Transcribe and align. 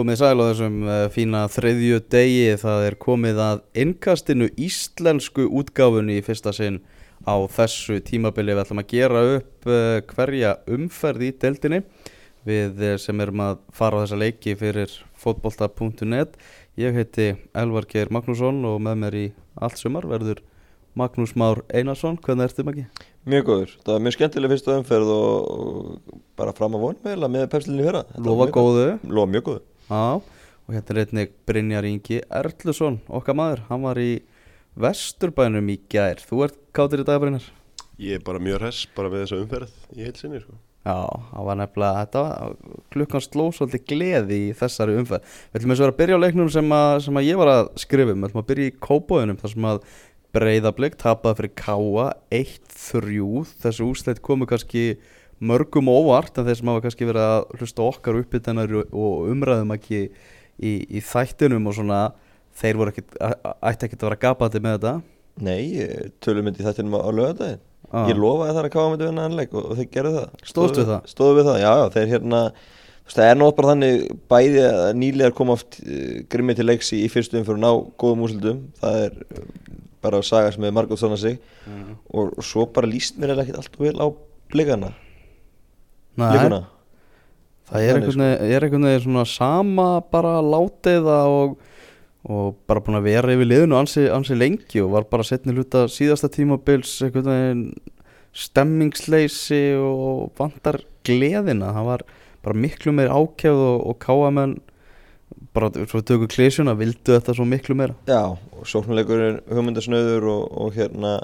Komið 0.00 0.16
sæl 0.16 0.40
á 0.40 0.44
þessum 0.48 0.76
uh, 0.88 0.98
fína 1.12 1.40
þriðju 1.52 1.98
degi, 2.08 2.44
það 2.62 2.84
er 2.86 2.94
komið 3.02 3.40
að 3.44 3.58
innkastinu 3.82 4.46
íslensku 4.56 5.44
útgáfunni 5.60 6.14
í 6.16 6.22
fyrsta 6.24 6.54
sinn 6.56 6.78
á 7.28 7.36
þessu 7.52 7.98
tímabili. 8.06 8.54
Við 8.54 8.62
ætlum 8.62 8.80
að 8.80 8.94
gera 8.94 9.24
upp 9.34 9.68
uh, 9.68 9.98
hverja 10.08 10.54
umferð 10.72 11.26
í 11.26 11.30
deildinni 11.42 11.82
við 12.48 12.80
uh, 12.80 12.94
sem 13.02 13.20
erum 13.20 13.44
að 13.44 13.60
fara 13.76 14.00
á 14.00 14.02
þessa 14.06 14.22
leiki 14.22 14.56
fyrir 14.56 14.96
fotbolta.net. 15.20 16.40
Ég 16.80 16.96
heiti 16.96 17.34
Elvar 17.52 17.84
Geir 17.90 18.08
Magnússon 18.08 18.64
og 18.70 18.80
með 18.80 19.02
mér 19.04 19.20
í 19.20 19.28
allt 19.60 19.82
sumar 19.82 20.08
verður 20.08 20.40
Magnús 20.96 21.36
Már 21.36 21.60
Einarsson. 21.68 22.16
Hvernig 22.24 22.48
ertu 22.48 22.64
Maggi? 22.64 22.86
Mjög 23.28 23.50
góður, 23.50 23.80
það 23.84 23.98
var 23.98 24.06
mjög 24.06 24.16
skemmtileg 24.16 24.54
fyrstu 24.54 24.78
umferð 24.78 25.12
og, 25.12 26.22
bara 26.40 26.56
fram 26.56 26.78
að 26.78 26.86
von 26.86 27.02
með, 27.04 27.26
með 27.36 27.50
pepslinni 27.52 27.84
fyrra 27.84 28.06
Lofa 28.16 28.48
góðu. 28.54 28.94
Lofa 29.04 29.36
mjög 29.36 29.50
góðu 29.50 29.66
Já, 29.90 30.22
og 30.22 30.70
hérna 30.70 30.92
er 30.94 30.98
einnig 31.02 31.30
Brynjar 31.50 31.86
Ingi 31.88 32.20
Erlusson, 32.30 33.00
okkar 33.10 33.34
maður, 33.34 33.64
hann 33.66 33.82
var 33.82 33.98
í 33.98 34.20
Vesturbænum 34.78 35.66
í 35.72 35.80
gær. 35.90 36.20
Þú 36.22 36.44
ert 36.46 36.60
kátir 36.76 37.02
í 37.02 37.06
dag 37.08 37.18
Brynjar? 37.18 37.48
Ég 37.98 38.20
er 38.20 38.22
bara 38.22 38.38
mjög 38.38 38.60
hress 38.60 38.84
bara 38.94 39.10
með 39.10 39.24
þessa 39.24 39.40
umferð 39.40 39.72
í 39.96 40.06
heilsinni 40.06 40.44
sko. 40.44 40.54
Já, 40.86 40.94
það 41.32 41.48
var 41.48 41.58
nefnilega, 41.58 42.04
þetta 42.04 42.22
var, 42.22 42.54
klukkan 42.94 43.24
sló 43.26 43.48
svolítið 43.52 43.82
gleði 43.90 44.38
í 44.44 44.54
þessari 44.62 44.94
umferð. 45.02 45.34
Við 45.50 45.58
ætlum 45.58 45.74
eins 45.74 45.82
og 45.82 45.90
að 45.90 45.98
byrja 45.98 46.20
á 46.22 46.22
leiknum 46.22 46.52
sem 46.54 46.76
að, 46.78 46.94
sem 47.08 47.18
að 47.18 47.26
ég 47.26 47.42
var 47.42 47.50
að 47.56 47.74
skrifa 47.82 48.14
um, 48.14 48.22
við 48.22 48.30
ætlum 48.30 48.44
að 48.44 48.50
byrja 48.52 48.70
í 48.70 48.76
kópóðunum 48.86 49.40
þar 49.42 49.54
sem 49.56 49.70
að 49.72 49.82
breyðablík 50.38 51.00
tapaði 51.02 51.40
fyrir 51.40 51.56
Káa 51.58 52.06
1-3, 52.38 53.42
þessu 53.66 53.90
úsleitt 53.90 54.22
komu 54.22 54.46
kannski 54.46 54.84
mörgum 55.40 55.88
óvart 55.92 56.36
en 56.38 56.48
þeir 56.48 56.58
sem 56.58 56.70
hafa 56.72 56.84
kannski 56.84 57.08
verið 57.08 57.26
að 57.26 57.54
hlusta 57.60 57.86
okkar 57.86 58.18
uppbyttanar 58.20 58.74
og 58.82 59.30
umræðum 59.32 59.72
ekki 59.76 60.02
í, 60.04 60.72
í 60.84 61.00
þættinum 61.04 61.70
og 61.70 61.78
svona, 61.78 62.02
þeir 62.60 62.80
voru 62.80 62.92
ekkit, 62.92 63.16
ætti 63.16 63.88
ekkit 63.88 64.04
að 64.04 64.10
vera 64.10 64.22
gapandi 64.26 64.62
með 64.62 64.76
þetta. 64.76 64.94
Nei, 65.40 65.64
tölum 66.20 66.48
myndi 66.48 66.64
þetta 66.66 66.84
á 66.84 67.10
lögadaginn 67.10 67.66
Já. 67.90 68.04
Ég 68.06 68.18
lofaði 68.22 68.54
þar 68.54 68.66
að 68.68 68.74
káða 68.74 68.90
myndi 68.92 69.06
vinna 69.08 69.22
annleik 69.26 69.54
og, 69.56 69.64
og 69.72 69.78
þeir 69.80 69.86
gerðu 69.90 70.10
það 70.14 70.44
Stóðstu 70.46 70.78
við 70.78 70.90
það? 70.92 71.08
Stóðu 71.10 71.36
við 71.40 71.48
það, 71.48 71.56
já, 71.58 71.70
já, 71.80 71.86
þeir 71.96 72.12
hérna 72.12 72.42
Það 73.10 73.26
er 73.26 73.38
nátt 73.40 73.56
bara 73.56 73.70
þannig 73.72 74.04
bæði 74.30 74.60
að 74.68 74.90
nýlegar 75.00 75.34
koma 75.34 75.56
oft 75.56 75.80
uh, 75.82 76.12
grimmi 76.30 76.54
til 76.54 76.66
leiks 76.68 76.92
í, 76.94 77.00
í 77.02 77.08
fyrstu 77.10 77.40
umfyrir 77.40 77.58
ná 77.58 77.70
góðum 77.98 78.22
úsildum 78.28 78.60
Það 78.78 78.98
er 79.08 79.16
uh, 79.24 79.48
bara 80.06 80.20
saga 80.22 80.52
sem 80.54 80.68
er 80.68 80.76
margótt 80.76 81.02
svona 81.02 81.18
sig 81.18 81.40
og, 82.14 82.30
og 82.30 82.46
svo 82.46 82.68
bara 82.70 82.88
líst 82.88 83.18
mér 83.18 83.34
eða 83.34 83.48
ekkert 83.48 83.64
allt 83.64 83.80
vel 83.82 83.96
á 83.98 84.06
blikana 84.54 84.92
Nei. 86.18 86.30
Blikuna 86.34 86.64
Það 87.70 87.84
er 87.86 87.98
einhvern 88.00 88.24
veginn, 88.26 88.82
veginn 88.82 89.02
svona 89.04 89.26
sama 89.30 89.88
bara 90.10 90.40
láteiða 90.42 91.18
og, 91.30 91.52
og 92.26 92.56
bara 92.66 92.82
búin 92.82 92.98
að 92.98 93.06
vera 93.06 93.34
yfir 93.36 93.46
liðinu 93.46 93.78
ansi, 93.78 94.08
ansi 94.10 94.34
lengi 94.38 94.82
og 94.82 94.90
var 94.96 95.06
bara 95.12 95.26
setni 95.26 95.54
hluta 95.54 95.84
síðasta 95.90 96.32
tímabils 96.34 96.96
einhvern 97.06 97.30
veginn 97.30 97.62
stemmingsleysi 98.34 99.62
og 99.78 100.32
vantar 100.38 100.80
gleðina, 101.06 101.70
það 101.76 101.86
var 101.92 102.04
bara 102.42 102.58
miklu 102.58 102.94
meir 102.96 103.12
ákjæð 103.14 103.62
og, 103.68 103.86
og 103.92 103.98
káamenn 104.02 104.58
bara 105.54 105.70
svo 105.90 106.02
tökur 106.06 106.30
klísjuna, 106.30 106.74
vildu 106.78 107.14
þetta 107.14 107.34
svo 107.36 107.46
miklu 107.46 107.76
meira. 107.78 107.94
Já, 108.10 108.34
og 108.34 108.66
sóknuleikurinn 108.66 109.40
hugmyndasnöður 109.50 110.26
og, 110.30 110.42
og 110.58 110.74
hérna 110.78 111.16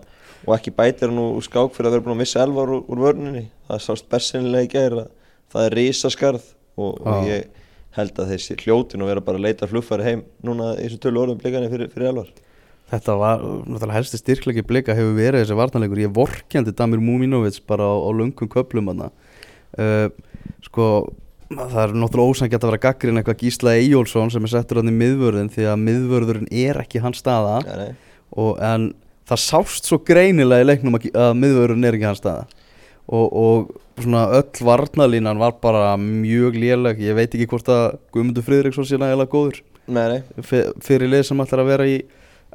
og 0.45 0.56
ekki 0.56 0.75
bætir 0.77 1.11
hann 1.11 1.23
úr 1.23 1.45
skák 1.45 1.75
fyrir 1.75 1.91
að 1.91 1.97
vera 1.97 2.06
búin 2.06 2.17
að 2.17 2.23
missa 2.23 2.42
elvar 2.45 2.73
úr, 2.77 2.83
úr 2.87 3.03
vörninni. 3.06 3.47
Það 3.69 3.84
sást 3.87 4.11
bersinlega 4.12 4.69
í 4.69 4.73
gæra 4.75 5.06
það 5.53 5.69
er 5.69 5.77
risaskarð 5.81 6.48
og, 6.77 6.98
og 7.01 7.23
Já. 7.25 7.28
ég 7.31 7.62
held 7.97 8.19
að 8.20 8.33
þessi 8.34 8.56
hljótin 8.61 9.05
og 9.05 9.11
vera 9.11 9.25
bara 9.25 9.41
að 9.41 9.47
leita 9.48 9.69
fluffari 9.70 10.06
heim 10.06 10.25
núna 10.45 10.75
í 10.77 10.84
þessu 10.84 11.01
tölu 11.06 11.23
orðum 11.23 11.41
blikani 11.41 11.70
fyrir, 11.73 11.91
fyrir 11.93 12.11
elvar. 12.12 12.33
Þetta 12.87 13.15
var, 13.19 13.45
náttúrulega 13.67 13.97
helsti 13.98 14.20
styrklegi 14.20 14.62
blika 14.67 14.95
hefur 14.95 15.17
verið 15.17 15.43
þessi 15.43 15.59
vartanleikur, 15.59 16.03
ég 16.05 16.12
vorkendi 16.15 16.75
Damir 16.77 17.00
Múminovits 17.03 17.62
bara 17.66 17.89
á, 17.89 17.94
á 17.99 18.10
lungum 18.15 18.50
köplum 18.53 18.93
uh, 18.93 19.09
sko 20.62 20.91
það 21.50 21.81
er 21.83 21.97
náttúrulega 21.97 22.34
ósangjart 22.34 22.65
að 22.65 22.71
vera 22.72 22.84
gaggrin 22.84 23.21
eitthvað 23.21 23.41
Gísla 23.43 23.75
Eyjólfsson 23.78 24.31
sem 24.34 24.47
er 24.47 24.53
settur 24.53 24.81
hann 24.81 24.91
í 24.91 24.94
miðvörðin 24.94 25.50
því 25.55 25.66
að 25.71 25.83
miðvörðurinn 25.83 26.49
er 26.50 26.81
ekki 26.83 27.03
hans 27.03 27.22
staða. 27.22 27.59
Og, 28.34 28.56
en 28.59 28.91
það 29.26 29.42
sást 29.42 29.88
svo 29.88 29.98
greinilega 30.06 30.64
í 30.64 30.69
leiknum 30.70 30.98
að, 30.98 31.09
að 31.14 31.34
miðvörðurinn 31.42 31.88
er 31.88 31.98
ekki 31.98 32.09
hans 32.10 32.22
staða. 32.22 32.47
Og, 33.06 33.26
og 33.38 34.03
svona 34.03 34.25
öll 34.34 34.66
varnalínan 34.66 35.38
var 35.38 35.56
bara 35.62 35.94
mjög 36.00 36.59
léleg, 36.59 37.00
ég 37.06 37.14
veit 37.19 37.31
ekki 37.34 37.47
hvort 37.53 37.69
að 37.70 37.98
Guðmundur 38.15 38.47
Friðriksson 38.47 38.86
sé 38.88 38.98
nægilega 38.98 39.31
góður. 39.31 39.60
Nei, 39.86 40.06
nei. 40.10 40.20
fyr- 40.42 40.72
fyrir 40.82 41.10
lið 41.12 41.28
sem 41.28 41.42
ætlar 41.44 41.62
að 41.62 41.70
vera 41.70 41.86
í 41.86 41.98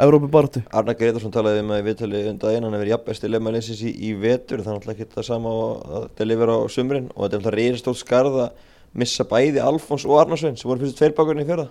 Evrópubartu 0.02 0.62
Arna 0.76 0.94
Gretarsson 0.98 1.32
talaði 1.32 1.62
um 1.62 1.72
að 1.72 1.82
við 1.82 1.88
viðtali 1.90 2.22
undan 2.32 2.56
einan 2.56 2.74
að 2.76 2.82
vera 2.82 2.92
jafnbesti 2.94 3.30
leifmælinsins 3.30 3.82
í, 3.86 3.92
í 4.08 4.12
vetur 4.20 4.64
þannig 4.66 4.88
að 4.88 4.94
ekki 4.96 5.08
það 5.14 5.26
sama 5.28 5.52
að 6.00 6.06
delivera 6.18 6.56
á 6.58 6.62
sumrin. 6.72 7.10
Og 7.16 7.26
þetta 7.26 7.38
er 7.38 7.42
alltaf 7.42 7.56
reyndstótt 7.60 8.00
skarð 8.02 8.38
að 8.46 8.68
missa 9.04 9.26
bæði 9.28 9.62
Alfons 9.64 10.06
og 10.08 10.18
Arnarsvein 10.20 10.58
sem 10.60 10.72
voru 10.72 10.84
fyrst 10.84 10.98
tveir 11.00 11.16
bakurinn 11.16 11.44
í 11.44 11.48
fyrra 11.48 11.68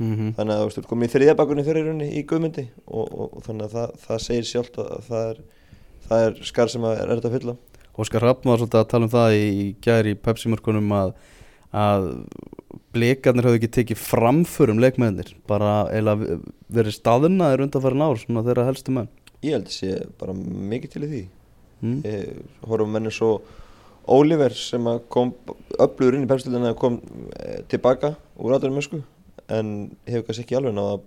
mm 0.00 0.12
-hmm. 0.16 0.34
þannig 0.36 0.54
að 0.54 0.60
þú 0.60 0.68
veist, 0.68 0.90
komið 0.90 1.08
í 1.08 1.12
þriðja 1.14 1.36
bakurinn 1.38 1.66
fyrir 1.66 1.88
runni 1.88 2.08
í 2.18 2.22
Guðmundi 2.26 2.66
og, 2.86 3.06
og, 3.06 3.26
og 3.36 3.42
þannig 3.46 3.66
að 3.66 3.74
það, 3.76 3.90
það 4.06 4.22
segir 4.26 4.48
sjálft 4.50 4.78
að 4.78 5.02
það 5.08 5.26
er, 5.32 5.42
það 6.08 6.24
er 6.26 6.40
skar 6.50 6.72
sem 6.72 6.86
er 6.90 7.12
þetta 7.14 7.28
að 7.28 7.36
fylla 7.38 7.56
Óskar 8.00 8.22
Raffn 8.24 8.48
var 8.48 8.58
svolítið 8.58 8.80
að 8.80 8.90
tala 8.90 9.04
um 9.04 9.12
það 9.12 9.36
í, 9.36 9.46
í 9.60 9.66
gæri 9.84 10.14
í 10.14 10.20
Pepsi-mörkunum 10.24 10.92
að, 10.96 11.12
að 11.76 12.06
blikarnir 12.94 13.46
hafði 13.46 13.60
ekki 13.60 13.72
tekið 13.76 14.02
framförum 14.02 14.80
leikmennir 14.82 15.34
bara 15.50 15.84
verið 16.70 16.96
staðunnaðir 16.96 17.66
undanfærin 17.66 18.06
ár 18.06 18.18
svona 18.18 18.44
þeirra 18.46 18.68
helstu 18.70 18.94
menn 18.94 19.10
ég 19.44 19.56
held 19.56 19.68
að 19.68 19.76
sé 19.76 19.98
bara 20.20 20.34
mikið 20.34 20.94
til 20.94 21.04
í 21.04 21.10
því 21.10 21.22
mm. 21.80 22.00
horfum 22.68 22.94
menni 22.96 23.12
svo 23.14 23.40
Oliver 24.10 24.54
sem 24.56 24.86
kom 25.12 25.34
öflugur 25.78 26.16
inn 26.16 26.24
í 26.26 26.30
pepsildina 26.30 26.72
kom 26.78 26.98
e, 27.36 27.60
tilbaka 27.70 28.14
úr 28.40 28.56
aðdurum 28.56 28.80
mösku 28.80 29.02
en 29.50 29.72
hefur 30.08 30.26
kannski 30.28 30.44
ekki 30.46 30.58
alveg 30.58 30.76
náða 30.76 31.00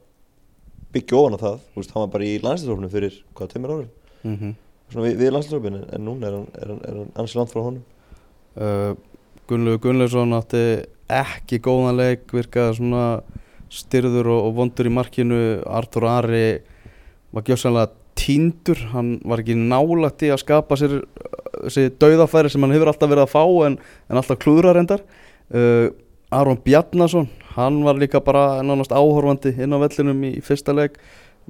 byggja 0.93 1.19
ofan 1.19 1.37
á 1.37 1.43
það. 1.43 1.63
Þú 1.71 1.81
veist, 1.81 1.93
hann 1.93 2.05
var 2.05 2.11
bara 2.13 2.27
í 2.27 2.33
landslýsofnum 2.43 2.93
fyrir 2.93 3.17
hvað, 3.33 3.49
tveimur 3.53 3.73
árum? 3.73 3.89
Mm 4.23 4.37
-hmm. 4.37 4.53
svona 4.91 5.07
við, 5.07 5.15
við 5.21 5.33
landslýsofnum 5.33 5.73
en, 5.73 5.85
en 5.93 6.05
núna 6.05 6.27
er 6.27 6.33
hann, 6.37 6.47
hann, 6.67 6.81
hann 6.85 7.11
ansi 7.15 7.37
langt 7.37 7.53
frá 7.53 7.61
honum. 7.61 7.83
Uh, 8.55 8.93
Gunnlegu 9.47 9.79
Gunnlaugsson 9.81 10.33
átti 10.33 10.85
ekki 11.09 11.59
góðan 11.59 11.97
leik 11.97 12.31
virkaði 12.31 12.77
svona 12.77 13.23
styrður 13.73 14.27
og, 14.27 14.45
og 14.47 14.55
vondur 14.55 14.87
í 14.87 14.93
markinu. 14.93 15.41
Artur 15.65 16.05
Ari 16.05 16.61
var 17.33 17.43
gjóðsannlega 17.43 17.91
tíndur, 18.15 18.79
hann 18.93 19.19
var 19.25 19.41
ekki 19.41 19.55
nálægt 19.57 20.23
í 20.23 20.31
að 20.31 20.43
skapa 20.43 20.77
sér 20.77 21.01
þessi 21.63 21.89
dauðafæri 21.99 22.51
sem 22.51 22.63
hann 22.63 22.75
hefur 22.75 22.91
alltaf 22.91 23.09
verið 23.09 23.25
að 23.25 23.33
fá 23.33 23.43
en, 23.67 23.77
en 24.09 24.19
alltaf 24.19 24.39
klúðra 24.43 24.75
reyndar. 24.77 25.03
Uh, 25.53 25.89
Aron 26.33 26.59
Bjarnason 26.65 27.29
hann 27.53 27.83
var 27.85 27.99
líka 28.01 28.21
bara 28.23 28.63
nánast 28.65 28.93
áhorfandi 28.93 29.53
inn 29.61 29.75
á 29.75 29.77
vellinum 29.77 30.23
í 30.25 30.31
fyrsta 30.41 30.73
leik. 30.73 30.97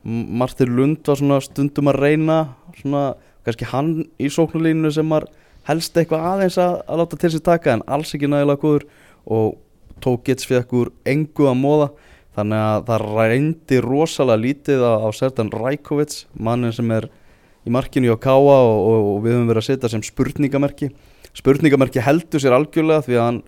Martin 0.04 0.74
Lund 0.76 1.08
var 1.08 1.20
svona 1.20 1.40
stundum 1.44 1.92
að 1.92 2.02
reyna 2.02 2.38
svona 2.80 3.14
kannski 3.46 3.68
hann 3.72 3.94
í 4.20 4.32
sóknulínu 4.32 4.92
sem 4.92 5.08
var 5.10 5.30
helst 5.68 5.96
eitthvað 5.96 6.26
aðeins 6.32 6.58
að, 6.60 6.80
að 6.88 7.00
láta 7.02 7.20
til 7.22 7.32
sér 7.32 7.44
taka 7.46 7.76
en 7.76 7.86
alls 7.88 8.12
ekki 8.16 8.28
nægilega 8.28 8.62
góður. 8.64 8.88
Og 9.24 9.56
Tókits 10.04 10.48
fekk 10.50 10.74
úr 10.76 10.90
engu 11.08 11.48
að 11.48 11.60
móða 11.62 11.88
þannig 12.36 12.60
að 12.60 12.88
það 12.90 13.06
reyndi 13.32 13.80
rosalega 13.86 14.42
lítið 14.42 14.84
á, 14.84 14.94
á 15.00 15.10
Sertan 15.16 15.54
Rajkovic 15.54 16.26
mannin 16.34 16.74
sem 16.76 16.92
er 16.92 17.08
í 17.64 17.72
markinu 17.72 18.10
hjá 18.10 18.18
Káa 18.26 18.42
og, 18.42 18.76
og, 18.76 19.10
og 19.14 19.20
við 19.24 19.38
höfum 19.38 19.52
verið 19.54 19.62
að 19.62 19.68
setja 19.70 19.92
sem 19.94 20.04
spurningamerki. 20.04 20.90
Spurningamerki 21.38 22.04
heldur 22.04 22.44
sér 22.44 22.58
algjörlega 22.58 23.06
því 23.06 23.16
að 23.20 23.28
hann 23.30 23.42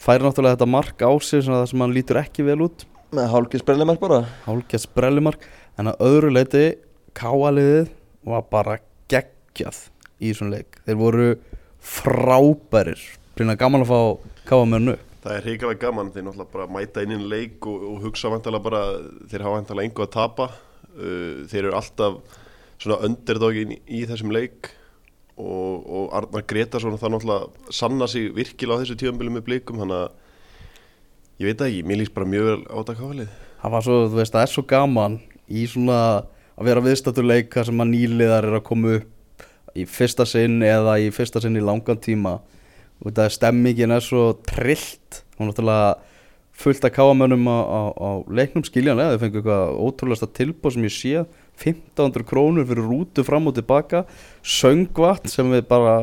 fær 0.00 0.24
náttúrulega 0.24 0.58
þetta 0.58 0.70
mark 0.70 1.04
á 1.04 1.10
sig 1.22 1.44
svona 1.44 1.62
það 1.62 1.70
sem 1.70 1.84
hann 1.84 1.94
lítur 1.96 2.20
ekki 2.20 2.46
vel 2.46 2.60
út. 2.66 2.84
Með 3.14 3.30
hálkið 3.30 3.62
sprellimært 3.62 4.02
bara. 4.02 4.20
Hálfgett 4.44 4.84
sprellimark. 4.84 5.48
En 5.78 5.90
að 5.90 6.04
öðru 6.06 6.30
leiti 6.34 6.64
káaliðið 7.18 7.90
var 8.26 8.46
bara 8.50 8.78
geggjað 9.10 9.84
í 10.18 10.32
þessum 10.32 10.52
leik. 10.54 10.80
Þeir 10.86 11.00
voru 11.00 11.28
frábærir. 11.84 13.02
Brynna 13.34 13.58
gaman 13.58 13.84
að 13.84 13.92
fá 13.92 14.00
káa 14.48 14.64
með 14.68 14.86
nú 14.86 14.94
Það 15.24 15.38
er 15.38 15.46
reikalega 15.48 15.80
gaman 15.80 16.10
þeir 16.12 16.24
náttúrulega 16.26 16.52
bara 16.52 16.68
mæta 16.68 17.02
inn 17.04 17.14
í 17.16 17.28
leik 17.32 17.64
og, 17.64 17.84
og 17.88 18.02
hugsa 18.04 18.28
vantalega 18.28 18.64
bara 18.66 18.80
þeir 19.30 19.44
hafa 19.46 19.56
vantalega 19.56 19.88
engu 19.88 20.04
að 20.04 20.10
tapa. 20.12 20.48
Uh, 20.94 21.46
þeir 21.48 21.62
eru 21.62 21.76
alltaf 21.78 22.40
svona 22.76 22.98
underdogin 23.08 23.72
í, 23.72 23.78
í 23.88 24.02
þessum 24.10 24.34
leik 24.34 24.68
og, 25.38 25.72
og 25.84 26.12
Arnar 26.14 26.44
Gretarsson 26.50 26.98
það 27.00 27.16
náttúrulega 27.16 27.72
sanna 27.74 28.08
sig 28.10 28.30
virkilega 28.36 28.78
á 28.78 28.82
þessu 28.82 28.98
tíðanbili 29.00 29.34
með 29.34 29.46
blikum 29.48 29.80
þannig 29.82 30.04
að 30.04 31.42
ég 31.42 31.50
veit 31.50 31.64
ekki, 31.66 31.82
mér 31.88 32.00
líst 32.02 32.14
bara 32.14 32.30
mjög 32.30 32.50
vel 32.50 32.60
á 32.70 32.74
þetta 32.78 32.98
kafalið 33.00 33.34
það 33.64 33.74
var 33.74 33.86
svo, 33.86 33.98
þú 34.12 34.20
veist, 34.20 34.36
það 34.36 34.46
er 34.46 34.54
svo 34.54 34.66
gaman 34.70 35.18
í 35.48 35.66
svona 35.70 36.00
að 36.54 36.68
vera 36.68 36.82
viðstættur 36.84 37.26
leik 37.26 37.54
þar 37.54 37.68
sem 37.70 37.82
að 37.82 37.92
nýliðar 37.92 38.48
er 38.48 38.58
að 38.58 38.66
koma 38.68 38.96
upp 38.98 39.46
í 39.74 39.84
fyrsta 39.90 40.26
sinn 40.28 40.62
eða 40.62 40.98
í 41.02 41.10
fyrsta 41.14 41.42
sinn 41.42 41.58
í 41.58 41.62
langan 41.64 42.00
tíma. 42.02 42.38
Og 43.02 43.08
þetta 43.08 43.30
stemmingin 43.34 43.94
er 43.94 44.04
svo 44.04 44.28
trillt. 44.46 45.24
Hún 45.38 45.50
náttúrulega 45.50 45.96
fullt 46.54 46.86
að 46.86 46.94
káamönnum 46.94 47.48
á, 47.50 47.58
á, 47.58 47.80
á 47.90 48.10
leiknum 48.30 48.62
skiljanlega, 48.62 49.16
þau 49.16 49.22
fengu 49.24 49.40
eitthvað 49.40 49.80
ótrúlega 49.82 50.28
tilbúð 50.38 50.76
sem 50.76 50.86
ég 50.86 50.94
sé 50.94 51.24
1500 51.60 52.26
krónur 52.28 52.66
fyrir 52.68 52.86
rútu 52.88 53.24
fram 53.26 53.48
og 53.50 53.56
tilbaka 53.58 54.04
söngvatn 54.42 55.30
sem 55.30 55.52
við 55.54 55.66
bara 55.70 55.96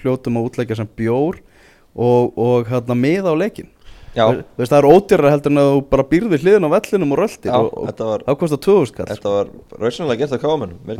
hljótum 0.00 0.40
að 0.40 0.48
útleika 0.48 0.78
sem 0.78 0.88
bjór 0.88 1.40
og, 1.92 2.32
og 2.38 2.68
hérna 2.70 2.96
miða 2.96 3.32
á 3.32 3.36
leikin 3.36 3.70
veist, 4.12 4.68
það 4.68 4.78
er 4.78 4.88
ódýrara 4.88 5.32
heldur 5.32 5.52
en 5.52 5.60
að 5.62 5.70
þú 5.70 5.82
bara 5.92 6.06
býrði 6.10 6.38
hliðin 6.42 6.68
á 6.68 6.74
vellinum 6.74 7.14
og 7.14 7.20
röltir 7.22 7.48
já 7.52 7.56
og, 7.58 7.92
það 7.98 8.38
kostar 8.42 8.60
2000 8.66 8.90
skall. 8.90 9.08
þetta 9.08 9.32
var 9.32 9.52
rauðsannlega 9.80 10.20
gert 10.20 10.34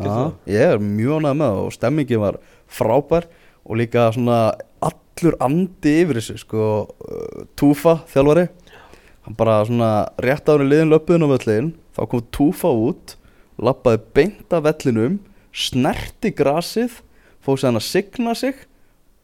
gert 0.01 0.09
Já, 0.09 0.13
það. 0.17 0.35
ég 0.55 0.75
er 0.75 0.85
mjög 0.85 1.19
ánægð 1.21 1.39
með 1.41 1.53
það 1.53 1.63
og 1.63 1.75
stemmingi 1.77 2.21
var 2.23 2.39
frábær 2.73 3.29
og 3.63 3.81
líka 3.81 4.07
svona 4.17 4.39
allur 4.83 5.39
andi 5.45 5.95
yfir 6.03 6.21
þessu 6.21 6.39
sko, 6.41 6.69
uh, 6.89 7.43
Túfa 7.59 7.99
þjálfari 8.13 8.49
hann 9.27 9.39
bara 9.39 9.61
svona 9.69 9.91
rétt 10.23 10.49
ári 10.49 10.67
liðin 10.67 10.93
löpuðin 10.93 11.29
á 11.29 11.33
völlin 11.35 11.73
þá 11.93 12.03
kom 12.09 12.25
Túfa 12.33 12.73
út 12.73 13.17
lappaði 13.61 14.03
beint 14.17 14.55
af 14.55 14.65
vellinum 14.67 15.19
snerti 15.53 16.33
grasið 16.35 17.01
fóð 17.45 17.61
sér 17.61 17.71
hann 17.71 17.81
að 17.81 17.89
signa 17.89 18.35
sig 18.39 18.65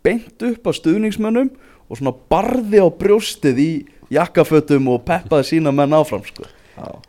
beint 0.05 0.43
upp 0.45 0.69
á 0.69 0.73
stuðningsmönnum 0.77 1.51
og 1.89 2.01
svona 2.01 2.15
barði 2.31 2.83
á 2.85 2.89
brjóstið 2.93 3.63
í 3.63 3.71
jakkafötum 4.13 4.91
og 4.93 5.05
peppaði 5.09 5.55
sína 5.55 5.73
menn 5.75 5.97
áfram 5.97 6.25
sko. 6.27 6.47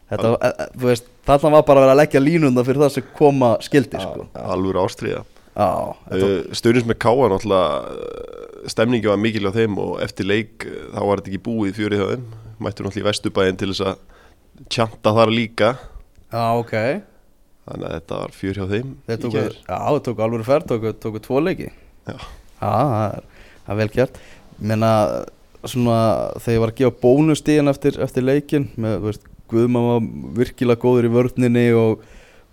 Þetta, 0.10 0.30
e, 0.34 0.50
e, 0.50 0.68
þú 0.80 0.88
veist, 0.88 1.10
þarna 1.28 1.52
var 1.60 1.66
bara 1.68 1.82
að 1.82 1.86
vera 1.86 1.94
að 1.94 2.00
leggja 2.02 2.22
línunda 2.24 2.64
fyrir 2.66 2.84
það 2.84 2.96
sem 2.96 3.12
koma 3.18 3.52
skildi 3.62 4.02
sko. 4.02 4.26
alveg 4.34 4.80
ástriða 4.82 5.22
uh, 5.60 6.56
Stöðnins 6.58 6.88
með 6.90 7.00
Káa 7.04 7.30
náttúrulega 7.32 7.68
uh, 7.94 8.64
stemningi 8.72 9.12
var 9.12 9.22
mikil 9.22 9.50
á 9.50 9.52
þeim 9.54 9.78
og 9.82 10.00
eftir 10.04 10.30
leik 10.30 10.66
uh, 10.66 10.90
þá 10.96 11.02
var 11.04 11.22
þetta 11.22 11.32
ekki 11.34 11.44
búið 11.46 11.78
fjörið 11.78 12.02
á 12.02 12.08
þeim 12.14 12.26
mættu 12.60 12.86
náttúrulega 12.86 13.04
í 13.04 13.08
Vesturbæinn 13.10 13.60
til 13.60 13.72
þess 13.72 13.86
að 13.92 14.68
tjanta 14.74 15.16
þar 15.20 15.34
líka 15.34 15.72
já, 16.34 16.44
ok. 16.60 16.76
Þannig 17.70 17.88
að 17.88 17.96
þetta 17.96 18.20
var 18.20 18.32
fjör 18.34 18.58
hjá 18.58 18.66
þeim 18.70 18.94
Þeir 19.06 19.20
tóku, 19.24 19.42
já, 19.42 19.76
þeir 19.78 20.04
tóku 20.08 20.26
alveg 20.26 20.46
ferð, 20.48 20.70
tóku, 20.72 20.94
tóku 21.06 21.24
tvo 21.26 21.42
leiki. 21.44 21.72
Já. 22.10 22.16
það 22.60 22.94
er, 23.00 23.28
það 23.66 23.74
er 23.76 23.82
vel 23.82 23.90
gert. 23.94 24.22
Menna, 24.60 24.94
svona, 25.64 26.00
þegar 26.42 26.56
ég 26.56 26.64
var 26.64 26.74
að 26.74 26.80
gefa 26.82 27.02
bónustíðan 27.04 27.72
eftir, 27.72 28.00
eftir 28.04 28.26
leikin 28.26 28.70
með, 28.80 29.12
Guðmann 29.50 29.88
var 29.88 30.08
virkilega 30.38 30.82
góður 30.82 31.08
í 31.08 31.12
vörninni 31.14 31.66
og, 31.78 32.04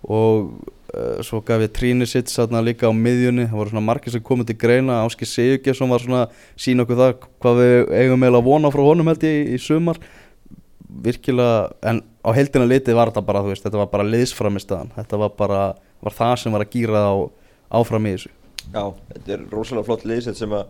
og 0.09 0.47
uh, 0.93 1.19
svo 1.25 1.41
gaf 1.45 1.61
ég 1.61 1.73
tríni 1.75 2.07
sitt 2.09 2.31
satna 2.31 2.63
líka 2.63 2.89
á 2.89 2.93
miðjunni, 2.93 3.47
það 3.51 3.59
voru 3.59 3.73
svona 3.73 3.85
margir 3.85 4.15
sem 4.15 4.23
komið 4.25 4.51
til 4.51 4.57
greina, 4.63 5.03
Áski 5.05 5.27
Sigurgesson 5.29 5.93
var 5.93 6.03
svona 6.03 6.23
sína 6.57 6.87
okkur 6.87 7.01
það 7.01 7.13
hvað 7.43 7.61
við 7.61 7.75
eigum 7.99 8.25
eiginlega 8.25 8.41
að 8.41 8.49
vona 8.49 8.73
frá 8.73 8.83
honum 8.87 9.11
held 9.11 9.27
ég 9.27 9.37
í, 9.43 9.45
í 9.53 9.61
sumar 9.61 10.01
virkilega, 11.03 11.69
en 11.91 12.01
á 12.25 12.29
heldina 12.35 12.65
litið 12.67 12.97
var 12.97 13.11
þetta 13.11 13.25
bara, 13.27 13.43
þú 13.45 13.51
veist, 13.53 13.63
þetta 13.67 13.81
var 13.81 13.89
bara 13.91 14.07
liðsfram 14.07 14.57
í 14.57 14.63
staðan, 14.63 14.91
þetta 14.95 15.19
var 15.21 15.35
bara, 15.37 15.61
var 16.03 16.15
það 16.17 16.33
sem 16.41 16.55
var 16.55 16.65
að 16.65 16.73
gýra 16.75 17.03
á, 17.11 17.15
áfram 17.81 18.07
í 18.09 18.15
þessu 18.17 18.33
Já, 18.67 18.83
þetta 19.13 19.33
er 19.37 19.43
rosalega 19.53 19.87
flott 19.87 20.05
liðsett 20.09 20.39
sem 20.39 20.51
að 20.57 20.65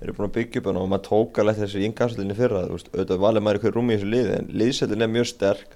eru 0.00 0.12
búin 0.16 0.28
að 0.28 0.34
byggja 0.38 0.60
upp 0.62 0.68
hana 0.70 0.80
og 0.84 0.90
maður 0.92 1.06
tók 1.08 1.40
alveg 1.42 1.58
þessu 1.64 1.80
innkastlinni 1.84 2.36
fyrra, 2.38 2.60
þú 2.68 2.76
veist, 2.76 2.90
auðvitað 2.94 3.24
valið 3.24 3.44
maður 3.46 3.58
í 3.58 3.62
hverju 3.64 3.74
rúmi 3.76 3.92
í 3.92 3.98
þessu 3.98 4.10
liði, 4.14 4.36
en 4.38 4.46
liðsettin 4.62 5.02
er 5.04 5.10
mjög 5.12 5.26
sterk 5.32 5.74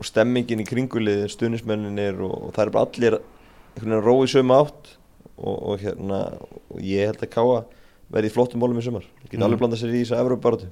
og 0.00 0.08
stemmingin 0.08 0.62
í 0.64 0.66
kringuliði, 0.66 1.28
stuðnismenninir 1.34 2.22
og, 2.24 2.32
og 2.48 2.54
það 2.56 2.64
er 2.64 2.72
bara 2.74 2.88
allir 2.88 3.18
einhvern 3.20 3.92
veginn 3.92 4.06
róið 4.08 4.32
sömu 4.32 4.56
átt 4.56 4.90
og, 5.36 5.54
og 5.70 5.84
hérna, 5.84 6.20
og 6.72 6.80
ég 6.82 7.10
held 7.12 7.22
að 7.26 7.32
Káa 7.36 7.60
verði 8.10 8.30
í 8.32 8.34
flottum 8.34 8.64
mólum 8.64 8.80
í 8.80 8.86
sumar, 8.88 9.04
geta 9.28 9.36
Mhm. 9.36 9.44
alveg 9.46 9.60
blandað 9.60 9.82
sér 9.84 9.92
í 9.94 10.00
þess 10.02 10.16
að 10.16 10.24
Evropabaratu. 10.24 10.70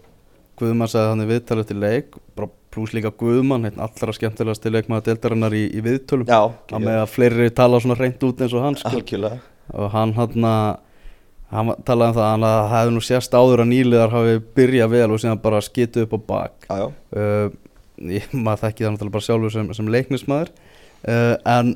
Guðmann 0.59 0.91
sagði 0.91 1.13
þannig 1.13 1.29
viðtalið 1.31 1.69
til 1.69 1.79
leik 1.79 2.17
bara 2.35 2.49
pluss 2.75 2.95
líka 2.97 3.13
Guðmann, 3.21 3.69
allra 3.77 4.15
skemmtilegast 4.17 4.65
til 4.65 4.75
leikmaður 4.75 5.07
deildarinnar 5.11 5.57
í, 5.57 5.65
í 5.73 5.85
viðtölum. 5.85 6.29
Já, 6.29 6.41
að 6.73 6.85
með 6.85 7.01
að 7.03 7.09
fleiri 7.15 7.49
tala 7.57 7.81
svona 7.85 7.99
reynd 7.99 8.29
út 8.29 8.45
eins 8.45 8.57
og 8.57 8.67
hann 8.67 8.79
sko. 8.81 8.93
algjörlega. 8.93 9.41
og 9.75 9.91
hann 9.93 10.15
hann 10.17 10.51
hann 11.49 11.73
talaði 11.89 12.13
um 12.13 12.17
það 12.19 12.25
að 12.27 12.33
hann 12.35 12.49
að 12.49 12.59
hefði 12.75 12.93
nú 12.93 13.03
sérst 13.05 13.35
áður 13.37 13.63
að 13.65 13.71
nýliðar 13.71 14.13
hafi 14.13 14.41
byrjað 14.59 14.91
vel 14.93 15.07
og 15.09 15.23
síðan 15.23 15.41
bara 15.41 15.65
skitu 15.65 16.05
upp 16.05 16.13
á 16.13 16.21
bak. 16.29 16.69
Já, 16.69 16.77
já, 16.83 16.89
uh, 17.17 17.69
ég, 18.07 18.31
maður 18.33 18.65
þekki 18.67 18.85
það 18.85 18.95
náttúrulega 18.95 19.17
bara 19.17 19.27
sjálfur 19.27 19.55
sem, 19.55 19.71
sem 19.77 19.93
leiknismæður 19.95 20.51
uh, 20.53 21.37
en 21.57 21.75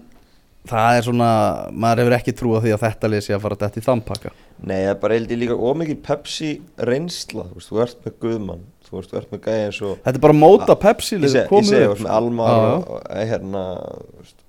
það 0.68 0.96
er 0.96 1.06
svona 1.08 1.30
maður 1.74 2.04
hefur 2.04 2.16
ekki 2.18 2.34
trú 2.38 2.54
á 2.54 2.62
því 2.62 2.74
að 2.76 2.84
þetta 2.86 3.12
sé 3.18 3.34
að 3.34 3.44
fara 3.46 3.60
þetta 3.64 3.80
í 3.80 3.86
þampaka 3.86 4.34
Nei, 4.62 4.76
það 4.76 4.92
er 4.92 5.00
bara 5.02 5.18
held 5.18 5.32
ég 5.34 5.40
líka 5.40 5.58
ómikið 5.58 6.02
Pepsi 6.06 6.50
reynsla, 6.86 7.48
þú 7.50 7.58
veist, 7.58 7.70
þú 7.72 7.80
ert 7.82 8.04
með 8.04 8.18
Guðmann, 8.22 8.66
þú 8.92 9.00
veist, 9.00 9.14
ert 9.18 9.32
með 9.32 9.42
gæði 9.46 9.66
eins 9.66 9.80
og 9.82 9.92
þetta 10.04 10.18
er 10.18 10.24
bara 10.26 10.36
móta 10.38 10.76
Pepsi 10.82 11.18
Ég 11.18 11.32
segi, 11.32 11.44
ég 11.48 11.68
segi, 11.68 11.84
þú 11.84 11.92
veist. 11.94 12.08
Almar 12.16 12.64
og, 12.68 12.88
og 12.96 13.06
eh, 13.10 13.24
hérna, 13.32 13.62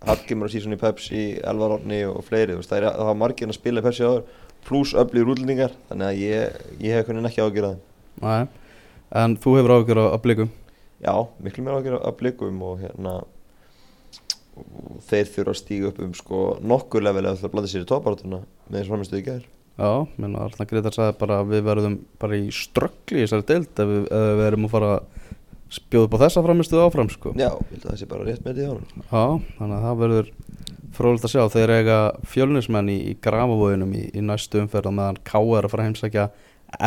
Hallgrimur 0.08 0.50
og 0.50 0.54
sísón 0.54 0.76
í 0.76 0.80
Pepsi, 0.82 1.24
Elvar 1.54 1.78
Orni 1.78 2.02
og 2.10 2.20
fleiri, 2.28 2.54
þú 2.54 2.62
veist, 2.62 2.74
það 2.74 2.82
er 2.82 2.90
það 3.00 3.10
var 3.12 3.22
margir 3.24 3.50
að 3.50 3.58
spila 3.58 3.86
Pepsi 3.86 4.08
áður, 4.08 4.42
pluss 4.68 4.96
öflýr 5.00 5.32
útlendingar, 5.34 5.78
þannig 5.90 6.10
að 6.10 6.20
ég, 6.24 6.60
ég 6.84 6.98
hef 7.00 7.08
hvernig 7.08 7.30
ekki 7.32 7.44
á 7.44 7.48
að 7.48 7.56
gera 7.58 7.72
það. 7.72 7.88
Nei, 8.24 8.84
en 9.24 9.38
þú 9.42 9.56
hefur 9.60 9.76
áhugjur 9.78 10.04
á, 10.04 10.06
á 10.14 10.18
blikum 10.24 10.52
Já, 11.04 11.16
miklu 11.44 11.64
meira 11.66 11.80
á 11.80 11.84
að 11.84 11.96
að 12.08 12.20
blikum 12.22 12.62
og 12.64 12.78
hérna, 12.80 13.18
og 14.56 15.00
þeir 15.10 15.28
þurfa 15.34 15.54
að 15.54 15.60
stíga 15.60 15.90
upp 15.90 16.00
um 16.06 16.14
sko 16.16 16.44
nokkur 16.64 17.04
level 17.04 17.26
eða 17.26 17.42
það 17.42 17.54
blanda 17.56 17.72
sér 17.72 17.84
í 17.84 17.90
topparátuna 17.90 18.40
með 18.70 18.78
þess 18.78 18.92
framistuði 18.92 19.24
í 19.24 19.26
gær. 19.28 19.44
Já, 19.74 20.06
menn 20.22 20.38
Arna 20.38 20.68
Gretar 20.70 20.94
sagði 20.94 21.18
bara 21.24 21.40
að 21.42 21.54
við 21.56 21.64
verðum 21.66 21.98
bara 22.22 22.38
í 22.38 22.50
ströggli 22.54 23.22
í 23.22 23.24
þessari 23.24 23.48
deild 23.50 23.82
ef 23.82 23.90
við, 23.90 24.04
ef 24.06 24.34
við 24.38 24.48
erum 24.52 24.68
að 24.68 24.74
fara 24.76 24.92
að 24.94 25.22
spjóða 25.74 26.06
upp 26.06 26.14
á 26.14 26.24
þessa 26.28 26.44
framistuðu 26.46 26.84
áfram 26.86 27.10
sko. 27.10 27.34
Já, 27.34 27.50
ég 27.50 27.72
held 27.74 27.88
að 27.88 27.90
það 27.90 28.00
sé 28.04 28.10
bara 28.12 28.28
rétt 28.28 28.44
með 28.46 28.60
því 28.60 28.68
á 28.70 28.72
hann. 28.74 29.06
Já, 29.08 29.24
þannig 29.58 29.78
að 29.80 29.88
það 29.88 30.04
verður 30.04 30.30
frólægt 30.94 31.26
að 31.26 31.34
sjá 31.34 31.44
þeir 31.56 31.74
eiga 31.74 31.98
fjölnismenn 32.30 32.94
í, 32.94 33.00
í 33.10 33.14
grafavóðinum 33.24 33.98
í, 33.98 34.04
í 34.14 34.24
næstu 34.26 34.62
umferð 34.62 34.94
meðan 34.94 35.20
K 35.26 35.42
er 35.42 35.66
að 35.66 35.74
fara 35.74 35.86
að 35.86 35.90
heimsækja 35.90 36.28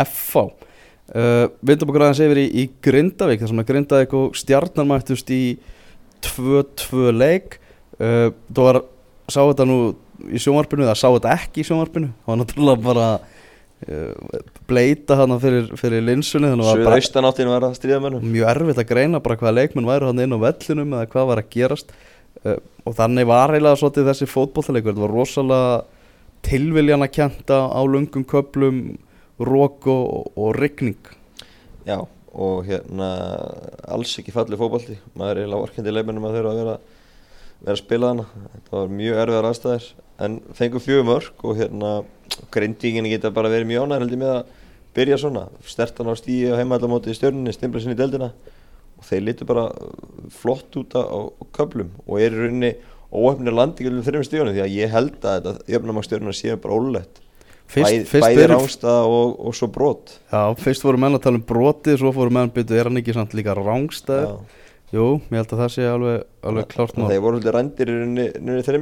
FH 0.04 0.44
uh, 0.46 1.46
Vindum 1.66 1.90
okkur 1.90 2.06
aðeins 2.06 2.22
yfir 2.22 2.42
í, 2.42 2.46
í 2.62 2.64
Grindavík 2.86 3.42
þar 3.42 3.52
sem 3.52 3.62
að 3.62 3.70
Grindavík 3.72 4.16
og 4.18 4.38
Stjarnan 4.38 4.90
mættust 4.90 5.32
í 5.34 5.42
2-2 6.26 7.10
leik 7.16 7.58
uh, 7.98 8.30
þú 8.50 8.68
var 8.68 8.80
sá 9.26 9.40
þetta 9.42 9.66
nú 9.66 9.80
í 10.30 10.40
sjónvarpinu 10.42 10.86
eða 10.86 10.98
sá 10.98 11.08
þetta 11.08 11.34
ekki 11.36 11.62
í 11.62 11.66
sjónvarpinu. 11.68 12.12
Það 12.22 12.32
var 12.32 12.40
náttúrulega 12.42 12.84
bara 12.86 13.08
uh, 13.84 14.40
bleita 14.70 15.18
hana 15.20 15.38
fyrir, 15.42 15.68
fyrir 15.78 16.04
linsunni 16.04 16.50
að 16.50 16.62
það 16.64 17.50
var 17.52 17.68
að 17.68 17.76
stríða 17.78 18.00
mönnum. 18.04 18.24
mjög 18.32 18.50
erfitt 18.54 18.82
að 18.82 18.90
greina 18.92 19.22
bara 19.22 19.38
hvaða 19.40 19.56
leikmenn 19.60 19.88
væru 19.88 20.10
hann 20.10 20.24
inn 20.24 20.36
á 20.36 20.38
vellinum 20.46 20.96
eða 20.96 21.10
hvað 21.12 21.30
var 21.32 21.42
að 21.42 21.52
gerast. 21.56 21.94
Uh, 22.44 22.58
og 22.86 22.96
þannig 22.98 23.28
var 23.28 23.54
eiginlega 23.54 23.80
svolítið 23.80 24.10
þessi 24.10 24.30
fótbollalegur 24.30 24.92
þetta 24.92 25.06
var 25.06 25.16
rosalega 25.16 25.70
tilviljan 26.46 27.02
að 27.02 27.14
kjanta 27.16 27.62
á 27.66 27.80
lungum 27.88 28.26
köplum 28.28 28.82
rók 29.42 29.88
og, 29.90 30.30
og 30.36 30.52
rigning. 30.56 31.00
Já, 31.86 31.98
og 32.36 32.66
hérna 32.66 33.08
alls 33.88 34.14
ekki 34.20 34.34
fallið 34.34 34.60
fótbolti. 34.60 34.98
Maður 35.16 35.32
er 35.32 35.42
eiginlega 35.44 35.68
orkandi 35.68 35.94
leifmennum 35.94 36.28
að 36.28 36.38
þeirra 36.38 36.52
að 36.52 36.60
vera, 36.60 36.76
vera 37.60 37.76
að 37.76 37.82
spila 37.82 38.12
hana 38.12 38.26
þetta 38.54 38.76
var 38.76 38.92
mjög 39.00 39.22
erfiðar 39.24 39.48
aðstæðir 39.50 39.88
en 40.22 40.38
fengur 40.56 40.82
fjögur 40.82 41.06
mörg 41.06 41.44
og 41.44 41.58
hérna 41.58 41.92
grindíkinni 42.54 43.12
geta 43.12 43.32
bara 43.34 43.50
verið 43.52 43.70
mjög 43.70 43.86
ánæður 43.86 44.04
heldur 44.04 44.22
með 44.22 44.32
að 44.34 44.54
byrja 44.96 45.18
svona. 45.20 45.46
Stertan 45.68 46.10
á 46.10 46.14
stíi 46.16 46.46
og 46.50 46.60
heimaðallamóti 46.60 47.12
í 47.12 47.18
stjörninni 47.18 47.54
stimpla 47.54 47.82
sinni 47.82 47.96
í 47.96 48.00
deildina. 48.00 48.30
Og 48.96 49.04
þeir 49.04 49.26
litur 49.26 49.50
bara 49.50 49.66
flott 50.32 50.78
út 50.80 50.96
á, 50.96 51.04
á 51.04 51.20
köplum 51.56 51.92
og 52.06 52.20
er 52.20 52.32
í 52.32 52.46
rauninni 52.46 52.72
óöfnir 53.12 53.54
landingilum 53.54 54.04
þreim 54.04 54.24
stíðunum 54.26 54.56
því 54.56 54.64
að 54.64 54.74
ég 54.74 54.92
held 54.92 55.20
að 55.20 55.36
þetta 55.36 55.72
jöfnumagstjörnina 55.74 56.34
séu 56.34 56.56
bara 56.60 56.78
ólulegt 56.80 57.20
fyrst, 57.70 58.08
fyrst, 58.10 58.24
bæði 58.24 58.46
rángstað 58.50 59.08
og, 59.10 59.34
og 59.48 59.56
svo 59.56 59.68
brot. 59.72 60.16
Já, 60.30 60.42
fyrst 60.60 60.86
voru 60.86 61.00
menn 61.02 61.18
að 61.18 61.24
tala 61.26 61.40
um 61.40 61.46
brotið 61.46 62.00
svo 62.00 62.12
fóru 62.16 62.34
menn 62.34 62.52
byrju, 62.54 62.78
er 62.78 62.90
hann 62.90 63.00
ekki 63.02 63.14
samt 63.16 63.36
líka 63.36 63.56
rángstæður 63.58 64.32
Já. 64.32 64.62
Jú, 64.94 65.06
ég 65.18 65.38
held 65.40 65.52
að 65.54 65.62
það 65.62 65.72
sé 65.74 65.86
alveg, 65.90 66.26
alveg 66.46 66.68
klárt 66.70 66.94
Þannig 66.94 67.02
mál. 67.02 67.06
að 67.06 67.14
þeir 67.14 67.24
voru 67.24 67.40
svolítið 67.40 67.56
rændir 67.56 67.88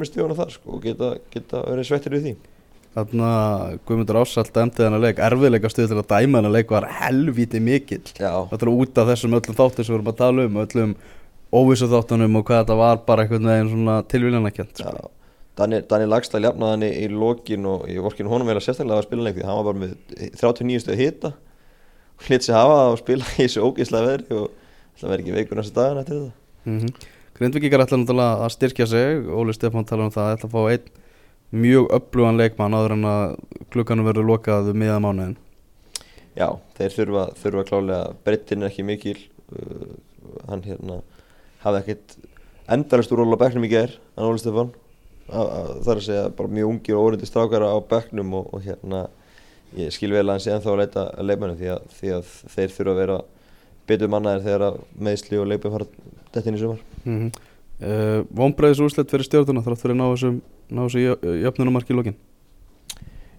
í 0.04 0.10
stíðunum 0.10 0.38
þar 0.40 0.50
sko, 0.52 0.66
og 0.74 0.82
geta, 0.84 1.08
geta 1.32 1.62
verið 1.68 1.88
svettir 1.88 2.12
við 2.16 2.22
því. 2.28 2.34
Þarna 2.94 3.28
Guðmundur 3.88 4.20
Ássalt 4.20 4.52
dæmdi 4.54 4.78
þennan 4.84 5.02
leik. 5.02 5.18
Erfiðleika 5.18 5.70
stuð 5.72 5.88
til 5.90 5.98
að 5.98 6.10
dæma 6.12 6.38
þennan 6.38 6.54
leik 6.54 6.68
var 6.70 6.84
helvíti 7.00 7.58
mikill. 7.64 8.06
Það 8.14 8.54
er 8.60 8.70
út 8.70 9.00
af 9.02 9.08
þessum 9.10 9.34
öllum 9.34 9.58
þáttum 9.58 9.82
sem 9.82 9.90
við 9.90 9.98
erum 9.98 10.12
að 10.12 10.20
tala 10.20 10.46
um 10.46 10.60
öllum 10.62 10.92
óvissu 11.54 11.86
þáttunum 11.90 12.38
og 12.38 12.44
hvað 12.46 12.60
þetta 12.62 12.76
var 12.78 12.96
bara 13.08 13.24
einhvern 13.24 13.50
veginn 13.50 13.72
svona 13.72 13.96
tilvíljanakjönt 14.10 14.76
já. 14.82 14.90
Daniel, 15.54 16.10
Lagstall 16.10 16.42
jafnaði 16.42 16.72
hann 16.74 16.86
í, 16.86 17.08
lokin 17.14 17.66
og 17.70 17.86
ég 17.86 18.02
vorkin 18.02 18.26
honum 18.30 18.48
vel 18.50 18.58
að 18.58 18.66
sérstaklega 18.66 18.98
að 18.98 19.06
spila 19.06 19.26
leik 19.26 19.36
því 19.38 19.44
hann 19.46 19.58
var 19.60 19.68
bara 19.68 19.82
með 19.84 19.92
39 20.34 20.82
stöð 20.82 20.98
það 24.94 25.04
það 25.04 25.10
verði 25.10 25.24
ekki 25.24 25.36
veikur 25.38 25.56
næsta 25.60 25.80
daginn 25.80 26.00
eftir 26.02 26.18
þetta. 26.18 26.32
Mm 26.64 26.78
-hmm. 26.80 27.08
Grindvíkikar 27.34 27.80
ætla 27.84 27.98
náttúrulega 27.98 28.44
að 28.44 28.52
styrkja 28.54 28.86
sig. 28.86 29.26
Óli 29.28 29.52
Stefán 29.52 29.84
tala 29.86 30.04
um 30.04 30.10
það 30.10 30.26
að 30.28 30.36
ætla 30.36 30.48
að 30.48 30.54
fá 30.54 30.70
einn 30.70 31.02
mjög 31.54 31.90
upplugan 31.94 32.36
leikmann 32.36 32.74
áður 32.74 32.92
en 32.92 33.04
að 33.04 33.36
klukkanum 33.70 34.06
verður 34.06 34.26
lokað 34.26 34.70
um 34.70 34.78
miða 34.78 34.98
mánuðin 34.98 35.36
Já, 36.34 36.48
þeir 36.74 36.90
þurfa, 36.90 37.24
þurfa 37.38 37.64
klálega 37.68 38.14
breyttin 38.24 38.62
er 38.62 38.68
ekki 38.72 38.82
mikil 38.82 39.18
uh, 39.54 39.92
hann 40.48 40.62
hérna 40.66 40.96
hafði 41.62 41.78
ekkert 41.84 42.16
endalist 42.74 43.12
úr 43.12 43.18
ról 43.22 43.36
á 43.38 43.42
bekknum 43.44 43.64
í 43.64 43.70
ger 43.70 43.92
hann 44.16 44.26
Óli 44.26 44.38
Stefán. 44.42 44.72
Að- 45.30 45.52
að- 45.52 45.76
það 45.84 45.92
er 45.92 46.00
að 46.00 46.06
segja 46.08 46.28
bara 46.36 46.48
mjög 46.48 46.68
ungir 46.72 46.96
og 46.96 47.04
óreindi 47.06 47.26
strákara 47.30 47.70
á 47.70 47.78
bekknum 47.88 48.34
og, 48.34 48.50
og 48.54 48.62
hérna 48.66 49.06
ég 49.78 49.92
skil 49.94 50.10
vel 50.10 50.26
að 50.26 50.32
hann 50.34 50.40
sé 50.40 50.50
ennþá 50.52 50.72
að 50.74 50.78
leita 50.82 51.04
að 51.14 51.26
leikmennum 51.30 51.56
því, 51.56 51.70
því 52.00 52.10
að 52.18 52.24
þeir 52.56 52.74
þurfa 52.74 52.90
að 52.90 53.00
vera 53.04 53.20
betur 53.88 54.10
mannaðir 54.12 54.46
þegar 54.46 54.66
að 54.68 54.78
meðsli 55.08 55.40
og 55.40 55.48
leikmenn 55.50 55.74
fara 55.74 55.88
þetta 56.34 56.50
inn 56.50 56.58
í 56.58 56.62
sumar. 56.62 56.84
Mm 57.04 57.16
-hmm. 57.18 57.30
uh, 57.88 58.20
Vombriðis 58.30 58.82
úrslit 58.84 59.10
fyrir 59.10 59.28
stjórnuna 59.28 59.64
þrátt 59.64 59.82
fyrir 59.82 59.96
að 59.96 60.00
ná 60.00 60.06
þessum 60.12 60.40
ná 60.70 60.84
þessu 60.86 61.04
jöfnunumarki 61.44 61.92
í 61.92 61.98
lokin? 61.98 62.16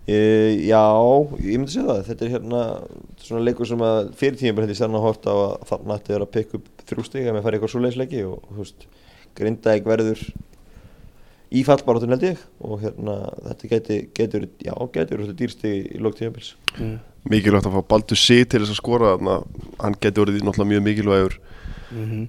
E, 0.06 0.18
Já, 0.70 0.86
ég 1.42 1.58
myndi 1.58 1.74
segja 1.74 1.88
það. 1.90 2.02
Þetta 2.10 2.26
er 2.26 2.34
hérna 2.36 2.62
svona 3.26 3.46
leikur 3.46 3.70
sem 3.70 3.86
að 3.86 4.12
fyrir 4.20 4.38
tíma 4.38 4.58
bara 4.58 4.68
hætti 4.68 4.78
sann 4.78 4.98
að 4.98 5.06
horta 5.08 5.34
á 5.34 5.38
að 5.38 5.56
þarna 5.72 5.98
ætti 5.98 6.12
að 6.12 6.16
vera 6.16 6.28
að 6.28 6.36
pikka 6.36 6.60
upp 6.60 6.84
þrjú 6.92 7.06
stig 7.08 7.26
ef 7.26 7.34
maður 7.34 7.48
fari 7.48 7.58
eitthvað 7.58 7.74
svoleiðisleiki 7.74 8.22
og 8.30 8.52
þú 8.52 8.60
veist, 8.60 8.86
Grindavík 9.36 9.90
verður 9.90 10.22
í 11.56 11.64
fallbaráttun 11.66 12.14
held 12.14 12.28
ég. 12.30 12.46
Og 12.62 12.86
hérna 12.86 13.18
þetta 13.50 14.00
getur, 14.20 14.48
já, 14.62 14.74
getur 14.94 15.26
dýrsti 15.34 15.74
í 15.90 16.04
lók 16.04 16.20
tímabils 16.20 16.54
mm. 16.78 16.96
Mikilvægt 17.32 17.68
að 17.70 17.76
fá 17.78 17.82
Baldur 17.90 18.20
sig 18.20 18.48
til 18.50 18.62
þess 18.64 18.74
að 18.76 18.82
skora 18.82 19.14
þannig 19.18 19.36
að 19.36 19.44
hann 19.84 19.98
getur 20.02 20.26
orðið 20.26 20.46
náttúrulega 20.48 20.72
mjög 20.74 20.88
mikilvægur 20.90 21.38
Mm 21.96 22.06
-hmm. 22.12 22.28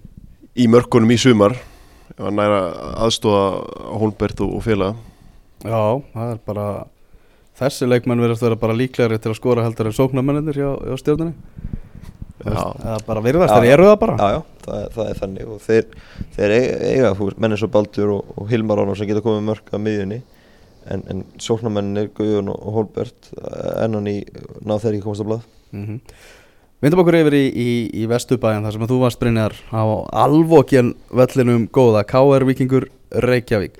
í 0.56 0.66
mörkunum 0.68 1.10
í 1.10 1.16
sumar 1.18 1.52
ef 1.52 2.18
hann 2.24 2.36
næra 2.36 2.58
aðstóða 3.02 3.64
Holmbert 3.98 4.40
og, 4.40 4.62
félaga 4.62 4.94
Já, 5.64 6.02
það 6.14 6.30
er 6.32 6.38
bara 6.46 6.86
þessi 7.58 7.88
leikmenn 7.88 8.20
verðast 8.20 8.42
vera 8.42 8.56
bara 8.56 8.74
líklegri 8.76 9.18
til 9.18 9.30
að 9.32 9.36
skora 9.36 9.64
heldur 9.64 9.86
en 9.86 9.92
sóknarmennir 9.92 10.54
hjá, 10.54 10.76
hjá 10.86 10.96
stjórnunni 11.00 11.34
Já. 12.44 12.62
Það 12.78 12.92
er 12.94 13.04
bara 13.06 13.22
virðast, 13.24 13.54
þeir 13.56 13.72
eru 13.74 13.86
það 13.88 13.98
bara. 14.02 14.16
Já, 14.16 14.28
já, 14.36 14.40
það, 14.66 14.76
er- 14.82 14.90
það 14.94 15.08
er 15.10 15.18
þannig. 15.20 15.46
Og 15.50 15.60
þeir, 15.64 15.84
þeir 16.36 16.54
eiga, 16.56 16.76
eiga 16.92 17.12
þú 17.16 17.28
veist, 17.28 17.38
menn 17.42 17.56
eins 17.56 17.64
og 17.66 17.72
Baldur 17.74 18.12
og, 18.16 18.32
og 18.36 18.50
Hilmar 18.50 18.82
sem 18.96 19.08
geta 19.08 19.22
komið 19.24 19.46
mörk 19.48 19.72
að 19.72 19.82
miðjunni 19.86 20.18
en, 20.92 21.04
en 21.10 21.22
sóknarmennir 21.42 22.10
Guðjón 22.16 22.50
og, 22.52 22.64
Holbert 22.76 23.30
ennan 23.82 24.08
í 24.10 24.18
ná 24.66 24.76
þeir 24.78 24.96
ekki 24.96 25.06
komast 25.06 25.24
á 25.24 25.28
blað. 25.28 25.46
Mm 25.74 26.00
Vindum 26.84 27.00
okkur 27.00 27.16
yfir 27.16 27.32
í, 27.32 27.44
í, 27.56 27.70
í 27.96 28.06
Vesturbæjan 28.06 28.66
þar 28.66 28.74
sem 28.74 28.82
að 28.84 28.90
þú 28.92 28.96
varst 29.00 29.18
Brynjar 29.22 29.54
á 29.72 29.82
alvokjan 30.20 30.90
vellinum 31.08 31.62
góða 31.72 32.02
KR 32.04 32.44
Víkingur 32.44 32.84
Reykjavík. 33.24 33.78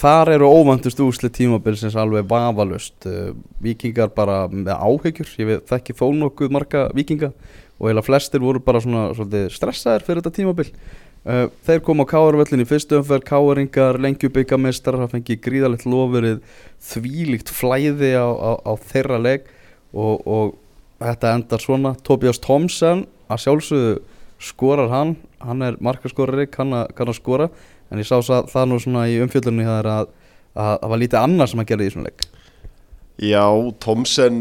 Þar 0.00 0.30
eru 0.32 0.48
óvandust 0.48 1.02
úsli 1.04 1.28
tímabilsins 1.28 1.98
alveg 2.00 2.24
vafalust 2.30 3.04
Víkingar 3.60 4.14
bara 4.16 4.46
með 4.48 4.72
áhyggjur. 4.72 5.34
Ég 5.42 5.50
veit 5.50 5.68
þekki 5.68 5.98
þó 6.00 6.06
nokkuð 6.22 6.56
marga 6.56 6.86
Víkinga 6.96 7.34
og 7.76 7.90
heila 7.90 8.04
flestir 8.06 8.40
voru 8.40 8.64
bara 8.64 8.80
svona 8.80 9.10
svolítið 9.12 9.50
stressaðir 9.52 10.06
fyrir 10.06 10.22
þetta 10.22 10.36
tímabil 10.38 10.70
uh, 11.26 11.46
Þeir 11.66 11.82
kom 11.86 12.02
á 12.02 12.06
KR 12.08 12.38
vellin 12.40 12.64
í 12.64 12.68
fyrstu 12.68 13.00
umferð 13.00 13.26
KR-ingar, 13.28 13.98
lengjubikameistar 14.02 14.98
það 15.02 15.14
fengi 15.16 15.38
gríðalegt 15.44 15.86
lofurið 15.88 16.40
þvílíkt 16.90 17.52
flæði 17.52 18.12
á, 18.16 18.26
á, 18.26 18.50
á 18.62 18.72
þeirra 18.88 19.18
leik 19.22 19.48
og, 19.92 20.22
og 20.26 20.54
þetta 21.02 21.34
endar 21.36 21.62
svona. 21.62 21.94
Tobias 22.06 22.40
Thompson 22.42 23.04
að 23.30 23.42
sjálfsögðu 23.44 23.96
skorar 24.42 24.92
hann. 24.92 25.16
Hann 25.42 25.64
er 25.64 25.76
markaskorari, 25.84 26.46
kann, 26.50 26.72
að- 26.76 26.92
skora. 27.16 27.50
En 27.90 28.00
ég 28.00 28.08
sá 28.08 28.16
það, 28.18 28.48
nú 28.70 28.78
svona 28.82 29.04
í 29.10 29.18
umfjöldunni 29.22 29.66
að 29.94 30.08
að 30.56 30.78
það 30.80 30.90
var 30.92 31.00
lítið 31.02 31.20
annað 31.20 31.50
sem 31.52 31.60
að 31.62 31.68
gera 31.70 31.84
í 31.84 31.88
þessum 31.90 32.06
leik. 32.06 32.24
Já, 33.26 33.44
Thomsen 33.84 34.38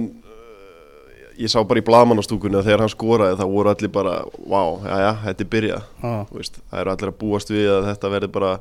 ég 1.39 1.51
sá 1.51 1.59
bara 1.67 1.81
í 1.81 1.85
blaðmannastúkunni 1.85 2.59
að 2.59 2.69
þegar 2.69 2.83
hann 2.85 2.93
skoraði 2.93 3.37
þá 3.39 3.45
voru 3.51 3.71
allir 3.71 3.91
bara 3.93 4.13
vá, 4.45 4.61
já 4.85 4.95
já, 5.01 5.09
þetta 5.25 5.43
er 5.45 5.49
byrjað. 5.55 5.89
Það 6.01 6.79
eru 6.81 6.93
allir 6.93 7.11
að 7.11 7.19
búast 7.21 7.51
við 7.53 7.69
að 7.73 7.89
þetta 7.89 8.11
verði 8.15 8.29
bara 8.37 8.51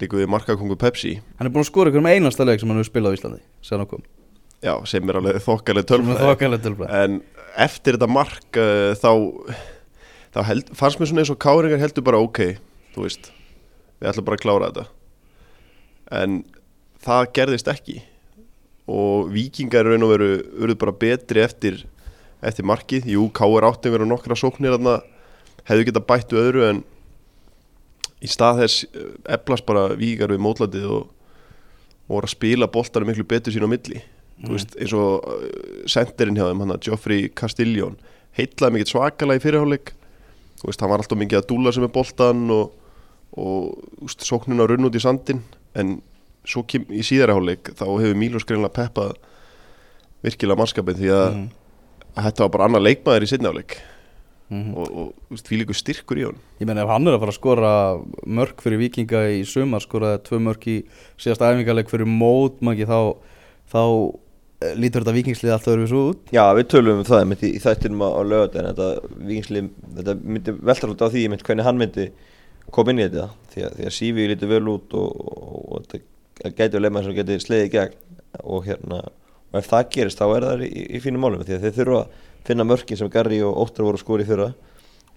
líka 0.00 0.18
við 0.20 0.28
markakongu 0.34 0.76
Pepsi. 0.80 1.14
Hann 1.38 1.48
er 1.48 1.54
búin 1.54 1.64
að 1.64 1.70
skora 1.70 1.92
ykkur 1.92 2.02
um 2.02 2.10
einasta 2.10 2.44
leik 2.44 2.60
sem 2.60 2.68
hann 2.68 2.80
hefur 2.82 2.90
spilað 2.90 3.14
á 3.14 3.16
Íslandi 3.16 3.40
sem 3.64 3.80
hann 3.80 3.88
kom, 3.88 4.02
já, 4.64 4.74
sem 4.90 5.08
er 5.08 5.20
alveg 5.20 5.40
þokkalegt 5.46 5.88
tilbæð 5.88 6.92
en 7.00 7.20
eftir 7.64 7.96
þetta 7.96 8.10
mark 8.12 8.60
uh, 8.60 8.92
þá, 9.00 9.10
þá 10.36 10.40
held, 10.50 10.74
fannst 10.76 11.00
mér 11.00 11.10
svona 11.10 11.24
eins 11.24 11.32
og 11.32 11.40
káringar 11.40 11.80
heldur 11.80 12.04
bara 12.04 12.20
ok 12.20 12.42
þú 12.92 13.06
veist, 13.06 13.30
við 14.02 14.10
ætlum 14.12 14.28
bara 14.28 14.36
að 14.40 14.44
klára 14.44 14.68
þetta. 14.68 14.86
En 16.20 16.36
það 17.06 17.32
gerðist 17.40 17.72
ekki 17.72 17.96
og 18.86 19.30
vikingar 19.34 19.86
raun 19.88 20.06
og 20.06 20.12
veru 20.14 20.30
urðu 20.62 20.78
bara 20.80 20.94
betri 20.94 21.42
eftir, 21.42 21.82
eftir 22.44 22.66
markið. 22.68 23.08
Jú, 23.16 23.26
káir 23.34 23.66
átti 23.66 23.90
einhverja 23.90 24.08
nokkra 24.10 24.38
sóknir 24.38 24.76
þarna. 24.76 25.00
Hefðu 25.66 25.88
geta 25.88 26.04
bættu 26.06 26.40
öðru 26.40 26.66
en 26.68 26.82
í 28.22 28.30
stað 28.30 28.62
þess 28.62 28.86
eh, 28.86 29.12
eflast 29.36 29.66
bara 29.66 29.88
vikingar 29.98 30.32
við 30.34 30.44
mótlandið 30.46 30.86
og, 30.86 31.08
og 32.06 32.14
voru 32.14 32.30
að 32.30 32.36
spila 32.36 32.70
boltanum 32.70 33.10
miklu 33.10 33.26
betur 33.28 33.54
sín 33.54 33.66
á 33.66 33.70
milli. 33.70 34.02
Þú 34.36 34.52
veist, 34.52 34.74
eins 34.76 34.92
og 34.92 35.24
uh, 35.24 35.44
senderinn 35.88 36.36
hjá 36.36 36.44
þeim, 36.44 36.58
hann 36.60 36.74
að 36.74 36.82
Geoffrey 36.84 37.30
Castillon 37.32 37.94
heitlaði 38.36 38.76
mikið 38.76 38.90
svakalega 38.92 39.40
í 39.40 39.44
fyrirháleik 39.44 39.94
veist, 40.64 40.80
hann 40.80 40.90
var 40.90 41.02
alltaf 41.02 41.18
mikið 41.20 41.40
að 41.40 41.48
dúla 41.50 41.72
sem 41.74 41.86
er 41.86 41.92
boltan 41.92 42.44
og, 42.52 42.74
og 43.36 44.04
úst, 44.04 44.24
sóknun 44.26 44.62
á 44.62 44.66
runn 44.68 44.88
út 44.88 44.96
í 44.96 45.02
sandin 45.02 45.42
en 45.76 45.98
svo 46.46 46.62
kem, 46.68 46.86
í 46.90 47.02
síðara 47.06 47.36
háleik 47.36 47.72
þá 47.74 47.84
hefur 47.88 48.16
Mílos 48.18 48.46
greinlega 48.48 48.76
peppað 48.78 49.16
virkilega 50.26 50.58
mannskapin 50.62 50.98
því 50.98 51.12
að, 51.14 51.36
að 52.16 52.30
þetta 52.30 52.46
var 52.46 52.54
bara 52.56 52.70
annar 52.70 52.86
leikmaður 52.86 53.26
í 53.26 53.30
sinni 53.34 53.50
háleik 53.50 53.78
Mhm. 54.46 54.76
og, 54.78 54.90
og 55.32 55.40
því 55.42 55.56
líka 55.58 55.74
styrkur 55.74 56.18
í 56.20 56.24
hann 56.28 56.36
ég 56.60 56.68
menn 56.68 56.78
ef 56.78 56.86
hann 56.92 57.08
er 57.10 57.16
að 57.16 57.22
fara 57.24 57.32
að 57.32 57.38
skora 57.40 57.70
mörg 58.30 58.60
fyrir 58.62 58.78
Víkinga 58.78 59.24
í 59.34 59.40
sumar 59.42 59.82
skoraði 59.82 60.20
tvö 60.28 60.38
mörg 60.44 60.68
í 60.70 60.76
síðast 61.18 61.42
æfingarleik 61.42 61.90
fyrir 61.90 62.06
mótmæki 62.06 62.86
þá, 62.86 63.18
þá 63.72 63.80
eh, 64.62 64.76
lítur 64.78 65.02
þetta 65.02 65.16
Víkingslið 65.16 65.54
allt 65.56 65.66
öðru 65.72 65.88
svo 65.90 66.04
út. 66.12 66.30
Já, 66.30 66.44
við 66.54 66.68
tölum 66.76 67.00
um 67.02 67.08
það 67.10 67.24
einmitt 67.24 67.42
í, 67.42 67.50
þættinum 67.58 68.06
á, 68.06 68.10
lögadaginn 68.22 68.70
þetta, 68.70 68.88
vikingslið, 69.32 69.70
þetta 69.98 70.14
myndi 70.22 70.54
velta 70.70 70.92
út 70.94 71.02
á 71.02 71.08
því 71.10 71.26
einmitt, 71.26 71.42
hvernig 71.50 71.66
hann 71.66 71.82
myndi 71.82 72.06
koma 72.70 72.94
inn 72.94 73.02
í 73.02 73.08
þetta 73.08 73.26
því 73.50 73.66
að, 73.66 73.74
því 73.80 73.90
að 73.90 73.96
Sívi 73.98 74.28
lítið 74.30 74.54
vel 74.54 74.62
út 74.76 74.94
og, 74.94 75.26
og, 75.26 75.58
og 75.74 75.82
þetta 75.88 76.04
gæti 76.44 76.76
að 76.76 76.82
lemma 76.84 77.02
sem 77.06 77.14
geti 77.16 77.38
sleiði 77.42 77.68
í 77.68 77.72
gegn. 77.76 77.96
Og 78.44 78.66
hérna 78.68 79.02
og 79.06 79.60
ef 79.60 79.68
það 79.70 79.86
gerist 79.94 80.18
þá 80.20 80.26
er 80.36 80.44
það 80.50 80.64
í, 80.66 80.82
í 80.96 81.00
fínum 81.00 81.22
málum 81.24 81.44
því 81.46 81.54
að 81.56 81.62
þeir 81.66 81.76
þurfa 81.78 82.00
að 82.02 82.24
finna 82.46 82.66
mörkin 82.68 82.98
sem 83.00 83.08
Garri 83.10 83.38
og 83.46 83.56
Óttar 83.64 83.86
voru 83.86 84.22
í 84.22 84.28
fyrra. 84.28 84.50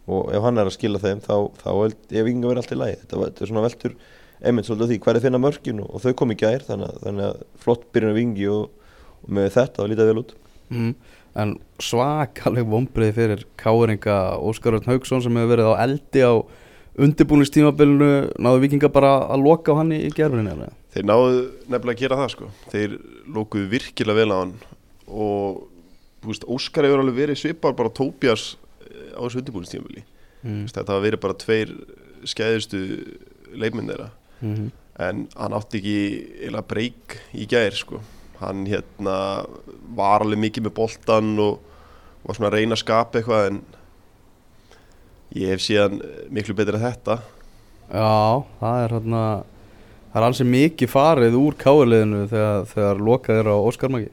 Og 0.09 0.31
ef 0.33 0.41
hann 0.45 0.57
er 0.57 0.69
að 0.69 0.73
skila 0.77 1.01
þeim 1.01 1.19
þá, 1.21 1.35
þá 1.59 1.67
að 1.69 2.23
vikinga 2.25 2.47
verið 2.49 2.61
allt 2.63 2.71
í 2.73 2.79
lagi. 2.79 2.95
Þetta, 3.03 3.19
þetta 3.25 3.43
er 3.45 3.51
svona 3.51 3.65
veltur 3.67 3.95
einmitt 4.39 4.65
svolítið 4.69 4.89
því 4.93 4.97
hver 5.03 5.11
er 5.11 5.19
að 5.19 5.25
finna 5.27 5.41
mörkin 5.43 5.81
og, 5.83 5.89
og 5.93 6.01
þau 6.05 6.13
kom 6.21 6.31
í 6.31 6.37
gær 6.39 6.63
þannig, 6.63 6.87
að- 6.93 7.01
þannig 7.03 7.25
að 7.27 7.41
flott 7.59 7.81
byrjun 7.93 8.13
af 8.13 8.17
vingi 8.17 8.47
og, 8.53 8.93
og 9.19 9.33
með 9.35 9.49
þetta 9.57 9.83
þá 9.83 9.89
lítið 9.91 10.09
vel 10.13 10.21
út. 10.23 10.31
Mm. 10.69 10.93
en 11.41 11.51
svakaleg 11.81 12.67
vombriði 12.69 13.13
fyrir 13.17 13.43
Káringa 13.57 14.15
Óskar 14.45 14.75
Örn 14.77 14.85
Haugsson 14.89 15.21
sem 15.25 15.35
hefur 15.37 15.51
verið 15.55 15.69
á 15.73 15.81
eldi 15.83 16.21
á 16.25 16.33
undirbúinistímabilinu 17.05 18.09
náðu 18.41 18.61
Víkinga 18.63 18.89
bara 18.91 19.13
að 19.31 19.45
loka 19.45 19.73
á 19.75 19.79
hann 19.79 19.93
í, 19.95 20.01
eða? 20.09 20.69
Þeir 20.93 21.05
náðu 21.05 21.31
nefnilega 21.67 21.95
að 21.95 22.01
gera 22.03 22.19
það 22.19 22.31
sko 22.35 22.49
Þeir 22.73 22.95
lókuðu 23.35 23.69
virkilega 23.73 24.19
vel 24.19 24.33
á 24.33 24.37
hann 24.39 24.53
og 25.09 25.63
veist, 26.25 26.45
Óskar 26.45 26.87
hefur 26.87 27.03
alveg 27.03 27.17
verið 27.21 27.41
svipar 27.41 27.77
bara 27.77 27.93
Tóbias 27.93 28.55
eh, 28.83 29.15
á 29.15 29.21
þessu 29.23 29.41
undirbúinistímabili 29.41 30.03
mm. 30.43 30.67
Þetta 30.69 30.85
hafa 30.91 31.05
verið 31.05 31.23
bara 31.23 31.39
tveir 31.45 31.73
skæðustu 32.27 32.83
leikminn 33.55 33.89
þeirra 33.89 34.09
mm 34.41 34.55
-hmm. 34.55 34.71
en 35.07 35.27
hann 35.35 35.55
átti 35.57 35.79
ekki 35.79 35.99
eila 36.47 36.61
breyk 36.61 37.19
í 37.33 37.47
gær 37.49 37.75
sko 37.75 38.01
hann 38.39 38.65
hérna 38.67 39.45
var 39.95 40.23
alveg 40.23 40.39
mikið 40.39 40.67
með 40.67 40.73
boltan 40.73 41.39
og 41.39 41.59
var 42.23 42.35
svona 42.35 42.49
að 42.51 42.57
reyna 42.59 42.75
að 42.75 42.83
skapa 42.83 43.19
eitthvað 43.19 43.47
en 43.47 43.61
ég 45.37 45.53
hef 45.53 45.61
síðan 45.63 46.01
miklu 46.33 46.55
betur 46.57 46.79
en 46.79 46.85
þetta. 46.87 47.19
Já, 47.89 48.43
það 48.59 48.83
er 48.83 48.93
hérna 48.97 49.23
það 50.09 50.19
er 50.21 50.25
alls 50.27 50.41
mikið 50.45 50.91
farið 50.91 51.37
úr 51.37 51.55
káliðinu 51.59 52.23
þegar, 52.31 52.67
þegar 52.71 53.03
lokað 53.05 53.41
er 53.43 53.49
á 53.49 53.55
Óskar 53.57 53.93
Magi 53.93 54.09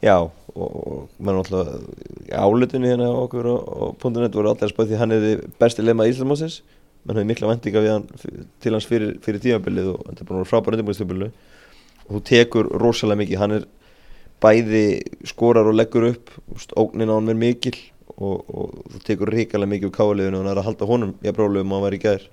Já, 0.00 0.16
og, 0.16 0.34
og 0.56 1.00
maður 1.20 1.40
náttúrulega 1.40 2.42
álutinu 2.42 2.90
hérna 2.90 3.10
okkur 3.20 3.48
og, 3.52 3.96
punktunett 4.02 4.34
voru 4.34 4.50
allir 4.50 4.66
að 4.66 4.72
spá 4.72 4.82
því 4.82 4.96
að 4.96 5.02
hann 5.04 5.16
er 5.16 5.42
besti 5.60 5.84
leima 5.84 6.08
Íslamásins 6.10 6.60
mann 7.04 7.16
hefði 7.16 7.28
mikla 7.30 7.50
vendinga 7.52 7.84
við 7.84 7.94
hann 7.94 8.08
til 8.60 8.74
hans 8.74 8.88
fyrir, 8.88 9.14
fyrir 9.24 9.42
tímabilið 9.44 9.92
og 9.94 10.02
þetta 10.08 10.24
er 10.24 10.30
að 10.30 10.34
vera 10.40 10.50
frábæra 10.50 10.78
undirbúinstjómabilið 10.78 11.30
og 12.06 12.10
þú 12.16 12.22
tekur 12.30 12.72
rosalega 12.82 13.22
mikið, 13.22 13.40
hann 13.40 13.56
er 13.60 13.68
bæði 14.42 14.84
skorar 15.30 15.68
og 15.70 15.78
leggur 15.78 16.10
upp 16.10 16.34
ógnin 16.80 17.12
á 17.12 17.14
hann 17.16 17.32
er 17.32 17.38
mikil 17.38 17.76
og, 18.20 18.50
og 18.52 18.94
þú 18.94 19.02
tekur 19.06 19.32
ríkalega 19.34 19.72
mikið 19.74 19.90
úr 19.90 19.96
káliðinu 19.96 20.38
og 20.38 20.44
hann 20.44 20.52
er 20.52 20.60
að 20.60 20.68
halda 20.68 20.88
honum 20.90 21.14
í 21.20 21.30
að 21.30 21.38
bróluðum 21.38 21.72
að 21.72 21.78
hann 21.78 21.86
var 21.86 21.96
í 21.96 22.02
gær 22.04 22.26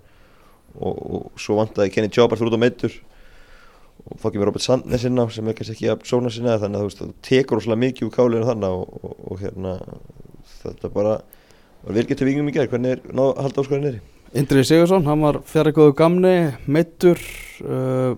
og, 0.78 0.98
og 0.98 1.40
svo 1.42 1.60
vantaði 1.62 1.94
Kenny 1.96 2.12
Chopper 2.14 2.40
fyrir 2.40 2.52
út 2.52 2.60
á 2.60 2.66
meittur 2.66 3.00
og 4.08 4.20
þá 4.22 4.28
kemur 4.28 4.50
Robert 4.50 4.66
Sandnes 4.66 5.08
inn 5.08 5.20
á 5.20 5.26
sem 5.34 5.48
er 5.48 5.58
kannski 5.58 5.76
ekki 5.78 5.90
að 5.94 6.06
sóna 6.10 6.32
sinna 6.34 6.60
þannig 6.62 6.84
að 6.84 7.00
þú 7.00 7.10
tekur 7.26 7.60
rosalega 7.60 7.84
mikið 7.86 8.10
úr 8.10 8.14
káliðinu 8.18 8.52
þannig 8.52 8.78
og, 8.78 9.02
og, 9.02 9.18
og 9.32 9.42
hérna 9.42 9.74
þetta 10.58 10.94
bara 10.94 11.18
var 11.88 11.96
vel 11.96 12.08
getur 12.10 12.28
vingum 12.28 12.52
í 12.52 12.56
gerð, 12.56 12.74
hvernig 12.74 12.98
er 12.98 13.04
ná 13.16 13.24
halda 13.40 13.64
áskorinn 13.64 13.86
nýri? 13.88 14.00
Indri 14.38 14.64
Sigursson, 14.68 15.06
hann 15.08 15.24
var 15.24 15.40
fjari 15.48 15.72
góðu 15.76 15.94
gamni, 15.96 16.34
meittur 16.68 17.22
uh, 17.64 18.18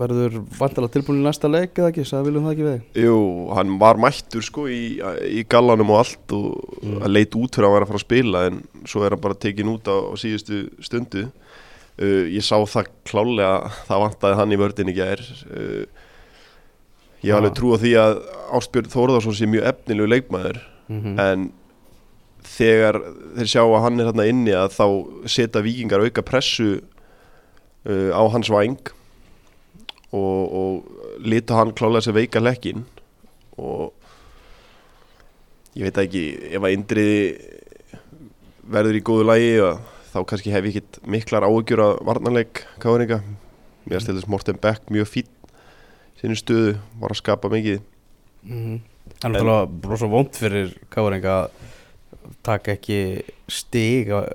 verður 0.00 0.38
vantilega 0.58 0.92
tilbúin 0.96 1.20
í 1.20 1.24
næsta 1.26 1.50
leik 1.50 1.76
eða 1.78 1.90
ekki, 1.92 2.04
sagði 2.08 2.28
viljum 2.30 2.46
það 2.48 2.54
ekki 2.54 2.66
við 2.68 3.02
Jú, 3.04 3.16
hann 3.56 3.74
var 3.80 4.00
mættur 4.02 4.44
sko 4.46 4.66
í, 4.70 4.82
í 5.28 5.42
gallanum 5.50 5.92
og 5.94 6.02
allt 6.02 6.34
og 6.38 6.48
Mm. 6.82 6.96
mm. 6.96 7.04
leit 7.14 7.34
út 7.38 7.54
fyrir 7.54 7.68
að 7.68 7.74
var 7.76 7.84
að 7.84 7.90
fara 7.92 8.00
að 8.00 8.06
spila 8.06 8.40
en 8.48 8.56
svo 8.90 9.04
er 9.06 9.14
hann 9.14 9.20
bara 9.22 9.38
tekin 9.38 9.68
út 9.70 9.86
á, 9.86 9.96
á 10.02 10.14
síðustu 10.18 10.64
stundu. 10.82 11.28
Uh, 12.00 12.24
ég 12.32 12.42
sá 12.42 12.56
það 12.58 12.88
klálega 13.06 13.70
það 13.86 14.00
vantaði 14.02 14.38
hann 14.40 14.54
í 14.54 14.58
vördin 14.58 14.90
í 14.90 14.94
gær. 14.96 15.22
Uh, 15.46 15.84
ég 17.22 17.30
hef 17.30 17.38
alveg 17.38 17.54
trú 17.54 17.70
á 17.70 17.78
því 17.78 17.92
að 18.02 18.14
Ástbjörn 18.58 18.90
Þórðarsson 18.90 19.36
sé 19.38 19.46
mjög 19.46 19.68
efnilegu 19.70 20.10
leikmaður 20.10 20.58
mm 20.90 21.20
en 21.22 21.50
þegar 22.42 22.98
þeir 23.36 23.48
sjá 23.52 23.60
að 23.62 23.82
hann 23.84 24.00
er 24.02 24.08
hérna 24.10 24.24
inni 24.26 24.54
að 24.58 24.72
þá 24.74 24.86
setja 25.30 25.62
vikingar 25.62 26.02
auka 26.02 26.24
pressu 26.26 26.80
uh, 27.86 28.10
á 28.10 28.22
hans 28.34 28.50
væng 28.50 28.90
og, 30.12 30.40
og 30.52 31.24
lita 31.24 31.58
hann 31.58 31.74
klálega 31.76 32.06
sér 32.06 32.16
veika 32.20 32.42
lekkin 32.42 32.84
og 33.60 33.92
ég 35.76 35.88
veit 35.88 36.00
ekki 36.04 36.24
ef 36.52 36.62
að 36.62 36.76
Indriði 36.76 37.18
verður 38.72 38.98
í 38.98 39.04
góðu 39.04 39.28
lægi 39.28 39.52
þá 40.12 40.18
kannski 40.28 40.52
hef 40.52 40.68
ég 40.68 40.76
ekkit 40.76 41.00
miklar 41.08 41.46
áhugjur 41.48 41.84
að 41.86 41.94
varnarleik 42.08 42.64
káringa 42.82 43.22
mér 43.88 44.04
stilðist 44.04 44.30
Morten 44.30 44.60
Beck 44.62 44.92
mjög 44.92 45.08
fín 45.10 45.30
sinni 46.20 46.38
stöðu, 46.38 46.76
var 47.00 47.10
að 47.10 47.18
skapa 47.18 47.50
mikið 47.50 47.80
-hmm. 48.46 48.80
Hann 49.22 49.36
er 49.36 49.42
náttúrulega 49.42 49.90
rosa 49.90 50.06
vond 50.06 50.36
fyrir 50.36 50.74
Káring 50.90 51.24
að 51.24 51.50
taka 52.42 52.72
ekki 52.76 53.22
stig 53.48 54.10
að 54.10 54.32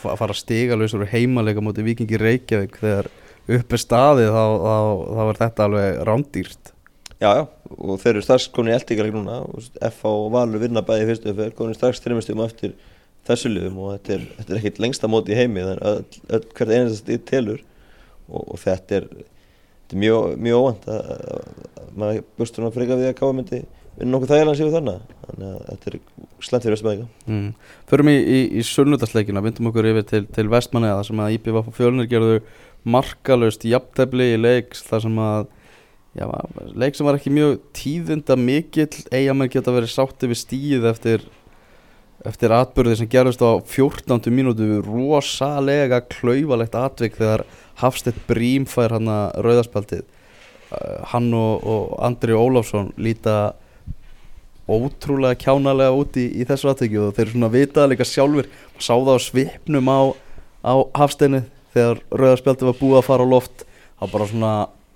fara 0.00 0.34
stiga 0.34 0.76
lausur 0.76 1.06
heimaleika 1.06 1.60
mútið 1.60 1.84
Vikingi 1.90 2.20
Reykjavík 2.20 2.78
þegar 2.80 3.10
upp 3.46 3.76
er 3.76 3.82
staðið 3.82 4.32
þá, 4.34 4.44
þá, 4.62 4.78
þá 5.16 5.22
er 5.26 5.38
þetta 5.42 5.68
alveg 5.68 6.00
rándýrt 6.08 6.72
Já, 7.16 7.30
já, 7.32 7.44
og 7.80 8.00
þeir 8.02 8.10
eru 8.10 8.22
strax 8.26 8.50
komin 8.52 8.74
í 8.74 8.76
eldingarleik 8.76 9.14
núna 9.16 9.38
og 9.46 9.78
F 9.88 10.02
og 10.04 10.26
Valur 10.34 10.60
vinna 10.60 10.82
bæði 10.84 11.06
í 11.06 11.08
fyrstu 11.08 11.32
fyrir, 11.32 11.54
komin 11.56 11.76
strax 11.78 12.02
þreymestum 12.04 12.42
eftir 12.44 12.74
þessu 13.26 13.52
liðum 13.54 13.78
og 13.80 13.94
þetta 13.94 14.18
er, 14.18 14.26
þetta 14.36 14.52
er 14.52 14.60
ekkit 14.60 14.82
lengsta 14.84 15.10
móti 15.10 15.32
í 15.32 15.38
heimi 15.38 15.64
þannig 15.64 16.18
að 16.28 16.50
hvert 16.58 16.74
einasta 16.74 17.00
stíð 17.00 17.24
telur 17.30 17.62
og, 18.28 18.42
og 18.42 18.60
þetta 18.60 19.00
er, 19.00 19.08
þetta 19.16 19.96
er 19.96 20.02
mjög, 20.04 20.36
mjög 20.44 20.60
óvænt 20.60 20.86
að, 20.92 21.10
að, 21.16 21.48
að 21.80 21.96
maður 22.02 22.22
bustur 22.42 22.66
hann 22.66 22.76
freka 22.76 23.00
við 23.00 23.10
að 23.10 23.18
káða 23.22 23.38
myndi 23.40 23.62
vinna 23.96 24.12
nokkuð 24.12 24.32
þægilega 24.34 24.58
sér 24.60 24.72
þannig 24.76 25.16
þannig 25.24 25.48
að 25.48 25.66
þetta 25.70 25.90
er 25.90 25.98
slæmt 26.44 26.66
fyrir 26.66 26.76
Östubæðinga 26.76 27.08
mm. 27.32 27.50
Förum 27.88 28.12
í, 28.12 28.16
í, 28.20 28.40
í 28.60 28.64
sunnudagsleikina, 28.68 29.42
vindum 29.44 29.70
okkur 29.70 29.88
yfir 29.94 30.08
til, 30.10 30.22
til 30.36 30.48
vestmanni 30.52 30.92
þar 30.92 31.08
sem 31.08 31.22
að 31.24 31.36
IPVF 31.38 31.70
og 31.72 31.78
fjölnir 31.78 32.10
gerðu 32.10 32.42
markalust 32.86 33.66
jafntefli 33.66 34.32
í 34.34 34.40
leik 34.40 34.76
þar 34.86 35.02
sem 35.06 35.18
að 35.22 35.48
já, 36.16 36.26
leik 36.78 36.96
sem 36.96 37.08
var 37.08 37.18
ekki 37.18 37.34
mjög 37.34 37.58
tíðunda 37.76 38.36
mikill. 38.38 39.02
Eigamenn 39.10 39.52
geta 39.52 39.74
verið 39.74 39.92
sátti 39.92 40.30
við 40.30 40.42
stíð 40.42 40.88
eftir 40.92 41.26
eftir 42.26 42.50
atbyrði 42.54 42.96
sem 43.00 43.10
gerðist 43.10 43.42
á 43.44 43.60
14. 43.60 44.32
mínútu. 44.34 44.80
Rosalega 44.86 46.00
klaufalegt 46.10 46.74
atvik 46.78 47.18
þegar 47.18 47.44
Hafstedt 47.82 48.18
Brím 48.26 48.66
fær 48.66 48.96
hann 48.96 49.10
að 49.12 49.36
rauðaspjaldið. 49.44 50.06
Uh, 50.66 51.04
hann 51.12 51.28
og, 51.36 51.62
og 51.62 51.94
Andri 52.02 52.34
Ólafsson 52.34 52.90
líta 52.98 53.54
ótrúlega 54.66 55.38
kjánalega 55.38 55.94
út 55.94 56.16
í, 56.18 56.26
í 56.40 56.46
þessu 56.46 56.72
aðtökju 56.72 57.04
og 57.06 57.12
þeir 57.14 57.30
svona 57.30 57.50
vitaða 57.52 57.92
líka 57.92 58.06
sjálfur 58.08 58.48
sá 58.82 58.96
það 58.96 59.12
á 59.14 59.18
svipnum 59.22 59.90
á, 59.92 60.00
á 60.66 60.74
hafsteinu 60.98 61.44
þegar 61.76 62.02
rauðarspjaldi 62.10 62.68
var 62.70 62.80
búið 62.80 62.98
að 63.00 63.06
fara 63.10 63.28
á 63.28 63.32
loft 63.32 63.66
þá 63.96 64.04
bara 64.12 64.28
svona 64.30 64.54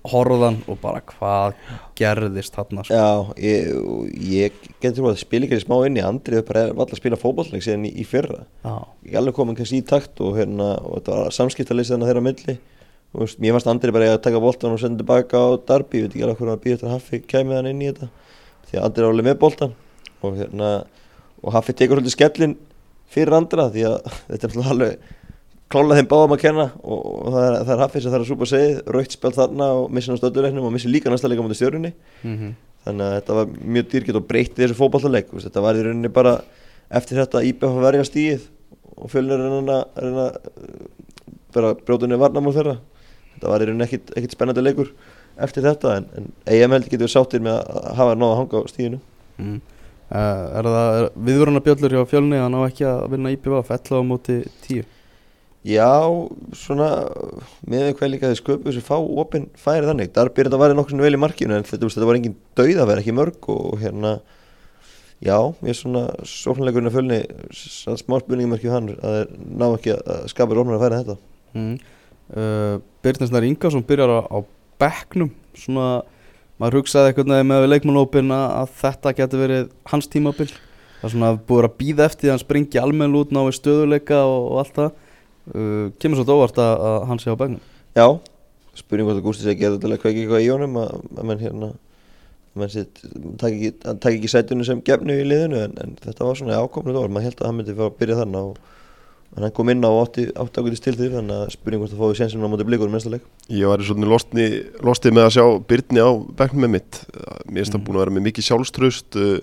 horfðan 0.09 0.57
og 0.69 0.79
bara 0.81 1.01
hvað 1.05 1.57
gerðist 1.97 2.55
þarna? 2.57 2.85
Sko. 2.85 2.97
Já, 2.97 3.41
ég, 3.41 3.69
ég 4.31 4.55
getur 4.81 4.97
trú 4.97 5.09
að 5.11 5.19
spila 5.21 5.45
ekki 5.45 5.61
smá 5.61 5.75
inn 5.85 5.99
í 5.99 6.05
Andri 6.05 6.39
þau 6.39 6.47
bara 6.47 6.63
var 6.71 6.85
alltaf 6.85 6.97
að 6.97 7.01
spila 7.03 7.19
fótballleik 7.21 7.65
síðan 7.65 7.85
í, 7.89 7.93
í 8.01 8.05
fyrra. 8.07 8.45
Já, 8.65 8.73
ég 9.11 9.19
alveg 9.21 9.37
komin 9.37 9.57
kannski 9.59 9.81
í 9.81 9.85
takt 9.85 10.23
og, 10.23 10.33
hérna, 10.39 10.73
og 10.81 10.97
þetta 10.97 11.19
var 11.19 11.37
samskiptaleysi 11.37 11.93
þannig 11.93 12.11
þeirra 12.11 12.25
á 12.25 12.27
milli. 12.29 12.57
Og 13.11 13.25
veist, 13.25 13.41
mér 13.43 13.55
fannst 13.57 13.69
Andri 13.69 13.93
bara 13.93 14.09
að 14.15 14.23
taka 14.25 14.41
boltan 14.41 14.73
og 14.73 14.81
senda 14.81 15.03
tilbaka 15.03 15.37
á 15.37 15.47
Darby, 15.69 16.01
ég 16.01 16.07
veit 16.07 16.15
ekki 16.15 16.25
alveg 16.25 16.41
hvernig 16.41 16.57
að 16.57 16.73
eftir 16.73 16.89
að 16.89 16.95
Haffi 16.95 17.21
kæmi 17.27 17.57
hann 17.57 17.69
inn 17.69 17.83
í 17.83 17.91
þetta 17.91 18.07
því 18.69 18.77
að 18.79 18.85
Andri 18.87 19.03
er 19.03 19.09
alveg 19.11 19.27
með 19.27 19.39
boltan 19.41 19.73
og, 20.23 20.37
hérna, 20.39 20.69
og 21.43 21.57
Haffi 21.57 21.75
tekur 21.75 21.99
svolítið 21.99 22.15
skellin 22.15 22.55
fyrir 23.11 23.35
Andra 23.35 23.67
því 23.73 23.83
að 23.89 23.97
þetta 24.31 24.49
er 24.49 24.71
alveg 24.71 25.09
klála 25.71 25.97
þeim 25.97 26.09
báðum 26.11 26.35
að 26.35 26.43
kenna 26.43 26.65
og, 26.81 26.99
og 26.99 27.29
það, 27.35 27.45
er, 27.45 27.55
það 27.61 27.71
er 27.75 27.85
Haffi 27.85 28.01
sem 28.01 28.13
þarf 28.13 28.25
að 28.25 28.31
súpa 28.33 28.49
segið, 28.51 28.81
raukt 28.95 29.15
spjald 29.15 29.37
þarna 29.37 29.69
og 29.77 29.87
missa 29.95 30.11
hann 30.11 30.19
á 30.19 30.21
stöðuleiknum 30.21 30.67
og 30.67 30.75
missi 30.75 30.91
líka 30.91 31.13
næsta 31.13 31.31
leika 31.31 31.45
mútið 31.45 31.61
stjórnunni 31.61 31.93
mm 32.21 32.51
þannig 32.85 33.05
að 33.05 33.15
þetta 33.17 33.37
var 33.37 33.51
mjög 33.75 33.89
dýrkitt 33.91 34.17
og 34.17 34.27
breytti 34.29 34.63
þessu 34.63 34.77
fótballaleik 34.77 35.31
veist, 35.31 35.47
þetta 35.47 35.63
var 35.65 35.77
í 35.77 35.83
rauninni 35.85 36.11
bara 36.13 36.35
eftir 36.91 37.19
þetta 37.21 37.43
IBF 37.47 37.67
að 37.69 37.85
verja 37.85 38.05
stíð 38.07 38.47
og 38.97 39.11
fjölnir 39.11 39.41
er 39.41 39.51
reyna 39.55 39.77
að 39.81 40.07
að, 40.23 40.39
uh, 40.49 41.09
bara 41.51 41.73
brjóðunni 41.75 42.17
varnamál 42.19 42.53
þeirra. 42.55 42.77
Þetta 43.35 43.51
var 43.51 43.63
í 43.63 43.67
rauninni 43.67 43.85
ekkit, 43.87 44.13
ekkit 44.17 44.35
spennandi 44.35 44.63
leikur 44.63 44.93
eftir 45.41 45.65
þetta 45.65 45.97
en, 45.99 46.07
en 46.17 46.31
EM 46.53 46.75
held 46.75 46.89
getur 46.89 47.05
við 47.05 47.13
sáttir 47.13 47.43
með 47.43 47.59
að 47.59 47.77
að 47.81 47.99
hafa 47.99 48.17
náða 48.17 48.31
að 48.31 48.41
hanga 48.41 48.61
á 48.61 48.71
stíðinu 48.71 48.99
mm. 49.41 49.59
uh, 50.09 50.45
Er 50.57 50.71
það 50.71 50.97
er, 50.97 51.07
viðvöruna 51.29 51.63
bjöllur 51.67 51.95
hjá 51.97 52.09
fjölni 52.09 52.41
að 52.41 52.49
ná 52.55 52.59
ekki 52.65 52.87
að 52.89 53.05
vinna 53.13 53.35
IPVF 53.35 53.71
11 53.77 54.01
á 54.01 54.09
móti 54.09 54.39
10 54.65 54.89
Já, 55.61 55.93
svona 56.57 56.89
með 57.69 57.91
hvað 57.99 58.09
líka 58.15 58.29
þið 58.31 58.39
sköpu 58.39 58.71
þessi 58.71 58.81
fá 58.81 58.95
opinn 58.97 59.43
færi 59.61 59.85
þannig, 59.85 60.09
þar 60.15 60.31
byrði 60.33 60.49
þetta 60.49 60.59
vera 60.63 60.77
nokkur 60.77 61.03
vel 61.03 61.13
í 61.13 61.19
markinu 61.21 61.53
en 61.53 61.67
þetta, 61.67 61.89
þetta 61.93 62.07
var 62.09 62.17
engin 62.17 62.37
dauð 62.57 62.79
að 62.81 62.89
vera 62.89 63.03
ekki 63.03 63.13
mörg 63.13 63.49
og 63.53 63.75
hérna 63.83 64.15
já, 65.21 65.35
ég 65.61 65.69
er 65.69 65.77
svona 65.77 66.07
sóknleikurinn 66.25 66.89
að 66.89 66.95
fjölni 66.95 67.19
smá 67.53 68.17
spurningumörkju 68.23 68.71
hann 68.73 68.89
að 68.95 69.17
þeir 69.19 69.35
ná 69.61 69.67
ekki 69.67 69.93
að 69.99 70.23
skapa 70.33 70.57
rónur 70.57 70.79
að 70.79 70.85
færa 70.87 71.03
þetta. 71.03 71.17
Mm. 71.53 71.75
uh, 72.33 72.73
Birninsnær 73.05 73.45
Ingarsson 73.45 73.85
byrjar 73.85 74.15
á, 74.17 74.19
á 74.33 74.37
bekknum. 74.81 75.29
Svona, 75.61 76.01
maður 76.57 76.79
hugsaði 76.81 77.11
eitthvað 77.11 77.45
með 77.51 77.67
leikmannópin 77.69 78.33
að, 78.33 78.73
þetta 78.81 79.13
getur 79.21 79.45
verið 79.45 79.69
hans 79.93 80.09
tímabil. 80.09 80.49
Það 80.49 81.05
er 81.05 81.15
svona 81.15 81.31
búið 81.37 81.69
að 81.69 81.77
býða 81.77 82.09
eftir 82.09 82.31
að 82.31 82.35
hann 82.35 82.43
springi 82.47 82.81
almenn 82.81 83.17
út 83.21 83.29
ná 83.33 83.43
í 83.45 83.53
stöðuleika 83.53 84.23
og, 84.25 84.49
og 84.55 84.59
allt 84.63 84.75
það 84.79 84.91
uh, 85.55 85.87
kemur 86.01 86.21
svo 86.21 86.37
óvart 86.37 86.59
að, 86.61 86.73
að 86.89 86.97
hann 87.09 87.21
sé 87.23 87.33
á 87.33 87.35
bekknum. 87.39 87.61
Já, 87.97 88.07
spurning 88.79 89.07
hvort 89.09 89.19
að 89.21 89.25
Gústi 89.27 89.43
sé 89.45 89.53
að 89.55 89.61
gera 89.61 89.75
þetta 89.77 89.87
til 89.87 89.95
að 89.97 90.03
kveiki 90.05 90.21
eitthvað 90.25 90.45
í 90.45 90.51
honum 90.53 90.77
að, 90.81 90.91
að 91.17 91.29
menn 91.31 91.41
hérna 91.43 91.71
að 91.71 92.59
menn 92.61 92.71
sitt, 92.73 93.01
takk 93.39 93.53
ekki, 93.55 93.71
ekki 94.11 94.29
sætunni 94.31 94.65
sem 94.67 94.81
gefnu 94.83 95.15
í 95.21 95.27
liðinu 95.27 95.59
en, 95.65 95.77
en 95.79 95.95
þetta 96.03 96.27
var 96.27 96.35
svona 96.39 96.59
ákomnið 96.59 96.99
orð, 96.99 97.13
maður 97.15 97.29
held 97.29 97.41
að 97.41 97.47
hann 97.49 97.59
myndi 97.61 97.75
fara 97.77 97.91
að 97.93 97.99
byrja 98.01 98.17
þannig 98.21 98.49
og 98.51 98.57
en 99.31 99.45
hann 99.45 99.53
kom 99.55 99.69
inn 99.71 99.85
á 99.87 99.91
8 99.95 100.25
ákvæmdist 100.35 100.83
til 100.83 100.93
því 100.99 101.07
þannig 101.13 101.37
að 101.37 101.53
spurning 101.53 101.79
hvort 101.79 101.93
að 101.95 102.01
fáið 102.01 102.17
sénsinn 102.19 102.43
á 102.43 102.51
móti 102.51 102.65
blikur 102.67 102.91
næsta 102.91 103.13
leik. 103.13 103.23
Ég 103.47 103.69
var 103.71 103.83
svona 103.87 104.09
lostið 104.11 105.15
með 105.15 105.23
að 105.29 105.35
sjá 105.37 105.45
Byrni 105.69 106.03
á 106.03 106.09
bekknum 106.41 106.65
með 106.65 106.73
mitt. 106.75 106.99
Mér 107.47 107.61
finnst 107.61 107.71
það 107.71 107.79
Mhm. 107.79 107.85
búin 107.87 107.95
að 107.95 108.03
vera 108.03 108.15
með 108.17 108.25
mikið 108.27 108.47
sjálfströst 108.49 109.19
uh, 109.21 109.39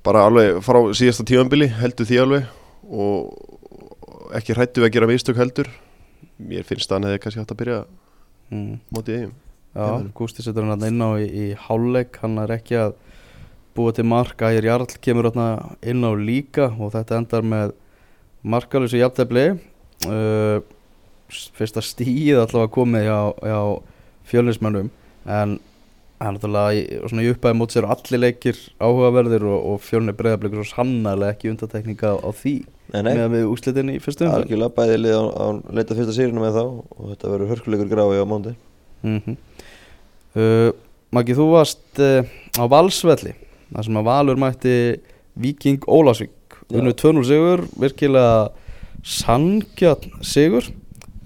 Bara 0.00 0.22
alveg 0.30 0.62
frá 0.64 0.78
síðasta 0.96 1.26
tímanbili 1.28 1.68
heldur 1.68 2.08
því 2.08 2.20
alveg. 2.22 2.46
Og 2.88 3.49
ekki 4.38 4.56
hrættu 4.56 4.82
við 4.82 4.88
að 4.88 4.96
gera 4.96 5.10
mistök 5.10 5.38
heldur. 5.40 5.70
Mér 6.40 6.66
finnst 6.68 6.90
að 6.90 6.98
hann 6.98 7.08
hefði 7.10 7.22
kannski 7.24 7.42
hægt 7.42 7.54
að 7.54 7.60
byrja 7.60 7.78
mm. 8.50 8.74
mótið 8.94 9.16
eigum 9.18 9.38
Já. 9.70 9.86
Gústi 10.18 10.42
setur 10.42 10.66
hann 10.66 10.82
inn 10.82 10.98
á 10.98 11.14
í, 11.22 11.26
í 11.30 11.46
hálfleik, 11.54 12.18
hann 12.24 12.40
er 12.42 12.56
ekki 12.56 12.74
að 12.80 12.96
búa 13.76 13.92
til 13.94 14.06
mark, 14.10 14.42
Ægir 14.42 14.66
Jarl 14.66 14.88
kemur 14.98 15.28
þarna 15.30 15.76
inn 15.86 16.02
á 16.02 16.10
líka 16.18 16.72
og 16.74 16.90
þetta 16.96 17.20
endar 17.20 17.46
með 17.46 17.76
markalösu 18.42 18.98
jafntefli. 18.98 19.46
Uh, 20.08 20.58
fyrsta 21.30 21.82
stíð 21.84 22.40
allavega 22.40 22.72
komið 22.74 23.06
hjá, 23.06 23.18
hjá 23.46 23.60
fjölinsmennum 24.30 24.88
en 25.30 25.58
hann 26.20 26.36
náttúrulega 26.36 26.76
í, 26.76 26.82
svona 27.08 27.24
í 27.24 27.30
uppæði 27.32 27.56
mót 27.56 27.74
sér 27.74 27.86
allir 27.88 28.20
leikir 28.20 28.58
áhugaverðir 28.76 29.46
og, 29.48 29.60
og 29.72 29.80
fjölni 29.84 30.14
breyðablikur 30.16 30.60
svo 30.60 30.76
sannarlega 30.76 31.36
ekki 31.36 31.52
undatekninga 31.54 32.12
á, 32.12 32.16
á 32.20 32.30
því 32.36 32.54
Nei, 32.90 33.04
nei, 33.06 33.20
með 33.30 33.44
úrslitin 33.46 33.92
í 33.92 34.00
fyrstu 34.02 34.26
umferð. 34.26 34.48
Algjörlega 34.48 34.74
bæði 34.74 34.96
lið 34.98 35.14
á, 35.14 35.24
á 35.30 35.46
leita 35.78 35.94
fyrsta 35.94 36.14
sérinu 36.16 36.42
með 36.42 36.58
þá 36.58 36.64
og 36.66 37.04
þetta 37.12 37.30
verður 37.32 37.52
hörkuleikur 37.54 37.92
grái 37.92 38.18
á 38.20 38.26
mándi 38.28 38.54
mm 39.06 39.36
uh, 40.36 40.70
Maggi, 41.10 41.34
þú 41.34 41.46
varst 41.50 42.02
uh, 42.02 42.26
á 42.54 42.64
Valsvelli 42.70 43.32
þar 43.70 43.86
sem 43.86 44.00
að 44.00 44.10
Valur 44.10 44.38
mætti 44.38 44.74
Viking 45.40 45.86
Ólásvík 45.86 46.58
unnu 46.70 46.92
2-0 46.94 47.24
sigur, 47.26 47.64
virkilega 47.80 48.50
sangjörn 49.06 50.20
sigur 50.22 50.68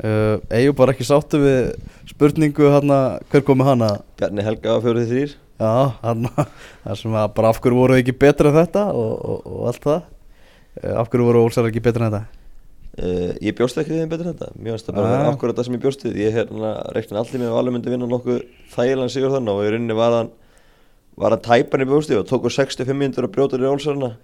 uh, 0.05 0.37
eigum 0.53 0.77
bara 0.79 0.95
ekki 0.95 1.07
sáttu 1.09 1.41
við 1.43 1.73
spurningu 2.11 2.71
hana, 2.75 3.01
hver 3.33 3.45
komi 3.47 3.67
hana? 3.67 3.91
Bjarni 4.21 4.45
Helga 4.47 4.77
á 4.77 4.85
fjórið 4.85 5.11
þrýr 5.11 5.35
já, 5.35 5.73
hana, 6.05 6.47
þar 6.85 7.01
sem 7.01 7.19
að 7.23 7.29
bara 7.39 7.51
af 7.51 7.61
hverju 7.65 7.81
voru 7.81 7.99
ekki 7.99 8.17
betra 8.25 8.53
en 8.53 8.59
þetta 8.61 8.87
og, 8.93 9.13
og, 9.19 9.51
og 9.51 9.67
allt 9.73 9.85
það? 9.89 10.09
Uh, 10.79 10.95
af 11.03 11.11
hverju 11.11 11.29
voru 11.31 11.45
Ólsar 11.49 11.71
ekki 11.71 11.83
betur 11.85 12.07
en 12.07 12.13
þetta? 12.13 12.41
Uh, 12.95 13.33
ég 13.43 13.57
bjóst 13.59 13.81
ekki 13.81 13.97
þeim 13.97 14.11
betur 14.13 14.31
en 14.31 14.37
þetta. 14.37 14.55
Finnst 14.55 14.87
það 14.87 15.01
bara 15.01 15.19
ah. 15.19 15.29
akkurat 15.33 15.59
það 15.59 15.67
sem 15.67 15.75
ég 15.75 15.83
bjóst 15.83 16.05
við. 16.07 16.19
Ég 16.23 16.37
hérna 16.37 16.77
reikna 16.95 17.19
allir 17.25 17.43
með 17.43 17.49
að 17.51 17.57
Valur 17.59 17.75
myndi 17.75 17.91
vinna 17.91 18.07
nokkuð 18.07 18.45
þægilegan 18.71 19.11
sigur 19.11 19.35
þannig 19.35 19.57
og 19.57 19.67
í 19.67 19.73
rauninni 19.75 19.97
var 19.99 20.15
hann 20.21 20.31
var 21.19 21.35
hann 21.35 21.43
tæpan 21.45 21.85
í 21.85 21.89
bjósti 21.89 22.17
og 22.19 22.27
tók 22.29 22.47
úr 22.49 22.55
65 22.55 22.99
minnur 22.99 23.29
að 23.29 23.35
brjóta 23.35 23.59
í 23.59 23.69
Ólsarna 23.69 24.15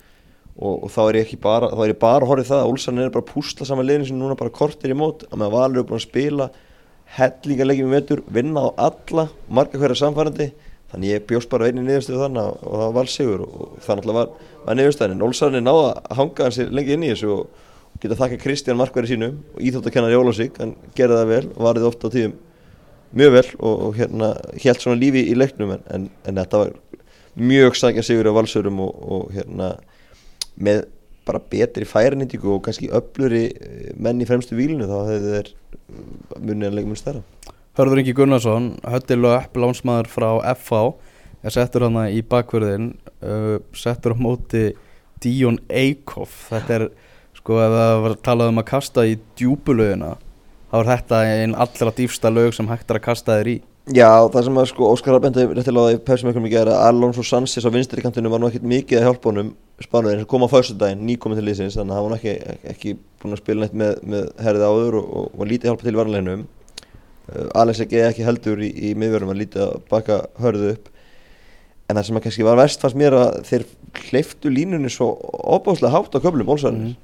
og, 0.61 0.85
og 0.87 0.90
þá 0.92 1.01
er 1.07 1.18
ég 1.20 1.29
ekki 1.29 1.38
bara 1.42 1.70
þá 1.73 1.85
er 1.85 1.92
ég 1.94 2.01
bara 2.01 2.40
í 2.40 2.49
það 2.49 2.62
að 2.62 2.73
Ólsarna 2.73 3.05
er 3.05 3.14
bara 3.14 3.25
að 3.25 3.33
púsla 3.33 3.68
saman 3.68 3.88
liðin 3.88 4.09
sem 4.11 4.18
núna 4.20 4.37
bara 4.38 4.53
kortir 4.53 4.92
í 4.92 4.99
mót. 4.99 5.25
Að 5.31 5.40
með 5.42 5.55
Valur 5.57 5.83
er 5.83 5.87
búin 5.88 6.01
að 6.01 6.07
spila 6.07 6.51
hellinga 7.16 7.66
leikjum 7.66 7.88
í 7.90 7.94
vetur, 7.96 8.20
vinna 8.31 8.66
á 8.66 8.68
alla 8.90 9.25
marga 9.51 9.81
hverja 9.81 9.99
samfærandi 10.05 10.51
þannig 10.92 11.14
ég 11.14 11.25
bjóst 11.27 11.51
bara 11.51 11.70
einu 11.70 11.83
niðurstöðu 11.87 12.20
þannig 12.25 12.44
og, 12.44 12.61
það 12.66 12.85
var 12.85 12.94
valsigur 12.99 13.42
og, 13.46 13.73
það 13.83 13.99
náttúrulega 13.99 14.20
var, 14.20 14.53
var 14.66 14.79
niðurstöðin 14.79 15.25
Ólsarni 15.27 15.64
náða 15.64 15.88
að 15.96 16.20
hanga 16.20 16.46
hans 16.46 16.61
lengi 16.70 16.94
inn 16.94 17.07
í 17.07 17.11
þessu 17.12 17.33
og 17.35 17.66
geta 18.03 18.18
þakka 18.20 18.38
Kristján 18.44 18.79
Markværi 18.79 19.11
sínum 19.11 19.40
og 19.55 19.64
íþjóttakennar 19.66 20.14
Jólasík, 20.14 20.61
hann 20.62 20.77
gerði 20.99 21.18
það 21.18 21.33
vel 21.35 21.42
varðið 21.59 21.88
ofta 21.90 22.11
á 22.11 22.14
tíðum 22.14 22.38
mjög 23.11 23.35
vel 23.35 23.46
og, 23.59 23.75
og 23.75 23.99
hérna 23.99 24.31
helt 24.62 24.83
svona 24.83 25.01
lífi 25.01 25.25
í 25.31 25.37
leiknum. 25.38 25.75
En, 25.75 25.87
en, 25.90 26.09
en 26.27 26.40
þetta 26.40 26.62
var 26.62 26.75
mjög 27.40 27.79
sækja 27.79 28.05
sigur 28.07 28.31
á 28.31 28.38
valsurum 28.38 28.83
og, 28.87 29.01
og 29.01 29.33
hérna 29.35 29.73
með 30.56 30.84
bara 31.28 31.40
betri 31.52 31.86
færinýtingu 31.86 32.56
og 32.56 32.64
kannski 32.66 32.90
öfluri 32.96 33.44
eh, 33.52 33.90
menn 34.00 34.22
í 34.22 34.28
fremstu 34.28 34.56
vílinu 34.58 34.88
þá 34.88 34.96
hefði 35.10 35.34
þeir 35.34 35.50
munið 36.40 36.68
að 36.70 36.76
leikum 36.78 36.94
mun 36.94 37.00
stærra. 37.00 37.22
Hörður 37.78 38.02
Ingi 38.02 38.14
Gunnarsson, 38.16 38.70
Hötti 38.82 39.16
Löpp, 39.18 39.54
lánsmaður 39.60 40.10
frá 40.10 40.30
FH 40.56 40.80
er 41.46 41.54
settur 41.54 41.86
hana 41.86 42.08
í 42.12 42.20
bakverðin 42.26 42.90
uh, 43.24 43.60
settur 43.76 44.12
á 44.12 44.18
móti 44.20 44.64
Díon 45.22 45.60
Eikhoff. 45.68 46.50
Þetta 46.50 46.76
er, 46.76 46.86
sko, 47.38 47.60
ef 47.62 47.76
það 47.76 47.94
var 48.04 48.16
talað 48.26 48.52
um 48.52 48.60
að 48.60 48.68
kasta 48.72 49.06
í 49.08 49.14
djúbulögina 49.38 50.16
þá 50.70 50.76
er 50.80 50.90
þetta 50.90 51.20
einn 51.26 51.56
allra 51.58 51.94
dýfsta 51.96 52.30
lög 52.32 52.54
sem 52.56 52.68
hægt 52.70 52.90
er 52.90 53.00
að 53.00 53.06
kasta 53.06 53.38
þér 53.40 53.52
í 53.54 53.56
Já, 53.88 54.28
það 54.28 54.44
sem 54.44 54.58
að 54.60 54.66
sko 54.68 54.88
Óskar 54.92 55.16
Arbendi 55.16 55.46
réttilega 55.48 55.94
í 55.96 56.00
pepsimökkum 56.04 56.44
í 56.46 56.50
gera 56.52 56.76
Alonso 56.84 57.24
Sanchez 57.24 57.64
á 57.64 57.72
vinstri 57.72 58.02
kantinu 58.04 58.28
var 58.30 58.42
nú 58.42 58.50
ekkert 58.50 58.66
mikið 58.68 59.00
að 59.00 59.06
hjálpa 59.08 59.30
honum 59.30 59.54
Spánuðin 59.80 60.20
sem 60.20 60.28
kom 60.28 60.44
á 60.44 60.52
föstudaginn, 60.52 61.06
nýkominn 61.08 61.40
til 61.40 61.46
liðsins 61.46 61.78
þannig 61.78 61.96
að 61.96 61.98
hann 61.98 62.10
var 62.10 62.18
ekki, 62.18 62.34
ekki 62.68 62.92
búin 63.22 63.34
að 63.34 63.40
spila 63.40 63.64
neitt 63.64 63.78
með, 63.80 64.02
með 64.04 64.26
herðið 64.44 64.66
áður 64.68 64.98
og, 65.00 65.06
og, 65.16 65.30
og 65.32 65.48
lítið 65.48 65.70
hjálpa 65.70 65.88
til 65.88 65.96
varleginum 65.96 66.44
uh, 66.44 67.48
Alex 67.62 67.80
ekki, 67.86 68.02
ekki 68.04 68.28
heldur 68.28 68.60
í, 68.60 68.68
í 68.68 68.92
miðvörðum 69.00 69.32
að 69.32 69.40
lítið 69.40 69.64
að 69.64 69.74
baka 69.88 70.20
hörðu 70.44 70.74
upp. 70.74 70.92
En 71.88 71.96
það 71.96 72.06
sem 72.10 72.20
að 72.20 72.26
kannski 72.28 72.46
var 72.46 72.60
verst 72.60 72.84
fannst 72.84 73.00
mér 73.00 73.16
að 73.16 73.40
þeir 73.48 73.66
hleyftu 74.10 74.52
línunni 74.52 74.92
svo 74.92 75.14
opáslega 75.56 75.96
hátt 75.96 76.14
á 76.14 76.20
köflum 76.20 76.52
Olsarnir 76.52 76.94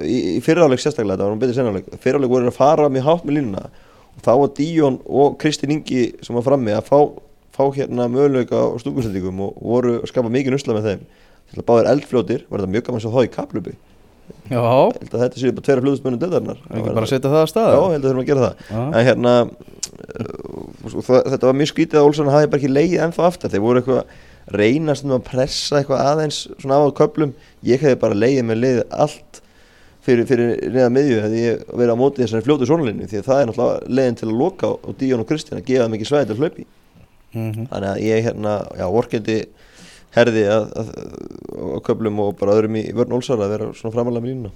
í, 0.00 0.16
í 0.38 0.42
fyriráleik 0.42 0.80
sérstaklega, 0.80 1.18
þetta 1.18 1.28
var 1.28 1.36
nú 1.36 1.44
betið 1.44 1.58
sennáleik 1.60 1.94
fyriráleik 2.02 2.32
voru 2.32 2.50
að 2.50 2.56
fara 2.56 2.90
mjög 2.90 3.08
hátt 3.10 3.28
með 3.28 3.38
línuna 3.38 3.66
og 4.16 4.24
þá 4.26 4.32
var 4.42 4.52
Díón 4.58 4.98
og 5.06 5.38
Kristinn 5.42 5.74
Ingi 5.76 6.08
sem 6.24 6.36
var 6.38 6.46
frammi 6.46 6.74
að 6.76 6.88
fá, 6.90 6.98
fá 7.54 7.64
hérna 7.76 8.08
möguleika 8.12 8.58
á 8.60 8.66
stúkusendingum 8.82 9.40
og 9.48 9.56
voru 9.62 9.98
að 10.00 10.10
skapa 10.12 10.32
mikið 10.32 10.56
nusla 10.56 10.76
með 10.78 10.88
þeim. 10.90 11.06
Til 11.52 11.60
að 11.60 11.66
báðir 11.68 11.90
eldfljótir, 11.92 12.44
var 12.48 12.62
þetta 12.62 12.72
mjög 12.72 12.86
gaman 12.86 13.02
svo 13.04 13.10
þá 13.12 13.24
í 13.26 13.32
kaplubi 13.32 13.74
Já, 14.48 14.62
þetta 14.96 15.38
séu 15.38 15.52
bara 15.52 15.64
tveira 15.66 15.82
fljóðusmönnum 15.84 16.20
deildarinnar 16.22 16.60
ekki 16.70 16.92
bara 16.94 17.04
að 17.04 17.10
setja 17.10 17.30
það 17.30 17.38
að 17.38 17.44
Já, 17.44 17.50
staða 17.52 17.80
held 17.92 17.92
að 17.98 18.06
þurfum 18.06 18.22
að 18.22 18.28
gera 18.30 18.44
það. 18.44 18.62
Já. 18.72 18.82
en 18.82 19.06
hérna 19.08 19.32
uh, 20.16 20.96
það, 21.02 21.18
þetta 21.34 21.48
var 21.48 21.58
mjög 21.58 21.70
skítið 21.72 22.00
að 22.00 22.08
Olsson 22.08 22.30
hafi 22.32 22.50
bara 22.52 22.60
ekki 22.62 22.70
leið 22.72 22.94
ennþá 23.06 23.26
aftur 23.28 23.52
þeir 23.52 23.64
voru 23.64 23.82
eitthvað 23.82 24.00
að 24.02 24.56
reyna 24.58 24.96
stundum 24.98 25.18
að 25.18 25.26
pressa 25.28 25.78
eitthvað 25.80 26.04
aðeins 26.12 26.40
svona 26.62 26.80
á 26.80 26.86
köplum 26.98 27.34
ég 27.66 27.84
hefði 27.84 28.00
bara 28.02 28.18
leiðið 28.18 28.48
með 28.48 28.62
leið 28.64 28.80
allt 29.04 29.41
fyrir, 30.02 30.26
fyrir 30.26 30.52
neða 30.74 30.90
miðju 30.92 31.18
hefði 31.24 31.42
ég 31.46 31.64
verið 31.72 31.94
á 31.94 32.02
móti 32.02 32.22
þessari 32.24 32.46
fljótu 32.46 32.66
sónulinu 32.68 33.06
því 33.10 33.20
að 33.20 33.28
það 33.28 33.40
er 33.42 33.50
náttúrulega 33.50 33.96
leiðin 33.98 34.18
til 34.20 34.28
að 34.28 34.38
loka 34.42 34.66
á, 34.66 34.72
Díón 34.98 35.22
og 35.22 35.28
Kristján 35.30 35.60
að 35.60 35.66
gefa 35.70 35.88
ekki 35.96 36.08
svæði 36.10 36.26
til 36.30 36.36
að 36.36 36.42
hlaupi 36.42 36.66
Mhm. 37.32 37.66
þannig 37.70 37.88
að 37.88 38.02
ég 38.04 38.24
hérna, 38.26 38.50
já, 38.76 38.86
vorkendi 38.92 39.36
herði 40.12 40.42
að, 40.52 40.64
að, 40.76 40.88
á 41.56 41.78
köplum 41.86 42.18
og 42.20 42.34
bara 42.36 42.52
öðrum 42.58 42.76
í 42.76 42.82
vörn 42.92 43.14
Olsar 43.16 43.40
að 43.40 43.54
vera 43.54 43.68
svona 43.72 43.94
framalega 43.94 44.20
með 44.26 44.30
línuna 44.34 44.50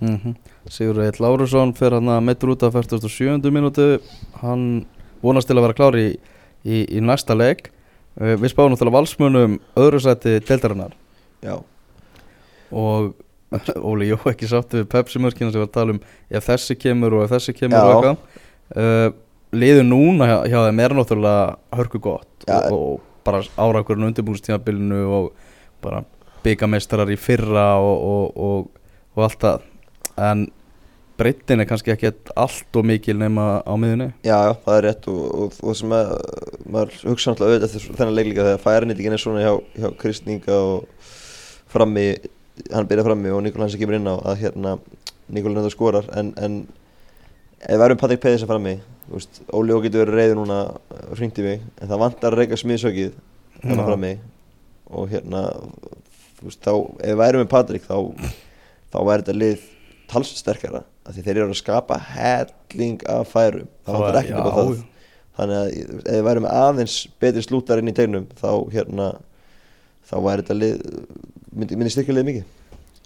Mm 0.00 0.16
-hmm. 0.18 0.34
Sigur 0.68 0.98
Eitt 1.04 1.20
Lárusson 1.20 1.72
fer 1.74 1.90
hann 1.92 2.08
að 2.08 2.24
meittur 2.24 2.50
út 2.50 2.62
af 2.64 2.72
47. 2.74 3.50
minútu 3.52 4.00
hann 4.40 4.86
vonast 5.22 5.46
til 5.46 5.56
að 5.56 5.62
vera 5.62 5.74
klár 5.74 5.94
í, 5.94 6.16
í, 6.64 6.96
í 6.96 7.00
næsta 7.00 7.34
leik 7.36 7.70
uh, 8.20 8.34
við 8.34 8.50
spáum 8.50 8.72
náttúrulega 8.72 8.98
valsmunum 8.98 9.60
öðru 9.76 10.00
sæti 10.00 10.40
deildarinnar 10.40 10.90
Já, 11.42 11.62
og 12.72 13.14
Óli 13.90 14.10
Jó 14.10 14.18
ekki 14.30 14.48
sátti 14.50 14.80
við 14.80 14.88
Pepsi-mörkina 14.94 15.52
sem 15.52 15.62
var 15.62 15.68
að 15.68 15.76
tala 15.76 15.96
um 15.96 16.00
ef 16.30 16.48
þessi 16.48 16.78
kemur 16.78 17.18
og 17.18 17.26
ef 17.26 17.34
þessi 17.36 17.56
kemur 17.56 17.78
Já. 17.78 17.84
og 17.84 17.92
eitthvað 17.94 18.80
uh, 18.80 19.18
liður 19.54 19.86
núna 19.88 20.30
hjá, 20.30 20.38
hjá 20.50 20.58
þeim 20.66 20.82
er 20.84 20.96
náttúrulega 20.98 21.44
hörku 21.78 22.02
gott 22.02 22.48
Já. 22.48 22.58
og, 22.68 22.78
og 22.78 23.24
bara 23.24 23.44
árakurinn 23.56 24.10
undirbúrstímabilinu 24.10 25.04
og 25.18 25.30
bara 25.84 26.02
byggamestrar 26.44 27.08
í 27.12 27.16
fyrra 27.20 27.70
og, 27.80 27.96
og, 28.10 28.44
og, 28.48 28.92
og 29.16 29.26
allt 29.28 29.46
það 29.46 29.70
en 30.24 30.44
breytin 31.18 31.62
er 31.62 31.68
kannski 31.70 31.92
ekki 31.94 32.10
allt 32.40 32.76
og 32.78 32.86
mikil 32.86 33.16
nema 33.20 33.62
á 33.62 33.74
miðunni 33.78 34.10
Já, 34.26 34.36
já, 34.48 34.52
það 34.64 34.76
er 34.76 34.86
rétt 34.88 35.08
og, 35.12 35.22
og, 35.44 35.58
og 35.62 35.78
sem 35.78 35.94
að 35.94 36.14
maður 36.64 36.96
hugsa 37.10 37.32
náttúrulega 37.32 37.54
auðvitað 37.54 37.68
eftir 37.78 37.98
þennan 38.00 38.16
leik 38.18 38.30
líka 38.30 38.46
þegar 38.48 38.64
færinýtingin 38.64 39.16
er 39.16 39.22
svona 39.22 39.44
hjá, 39.44 39.52
hjá 39.78 39.88
Kristninga 40.00 40.58
og 40.58 41.12
frammi, 41.74 42.06
hann 42.70 42.88
byrja 42.90 43.06
frammi 43.06 43.32
og 43.34 43.42
Nikol 43.44 43.64
Hansen 43.64 43.80
kemur 43.80 43.98
inn 43.98 44.10
á 44.10 44.14
að 44.16 44.44
hérna 44.44 44.78
Nikol 45.28 45.54
Hansen 45.56 45.74
skorar 45.74 46.08
en, 46.14 46.32
en 46.38 46.60
ef 47.64 47.78
við 47.78 47.86
erum 47.88 48.00
Patrik 48.00 48.22
Pedersen 48.22 48.50
frammi 48.50 48.78
þú 49.08 49.18
veist, 49.18 49.42
Óli 49.52 49.74
og 49.74 49.84
getur 49.84 50.04
verið 50.04 50.18
reyður 50.18 50.40
núna 50.40 50.60
hringti 51.14 51.44
mig, 51.44 51.66
en 51.80 51.90
það 51.90 52.02
vantar 52.04 52.32
að 52.32 52.42
reyka 52.42 52.58
smiðsökið 52.60 53.12
hérna 53.60 53.82
Já. 53.82 53.88
frammi. 53.88 54.14
Og 54.94 55.12
hérna 55.12 55.44
veist, 56.40 56.60
þá, 56.64 56.72
ef 57.00 57.20
við 57.20 57.26
erum 57.28 57.44
með 57.44 57.52
Patrik 57.52 57.86
þá 57.86 57.96
þá 58.94 58.98
væri 59.08 59.24
þetta 59.24 59.36
lið 59.40 59.68
talsveit 60.10 60.40
sterkara 60.40 60.82
af 61.04 61.14
því 61.14 61.26
þeir 61.26 61.36
eru 61.36 61.52
að 61.52 61.60
skapa 61.60 62.00
helling 62.14 63.04
af 63.10 63.30
færum. 63.32 63.68
Það 63.84 64.00
vantar 64.00 64.20
ekki 64.22 64.34
upp 64.38 64.48
á 64.48 64.54
það. 64.54 64.74
þannig 65.34 65.60
að 65.60 65.70
ef 65.74 66.16
við 66.16 66.26
værum 66.28 66.46
með 66.46 66.58
aðeins 66.62 66.96
betri 67.20 67.44
slútar 67.44 67.82
inn 67.82 67.90
í 67.90 67.96
tegnum 67.96 68.28
þá 68.38 68.50
hérna 68.72 69.08
þá 70.04 70.16
væri 70.22 70.44
þetta 70.44 70.58
lið 70.60 70.84
myndi, 71.54 71.78
myndi 71.78 71.94
styrkja 71.94 72.16
lið 72.16 72.28
mikið? 72.30 72.50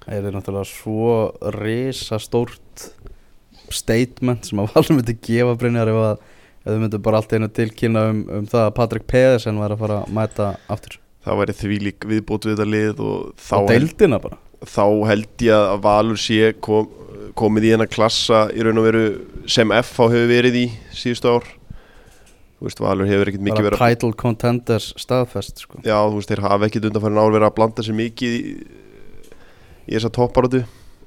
Það 0.05 0.29
er 0.31 0.37
náttúrulega 0.37 0.71
svo 0.71 1.13
risa 1.59 2.19
stórt 2.23 2.89
statement 3.75 4.49
sem 4.49 4.63
að 4.63 4.71
valum 4.75 5.01
myndi 5.01 5.17
gefa 5.29 5.57
Brynjar 5.61 5.93
ef, 5.93 6.25
þau 6.65 6.79
myndu 6.83 7.03
bara 7.05 7.21
allt 7.21 7.35
einu 7.37 7.51
tilkynna 7.53 8.09
um, 8.13 8.25
um 8.41 8.49
það 8.49 8.67
að 8.67 8.75
Patrik 8.79 9.09
Pedersen 9.11 9.61
var 9.61 9.75
að 9.75 9.85
fara 9.85 10.03
að 10.03 10.17
mæta 10.19 10.51
aftur? 10.73 10.99
Það 11.27 11.41
væri 11.43 11.57
þvílík 11.59 12.09
viðbót 12.09 12.47
við 12.49 12.55
þetta 12.55 12.69
lið 12.73 13.03
og 13.05 13.33
þá, 13.37 13.57
og 13.59 13.73
deildina 13.73 14.21
bara? 14.23 14.41
þá 14.67 14.87
held 15.11 15.45
ég 15.45 15.55
að 15.55 15.83
Valur 15.85 16.19
sé 16.21 16.53
kom, 16.65 16.89
komið 17.39 17.69
í 17.69 17.73
hennar 17.75 17.91
klassa 17.91 18.47
í 18.55 18.65
raun 18.65 18.81
og 18.81 18.89
veru 18.89 19.05
sem 19.51 19.71
FH 19.75 20.09
hefur 20.15 20.31
verið 20.33 20.59
í 20.65 20.67
síðustu 20.97 21.37
ár 21.37 21.47
þú 22.59 22.66
veist 22.66 22.83
Valur 22.83 23.09
hefur 23.09 23.31
ekkert 23.31 23.47
mikið 23.47 23.68
verið 23.68 23.79
að 23.79 23.94
title 23.94 24.18
contenders 24.18 24.90
staðfest 24.99 25.62
sko. 25.64 25.81
já 25.87 25.97
þú 25.97 26.18
veist 26.18 26.33
þeir 26.33 26.44
hafa 26.47 26.68
ekkert 26.68 26.90
undanfærin 26.90 27.23
ár 27.23 27.33
verið 27.35 27.49
að 27.49 27.57
blanda 27.61 27.87
sér 27.87 27.99
mikið 27.99 28.37
í, 28.37 28.42
í 29.87 29.94
þessa 29.94 30.12
topparótu 30.18 30.64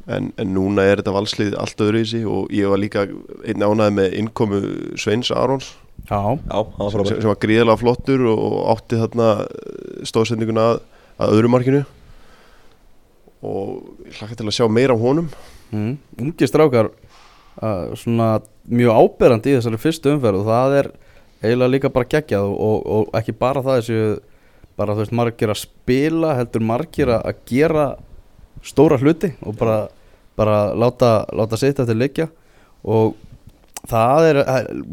en, 0.10 0.32
en 0.40 0.54
núna 0.56 0.86
er 0.88 1.02
þetta 1.02 1.14
valslið 1.16 1.56
allt 1.60 1.84
öðru 1.84 2.02
í 2.02 2.10
sig 2.10 2.28
og 2.28 2.52
ég 2.56 2.72
var 2.72 2.82
líka 2.82 3.06
einn 3.06 3.66
ánæði 3.66 3.96
með 3.98 4.18
innkomu 4.22 4.62
Sveins 5.00 5.32
Arons. 5.36 5.74
Já, 6.10 6.18
Já, 6.18 6.58
hann 6.58 6.82
var 6.82 6.94
sem, 6.94 6.98
frábær. 6.98 7.22
Sem 7.22 7.32
var 7.32 7.40
gríðalega 7.44 7.82
flottur 7.82 8.26
og, 8.32 8.42
og 8.48 8.56
átti 8.74 9.00
þarna 9.02 9.28
stóðsendinguna 10.10 10.68
að, 10.72 10.82
að 11.22 11.36
öðru 11.38 11.52
markinu. 11.54 11.84
Og 13.46 14.08
ég 14.08 14.18
hlakka 14.20 14.40
til 14.40 14.48
að 14.50 14.58
sjá 14.58 14.66
meira 14.72 14.98
á 14.98 15.04
honum. 15.04 15.30
Mm. 15.72 15.94
ungi 16.20 16.48
strákar 16.50 16.90
uh, 16.92 17.94
svona 17.96 18.42
mjög 18.68 18.98
áberandi 19.06 19.54
í 19.54 19.56
þessari 19.56 19.78
fyrstu 19.80 20.12
umferð 20.12 20.42
og 20.42 20.50
það 20.50 20.74
er 20.82 20.90
eiginlega 21.42 21.74
líka 21.74 21.92
bara 21.94 22.10
geggjað 22.10 22.52
og, 22.52 22.86
og, 22.86 23.10
ekki 23.18 23.36
bara 23.38 23.64
það 23.66 23.80
þessu 23.82 24.02
bara 24.80 24.96
þú 24.96 25.04
veist 25.04 25.18
margir 25.18 25.54
að 25.54 25.62
spila 25.62 26.36
heldur 26.38 26.64
margir 26.66 27.12
að 27.16 27.42
gera 27.50 27.88
stóra 28.66 29.00
hluti 29.02 29.34
og 29.42 29.58
bara, 29.60 29.82
bara 30.38 30.62
láta, 30.78 31.26
láta 31.34 31.60
sitt 31.60 31.82
eftir 31.82 31.98
leikja 31.98 32.30
og 32.82 33.18
það 33.90 34.28
er 34.30 34.42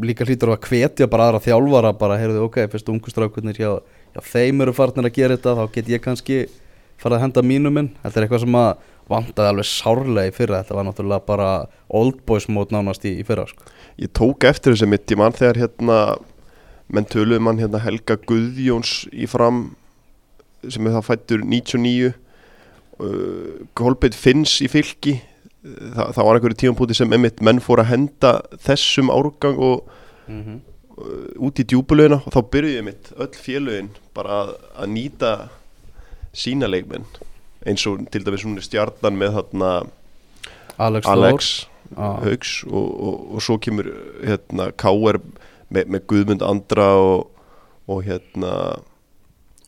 líka 0.01 0.25
hlýtur 0.25 0.53
að 0.55 0.65
hvetja 0.69 1.09
bara 1.09 1.29
aðra 1.29 1.43
þjálfara 1.45 1.93
bara 1.97 2.17
heyrðu 2.19 2.47
ok, 2.47 2.63
fyrst 2.71 2.89
ungu 2.89 3.13
strákurnir 3.13 3.57
hjá, 3.57 3.77
hjá 4.15 4.21
þeim 4.31 4.65
eru 4.65 4.73
farnir 4.75 5.09
að 5.09 5.19
gera 5.19 5.37
þetta 5.37 5.57
þá 5.59 5.75
get 5.75 5.91
ég 5.93 6.03
kannski 6.05 6.39
farið 6.99 7.19
að 7.19 7.25
henda 7.27 7.45
mínum 7.45 7.77
minn 7.77 7.91
þetta 8.01 8.17
er 8.17 8.25
eitthvað 8.25 8.43
sem 8.45 8.57
að 8.59 8.71
vandaði 9.09 9.51
alveg 9.51 9.67
sárlega 9.69 10.29
í 10.29 10.33
fyrra 10.35 10.61
þetta 10.61 10.77
var 10.77 10.87
náttúrulega 10.87 11.25
bara 11.29 11.51
old 11.99 12.19
boys 12.29 12.49
mót 12.51 12.73
nánast 12.73 13.05
í, 13.09 13.15
í 13.21 13.25
fyrra 13.25 13.47
sko. 13.49 13.69
ég 14.01 14.11
tók 14.13 14.45
eftir 14.49 14.75
þessi 14.75 14.89
mitt 14.89 15.13
í 15.13 15.17
mann 15.17 15.37
þegar 15.37 15.63
hérna 15.63 15.99
menn 16.93 17.07
töluðu 17.09 17.43
mann 17.45 17.61
hérna 17.61 17.81
Helga 17.83 18.17
Guðjóns 18.29 19.03
í 19.13 19.27
fram 19.29 19.69
sem 20.67 20.87
er 20.87 20.97
það 20.97 21.07
fættur 21.07 21.45
99 21.45 22.09
uh, 22.09 23.67
Kolbeitt 23.77 24.17
Finns 24.17 24.59
í 24.65 24.69
fylki 24.71 25.19
Þa, 25.59 26.05
það 26.15 26.23
var 26.23 26.37
einhverju 26.37 26.55
tímampúti 26.55 26.95
sem 26.95 27.11
einmitt 27.11 27.41
menn 27.43 27.57
fór 27.59 27.81
að 27.81 27.89
henda 27.89 28.29
þessum 28.63 29.09
árgang 29.11 29.57
og 29.59 29.89
mm 30.29 30.37
-hmm. 30.45 30.59
út 31.35 31.59
í 31.59 31.65
djúbulögina 31.67 32.21
og 32.23 32.31
þá 32.31 32.39
byrjuði 32.53 32.83
mitt 32.87 33.09
öll 33.19 33.35
félögin 33.35 33.89
bara 34.15 34.37
að, 34.43 34.53
að 34.79 34.87
nýta 34.93 35.31
sína 36.31 36.69
leikmenn 36.71 37.03
eins 37.67 37.83
og 37.87 38.07
til 38.11 38.23
dæmis 38.23 38.45
svona 38.45 38.63
stjarnan 38.63 39.19
með 39.19 39.35
þarna 39.35 39.71
Alex, 40.79 41.07
Alex. 41.07 41.67
Haugs 41.97 42.63
og, 42.63 42.87
og, 43.01 43.35
og 43.35 43.41
svo 43.43 43.57
kemur 43.57 43.89
hérna 44.23 44.71
K.R. 44.71 45.19
með, 45.73 45.91
með 45.93 46.05
Guðmund 46.11 46.45
Andra 46.45 46.89
og, 46.99 47.29
og 47.89 48.03
hérna 48.07 48.53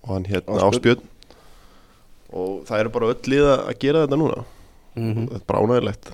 og 0.02 0.16
hann 0.16 0.28
hérna. 0.30 0.60
Áspjörn 0.68 1.08
og 2.32 2.62
það 2.68 2.80
eru 2.80 2.92
bara 2.96 3.12
öll 3.12 3.32
liða 3.34 3.56
að 3.68 3.80
gera 3.82 4.04
þetta 4.06 4.20
núna. 4.20 4.44
Mm 4.96 5.26
þetta 5.28 5.40
er 5.40 5.48
bara 5.48 5.64
ánægilegt 5.66 6.14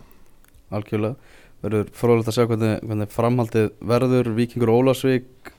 algjörlega. 0.78 1.34
Verður 1.64 1.92
fróðilegt 1.98 2.30
að 2.30 2.36
sjá 2.36 2.46
hvernig, 2.52 2.74
hvernig 2.86 3.14
framhaldið 3.14 3.70
verður. 3.92 4.32
Víkingur 4.38 4.74
Ólafsvík 4.76 5.52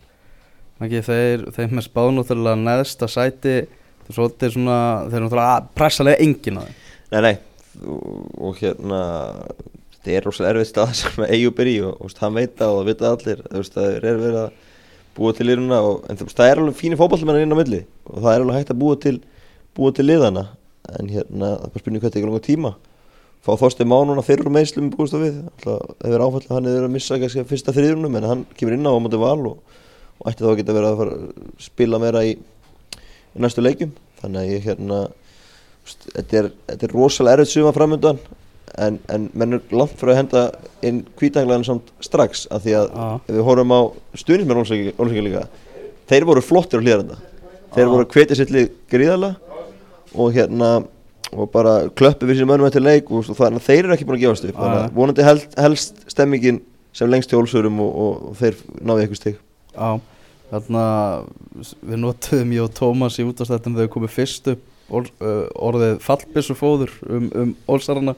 ekki 0.85 1.03
þeir, 1.09 1.47
þeir 1.57 1.73
með 1.75 1.87
spáðnúttulega 1.89 2.61
neðsta 2.61 3.09
sæti. 3.11 3.57
Þeir 4.07 4.19
svolítið 4.19 4.55
svona 4.55 4.79
þeir 5.09 5.19
eru 5.19 5.25
náttúrulega 5.27 5.57
pressalega 5.79 6.23
engin 6.25 6.61
að 6.61 6.69
þeim. 6.69 6.85
Nei, 7.09 7.21
nei, 7.25 7.35
og, 7.83 8.05
og 8.49 8.61
hérna 8.61 9.01
þetta 9.99 10.17
er 10.17 10.29
rosalega 10.29 10.55
erfið 10.55 10.71
stað 10.71 10.95
sem 11.03 11.25
Eyjúb 11.29 11.63
er 11.63 11.73
í 11.73 11.77
og, 11.85 11.97
og 12.01 12.23
hann 12.23 12.39
veit 12.39 12.55
það 12.59 12.75
og 12.75 12.81
það 12.81 12.91
vita 12.93 13.13
allir 13.15 13.43
þú 13.49 13.63
veist, 13.63 13.79
það 13.79 13.91
er 13.97 14.23
verið 14.23 14.41
að 14.45 14.51
búa 15.19 15.35
til 15.35 15.49
liðuna 15.49 15.81
en 16.09 16.21
það 16.23 16.47
er 16.47 16.63
alveg 16.63 16.79
fínir 16.79 17.01
fótballmennar 17.01 17.43
inn 17.43 17.55
á 17.55 17.59
milli 17.59 17.83
og 18.07 18.23
það 18.23 18.33
er 18.33 18.45
alveg 18.45 18.59
hægt 18.61 18.75
að 18.75 18.81
búa 18.85 19.01
til 19.03 19.17
búa 19.79 19.95
til 19.95 20.09
liðana. 20.09 20.49
En 20.99 21.11
hérna, 21.13 21.55
það 21.55 21.67
er 21.67 21.73
bara 21.73 21.83
spurning 21.83 22.03
hvað 22.03 22.11
þetta 22.11 22.21
er 22.21 22.31
langar 22.31 22.45
tíma. 22.47 22.75
Fá 23.45 23.53
Þorstein 23.61 23.89
Má 23.89 23.97
núna 24.09 24.25
fyrir 24.27 24.51
meðslum 24.51 24.89
búist 24.91 25.15
á 25.15 25.23
við? 25.23 25.37
Það 25.63 26.09
er 26.11 26.25
áfall 26.25 26.43
að 26.43 26.55
hann 26.57 26.71
er 26.73 26.87
að 26.87 26.95
missa 26.97 27.19
kannski 27.21 27.45
að 27.45 27.53
fyrsta 27.53 27.75
þriðunum 27.77 28.19
en 28.19 28.27
hann 28.27 28.45
kemur 28.59 28.75
inn 28.75 28.89
á 28.89 28.91
á 28.91 28.99
móti 28.99 29.21
val 29.21 29.39
og, 29.53 29.77
og 30.19 30.31
ætti 30.31 30.45
þá 30.45 30.51
að 30.51 30.59
geta 30.63 30.77
verið 30.77 30.89
að 30.91 31.03
að 31.05 31.29
spila 31.63 32.01
meira 32.03 32.25
í, 32.27 32.35
í 32.35 33.45
næstu 33.45 33.63
leikjum. 33.63 33.95
Þannig 34.19 34.41
að 34.43 34.53
ég 34.57 34.67
hérna 34.67 35.01
þetta 36.09 36.41
er, 36.43 36.51
er 36.75 36.97
rosalega 36.97 37.39
erfitt 37.39 37.55
suma 37.55 37.75
framöndan 37.77 38.19
en, 38.77 38.99
en 39.09 39.31
menn 39.33 39.57
er 39.57 39.75
langt 39.75 39.97
frá 40.01 40.13
að 40.13 40.21
henda 40.21 40.43
inn 40.85 41.01
kvítanglæðan 41.19 41.67
samt 41.67 41.91
strax 42.05 42.47
af 42.53 42.65
því 42.67 42.77
að 42.81 42.93
Já. 42.93 43.09
ef 43.17 43.33
við 43.33 43.47
horfum 43.47 43.75
á 43.75 43.81
stuðnismenn 44.23 44.63
Ólsvíkja 44.63 45.25
líka 45.27 45.47
þeir 46.09 46.29
voru 46.29 46.45
flottir 46.45 46.81
á 46.81 46.85
hlýðarenda. 46.85 47.19
Þeir 47.75 47.85
Já. 47.85 47.91
voru 47.93 48.09
hvetja 48.15 48.39
sitt 48.39 48.53
lið 48.55 48.71
gríðarlega 48.93 49.37
og 50.15 50.33
hérna 50.37 50.71
og 51.29 51.51
bara 51.53 51.75
klöppu 51.93 52.29
við 52.29 52.41
sínum 52.41 52.55
önum 52.55 52.69
eftir 52.69 52.85
leik 52.85 53.11
og, 53.13 53.27
þannig 53.29 53.61
að 53.61 53.67
þeir 53.67 53.83
eru 53.83 53.95
ekki 53.97 54.07
búin 54.09 54.17
að 54.17 54.23
gefast 54.25 54.47
upp. 54.49 54.61
Að 54.65 54.79
vonandi 54.97 55.27
helst, 55.27 55.59
helst 55.61 56.01
stemmingin 56.09 56.63
sem 56.97 57.11
lengst 57.11 57.29
til 57.31 57.43
Ólsvörum 57.43 57.83
og, 57.85 57.91
og, 57.93 58.23
og 58.31 58.39
þeir 58.41 58.63
náðu 58.81 59.05
eitthvað 59.05 59.21
stig. 59.21 59.37
Já, 59.75 59.91
þarna 60.49 60.85
við 61.61 62.03
notuðum 62.07 62.57
ég 62.57 62.65
og 62.65 62.75
Tómas 62.79 63.21
í 63.21 63.27
útastættum 63.29 63.77
þegar 63.77 63.91
við 63.91 63.95
komum 63.99 64.15
fyrst 64.15 64.49
upp 64.55 64.65
uh, 64.89 65.45
orðið 65.69 65.99
fallbissufóður 66.05 66.95
um, 67.09 67.29
um 67.37 67.55
Ólsarana 67.69 68.17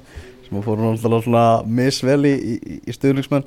sem 0.50 0.62
fórum 0.64 0.88
náttúrulega 0.90 1.26
svona 1.26 1.44
misvel 1.66 2.22
í, 2.28 2.34
í, 2.36 2.78
í 2.84 2.94
stuðningsmenn. 2.94 3.46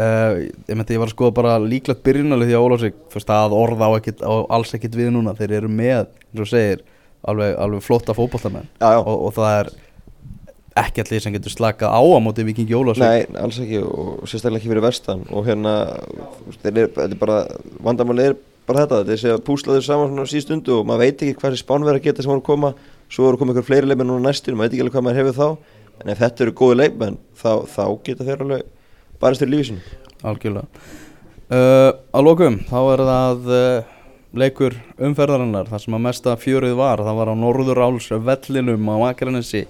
Uh, 0.00 0.46
ég 0.70 0.78
meinti 0.78 0.96
ég 0.96 1.02
var 1.02 1.10
að 1.10 1.16
skoða 1.16 1.36
bara 1.36 1.58
líklegt 1.60 2.02
byrjunalið 2.06 2.50
því 2.50 2.56
að 2.56 2.64
Ólafsvík 2.66 2.98
fyrst 3.12 3.32
að 3.34 3.54
orða 3.58 3.90
á, 3.90 3.96
ekkit, 3.98 4.24
á 4.24 4.32
alls 4.56 4.72
ekkit 4.76 4.96
við 4.96 5.12
núna. 5.14 5.36
Þeir 5.38 5.56
eru 5.60 5.70
með, 5.70 6.10
eins 6.30 6.44
og 6.44 6.50
segir 6.50 6.82
alveg, 7.28 7.54
alveg 7.60 7.84
flotta 7.84 8.16
já. 8.80 8.98
og, 8.98 9.14
og 9.14 9.34
það 9.36 9.56
er 9.58 9.72
ekki 10.80 11.02
allir 11.02 11.24
sem 11.24 11.34
getur 11.34 11.52
slakað 11.52 11.92
á 11.92 12.00
á 12.00 12.18
móti 12.22 12.46
Vikingi 12.46 12.78
Ólafsvík. 12.78 13.04
Nei, 13.04 13.42
alls 13.42 13.58
ekki 13.60 13.82
og 13.84 14.22
sérstaklega 14.30 14.62
ekki 14.62 14.72
fyrir 14.72 14.86
vestan. 14.86 15.26
Og 15.34 15.44
hérna, 15.48 15.74
þeir 16.62 16.86
eru, 16.86 16.92
er 17.04 17.18
bara, 17.20 17.42
vandamáli 17.84 18.30
er 18.30 18.38
bara 18.70 18.84
þetta, 18.84 19.02
þetta 19.02 19.14
er 19.14 19.20
sé 19.20 19.34
að 19.34 19.44
púsla 19.46 19.76
þau 19.76 19.84
saman 19.84 20.12
svona 20.12 20.26
á 20.26 20.32
síðstundu 20.32 20.78
og 20.78 20.88
maður 20.88 21.04
veit 21.04 21.24
ekki 21.24 21.36
hvað 21.40 21.54
þessi 21.54 21.64
spánverð 21.64 22.04
geta 22.06 22.24
sem 22.24 22.30
voru 22.30 22.42
að 22.42 22.48
koma, 22.48 22.72
svo 23.10 23.26
voru 23.26 23.38
að 23.38 23.42
koma 23.42 23.54
ykkur 23.54 23.66
fleiri 23.66 23.90
leikmenn 23.90 24.10
núna 24.12 24.30
næstur, 24.30 24.56
maður 24.56 24.68
veit 24.68 24.76
ekki 24.76 24.84
alveg 24.84 24.96
hvað 24.96 25.06
maður 25.06 25.20
hefur 25.20 25.38
þá, 25.38 25.78
en 26.00 26.12
ef 26.12 26.20
þetta 26.22 26.46
eru 26.46 26.56
góði 26.56 26.80
leikmenn, 26.82 27.20
þá, 27.36 27.52
þá 27.68 27.84
geta 28.06 28.26
þeir 28.26 28.44
alveg 28.46 28.66
barist 29.20 29.44
fyrir 29.44 29.54
lífið 29.54 29.70
sinu. 29.70 30.02
Algjörlega. 30.26 30.84
Uh, 31.50 31.90
Að 32.14 32.26
lokum, 32.26 32.60
þá 32.68 32.78
er 32.80 33.02
það 33.08 33.48
uh, 33.50 33.96
leikur 34.40 34.76
umferðarinnar 35.02 35.70
þar 35.70 35.82
sem 35.82 35.96
að 35.96 36.04
mesta 36.04 36.36
fjörið 36.38 36.76
var. 36.78 37.02
Það 37.02 37.18
var 37.18 37.32
á 37.32 37.40
Norðuráls 37.40 38.10
vellinum 38.28 38.92
á 38.94 38.96
Akranesi 39.10 39.64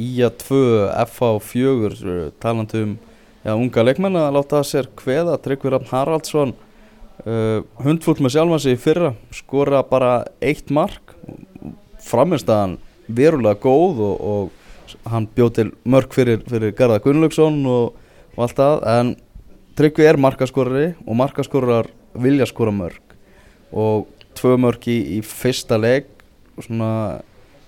IA 0.00 0.30
2 0.32 0.62
FH 1.04 1.32
4 1.50 1.90
uh, 1.92 2.22
talandum 2.42 2.96
ja, 3.44 3.54
unga 3.54 3.84
leikmenn 3.84 4.16
að 4.20 4.38
láta 4.38 4.62
sér 4.66 4.88
kveða. 4.96 5.36
Tryggvi 5.44 5.74
Raffn 5.74 5.92
Haraldsson 5.92 6.54
uh, 6.56 7.60
hundfúll 7.84 8.18
með 8.24 8.38
sjálfan 8.38 8.64
sig 8.64 8.78
í 8.78 8.80
fyrra 8.80 9.12
skora 9.36 9.84
bara 9.86 10.18
eitt 10.40 10.72
mark. 10.72 11.14
Framistæðan 12.06 12.78
verulega 13.06 13.58
góð 13.60 14.00
og, 14.06 14.16
og 14.32 14.55
hann 15.10 15.28
bjóð 15.36 15.52
til 15.60 15.68
mörg 15.86 16.12
fyrir, 16.14 16.42
fyrir 16.50 16.74
Garðar 16.78 17.02
Gunnlaugsson 17.04 17.60
og, 17.70 17.94
og 18.36 18.42
allt 18.46 18.58
það 18.58 18.84
en 18.96 19.14
Tryggvi 19.76 20.06
er 20.08 20.16
markaskorari 20.16 20.86
og 21.04 21.16
markaskorar 21.20 21.90
vilja 22.16 22.46
skora 22.48 22.72
mörg 22.72 23.16
og 23.76 24.06
tvö 24.38 24.54
mörg 24.60 24.86
í, 24.88 24.96
í 25.18 25.22
fyrsta 25.26 25.76
leik 25.80 26.06
og 26.56 26.64
svona, 26.64 26.90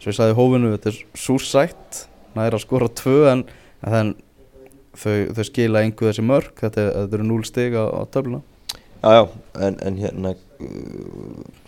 svo 0.00 0.12
ég 0.12 0.16
sagði 0.16 0.32
í 0.32 0.38
hófinu 0.38 0.70
þetta 0.74 0.92
er 0.94 1.00
súsætt 1.20 1.98
næra 2.38 2.56
að 2.56 2.64
skora 2.64 2.88
tvö 2.96 3.16
en, 3.34 3.42
en 3.84 4.14
þau, 4.96 5.16
þau 5.36 5.44
skila 5.50 5.82
einhver 5.84 6.08
þessi 6.14 6.24
mörg 6.24 6.54
þetta, 6.62 6.86
er- 6.86 6.94
þetta 7.02 7.18
eru 7.20 7.28
núl 7.28 7.44
stig 7.46 7.76
á, 7.76 7.84
á 7.92 8.02
töfluna. 8.08 8.40
Já, 8.98 9.10
já, 9.14 9.22
en, 9.68 9.76
en 9.86 9.98
hérna, 10.00 10.32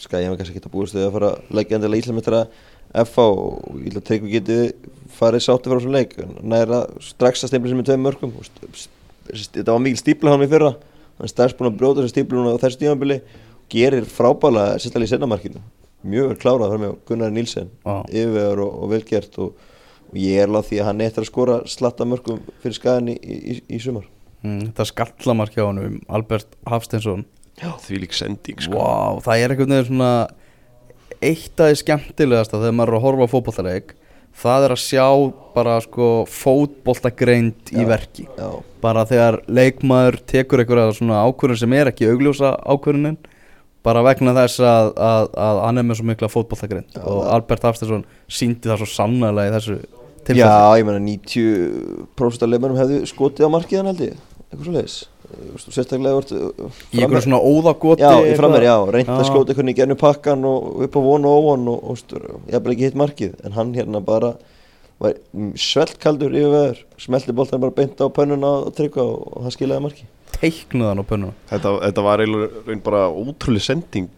skal 0.02 0.24
ég 0.24 0.32
hef 0.32 0.38
kannski 0.40 0.56
ekki 0.58 0.66
að 0.66 0.72
búist 0.74 0.96
við 0.96 1.04
að 1.06 1.12
fara 1.14 1.28
að 1.36 1.52
leggja 1.60 1.76
endilega 1.78 2.02
Íslandsmetra 2.02 2.40
FH 3.04 3.26
og 3.28 3.76
ég 3.84 3.92
ætla 3.92 4.00
að 4.02 4.08
tryggja 4.08 4.32
geti 4.40 4.56
farið 5.16 5.44
sátti 5.46 5.70
frá 5.70 5.78
þessum 5.78 5.96
leik, 5.96 6.16
næra 6.42 6.84
strax 7.04 7.44
að 7.44 7.52
steimla 7.52 7.72
sem 7.72 7.80
með 7.80 7.90
tveim 7.90 8.06
mörgum, 8.06 8.32
þetta 9.30 9.72
var 9.72 9.84
mikil 9.84 10.00
stípla 10.00 10.34
hann 10.34 10.46
í 10.46 10.50
fyrra, 10.50 10.72
hann 11.18 11.28
er 11.28 11.32
strax 11.32 11.56
búin 11.58 11.70
að 11.72 11.78
brjóta 11.80 12.04
þessi 12.04 12.16
stípla 12.16 12.38
núna 12.40 12.56
á 12.56 12.62
þessu 12.62 12.82
tímanbili 12.82 13.20
gerir 13.70 14.08
frábæla 14.08 14.72
sérstaklega 14.78 15.10
í 15.10 15.14
sennamarkinu 15.14 15.62
mjög 16.06 16.30
vel 16.30 16.38
klárað 16.40 16.72
þar 16.72 16.82
með 16.82 16.94
Gunnar 17.08 17.34
Nílsen 17.34 17.68
Já. 17.84 17.94
yfirvegar 18.08 18.62
og, 18.64 18.72
og 18.80 18.92
velgert 18.94 19.36
og, 19.42 19.66
og 20.08 20.16
ég 20.20 20.40
er 20.42 20.52
láð 20.52 20.70
því 20.70 20.80
að 20.80 20.88
hann 20.88 21.04
eftir 21.04 21.24
að 21.24 21.28
skora 21.28 21.58
slatta 21.68 22.06
mörgum 22.08 22.40
fyrir 22.62 22.78
skagan 22.78 23.10
í, 23.12 23.16
í, 23.20 23.36
í, 23.36 23.56
í 23.76 23.80
sumar. 23.82 24.06
Mm, 24.40 24.70
þetta 24.70 24.88
skallamark 24.88 25.56
hjá 25.56 25.66
hann 25.66 25.82
um 25.82 25.98
Albert 26.08 26.56
Hafsteinsson. 26.68 27.26
Því 27.84 28.00
lík 28.06 28.16
sending 28.16 28.62
sko. 28.64 28.78
Vá, 28.80 29.20
það 29.26 29.42
er 29.42 29.52
einhvern 29.52 29.74
veginn 29.74 29.90
svona 29.90 30.12
eitt 31.20 31.60
af 31.60 31.68
því 31.68 31.80
skemmtilegasta 31.82 32.60
þegar 32.62 32.76
maður 32.78 32.94
er 32.94 32.98
að 32.98 33.04
horfa 33.04 33.26
á 33.28 33.32
fótbollaleik 33.34 33.96
það 34.40 34.66
er 34.66 34.74
að 34.74 34.82
sjá 34.84 35.06
bara 35.54 35.76
sko 35.84 36.08
fótbollagreind 36.30 37.72
í 37.74 37.82
Já. 37.82 37.88
verki. 37.88 38.26
Já, 38.38 38.48
bara 38.80 39.04
þegar 39.08 39.40
leikmaður 39.50 40.20
tekur 40.30 40.62
einhverja 40.62 40.94
svona 40.96 41.22
ákvörðun 41.26 41.60
sem 41.60 41.76
er 41.76 41.90
ekki 41.90 42.08
augljósa 42.12 42.54
ákvörðunin 42.64 43.18
bara 43.84 44.02
vegna 44.04 44.34
þess 44.36 44.60
að, 44.60 44.90
að, 45.00 45.30
að 45.40 45.60
hann 45.64 45.80
er 45.80 45.86
með 45.88 46.00
svo 46.00 46.08
mikla 46.10 46.28
fótbollagreind 46.32 46.96
Já, 46.96 47.04
og 47.04 47.22
Albert 47.32 47.64
Hafsteinsson 47.68 48.04
síndi 48.28 48.68
það 48.68 48.82
svo 48.82 48.90
sannlega 48.92 49.48
í 49.48 49.54
þessu 49.56 49.78
Já, 49.80 49.86
tilfelli 50.28 50.80
ég 50.82 50.88
meina 50.90 51.00
90% 51.06 52.44
af 52.44 52.52
leifmennum 52.52 52.80
hefðu 52.80 53.00
skotið 53.08 53.48
á 53.48 53.54
markið 53.56 53.80
hann 53.80 53.90
held 53.92 54.04
ég. 54.04 54.20
Eitthvað 54.50 54.66
svo 54.68 54.76
leiðis 54.76 54.98
sérstaklega 55.62 56.14
vart 56.18 56.32
í 56.34 57.00
einhverju 57.02 57.24
svona 57.26 57.40
óðagoti 57.42 58.02
Já, 58.04 58.12
í 58.26 58.36
frammer, 58.38 58.64
já, 58.66 58.74
reynd 58.90 59.10
að 59.12 59.20
Já. 59.22 59.28
skjóta 59.30 59.52
einhvern 59.54 59.72
í 59.72 59.76
gernu 59.78 59.96
pakkan 60.00 60.44
og 60.48 60.84
upp 60.86 60.96
á 60.96 61.00
von 61.04 61.26
og 61.28 61.36
óvon 61.42 61.68
og, 61.72 61.84
og 61.92 61.98
st- 62.00 62.20
ég 62.20 62.54
hef 62.56 62.62
bara 62.64 62.74
ekki 62.76 62.88
hitt 62.88 62.98
markið. 63.00 63.34
En 63.46 63.52
hann 63.58 63.74
hérna 63.76 64.00
bara 64.04 64.32
var 65.00 65.14
sveldkaldur 65.56 66.34
yfir 66.36 66.50
veður 66.52 66.80
smelti 67.00 67.32
boltan 67.36 67.62
bara 67.62 67.72
beint 67.76 68.00
á 68.02 68.06
pönnuna 68.12 68.50
og 68.66 68.74
tryggva 68.76 69.04
og, 69.06 69.22
og 69.36 69.46
það 69.46 69.54
skilaði 69.56 69.84
marki. 69.86 70.08
Teiknuð 70.36 70.90
hann 70.90 71.00
á 71.00 71.06
pönnuna. 71.08 71.36
Þetta, 71.52 71.72
þetta 71.86 72.04
var 72.08 72.24
raun 72.26 72.82
bara 72.84 73.06
ótrúlega 73.08 73.66
sending 73.70 74.10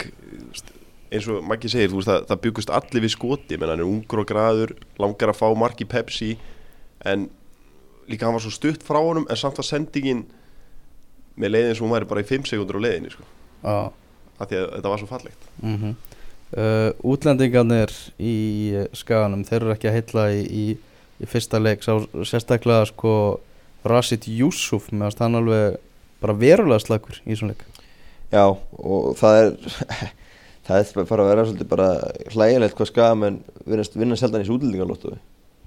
eins 1.13 1.27
og 1.29 1.43
Maggi 1.45 1.69
segir, 1.69 1.91
þú 1.93 1.99
veist, 2.01 2.09
það, 2.09 2.23
það 2.31 2.39
byggust 2.47 2.71
allir 2.73 3.03
við 3.05 3.11
skoti. 3.13 3.57
Menn 3.61 3.69
hann 3.69 3.83
er 3.85 3.89
ungur 3.89 4.23
og 4.23 4.29
graður, 4.31 4.71
langar 5.03 5.29
að 5.35 5.41
fá 5.43 5.49
mark 5.61 5.83
í 5.85 5.87
Pepsi 5.93 6.31
en 7.05 7.27
líka 8.09 8.25
hann 8.27 8.35
var 8.39 8.43
svo 8.45 8.53
stutt 8.55 8.83
frá 8.87 8.97
honum 9.03 9.27
en 9.31 9.39
samt 9.39 9.59
var 9.61 9.67
sendingin 9.69 10.25
með 11.37 11.55
leiðin 11.55 11.77
sem 11.77 11.87
hún 11.87 11.95
væri 11.97 12.09
bara 12.11 12.23
í 12.25 12.29
5 12.29 12.49
sekundur 12.51 12.79
á 12.81 12.85
leiðinni 12.85 13.13
sko, 13.13 13.27
af 13.63 14.49
því 14.51 14.59
að 14.59 14.67
þetta 14.77 14.93
var 14.93 15.03
svo 15.03 15.11
fallegt. 15.11 15.47
Mm 15.63 15.95
uh, 16.53 16.91
Útlendingarnir 17.13 17.93
í 18.21 18.35
uh, 18.77 18.87
skaganum 18.97 19.45
þeir 19.49 19.61
eru 19.63 19.75
ekki 19.77 19.91
að 19.91 19.97
heilla 19.99 20.27
í, 20.37 20.43
í, 20.45 20.65
í 21.23 21.29
fyrsta 21.31 21.61
leik. 21.63 21.85
Sá 21.85 21.97
sérstaklega 22.29 22.89
sko 22.93 23.15
Rashid 23.89 24.29
Yusuf 24.31 24.91
meðan 24.93 25.19
hann 25.25 25.41
alveg 25.41 25.79
bara 26.23 26.37
verulega 26.39 26.85
slagur 26.85 27.19
í 27.25 27.37
svona 27.39 27.57
leik. 27.57 27.65
Já, 28.33 28.47
og 28.53 29.13
það 29.21 29.41
er 29.41 29.53
það 30.69 30.79
er 30.79 31.11
bara 31.11 31.25
að 31.25 31.33
vera 31.33 31.47
svolítið 31.49 31.73
bara 31.73 31.91
hlægilegt 32.33 32.79
hvað 32.79 32.93
skam 32.93 33.29
en 33.29 33.43
vinna, 33.67 34.17
seldan 34.17 34.45
í 34.45 34.51
útlendingalóttu 34.51 35.17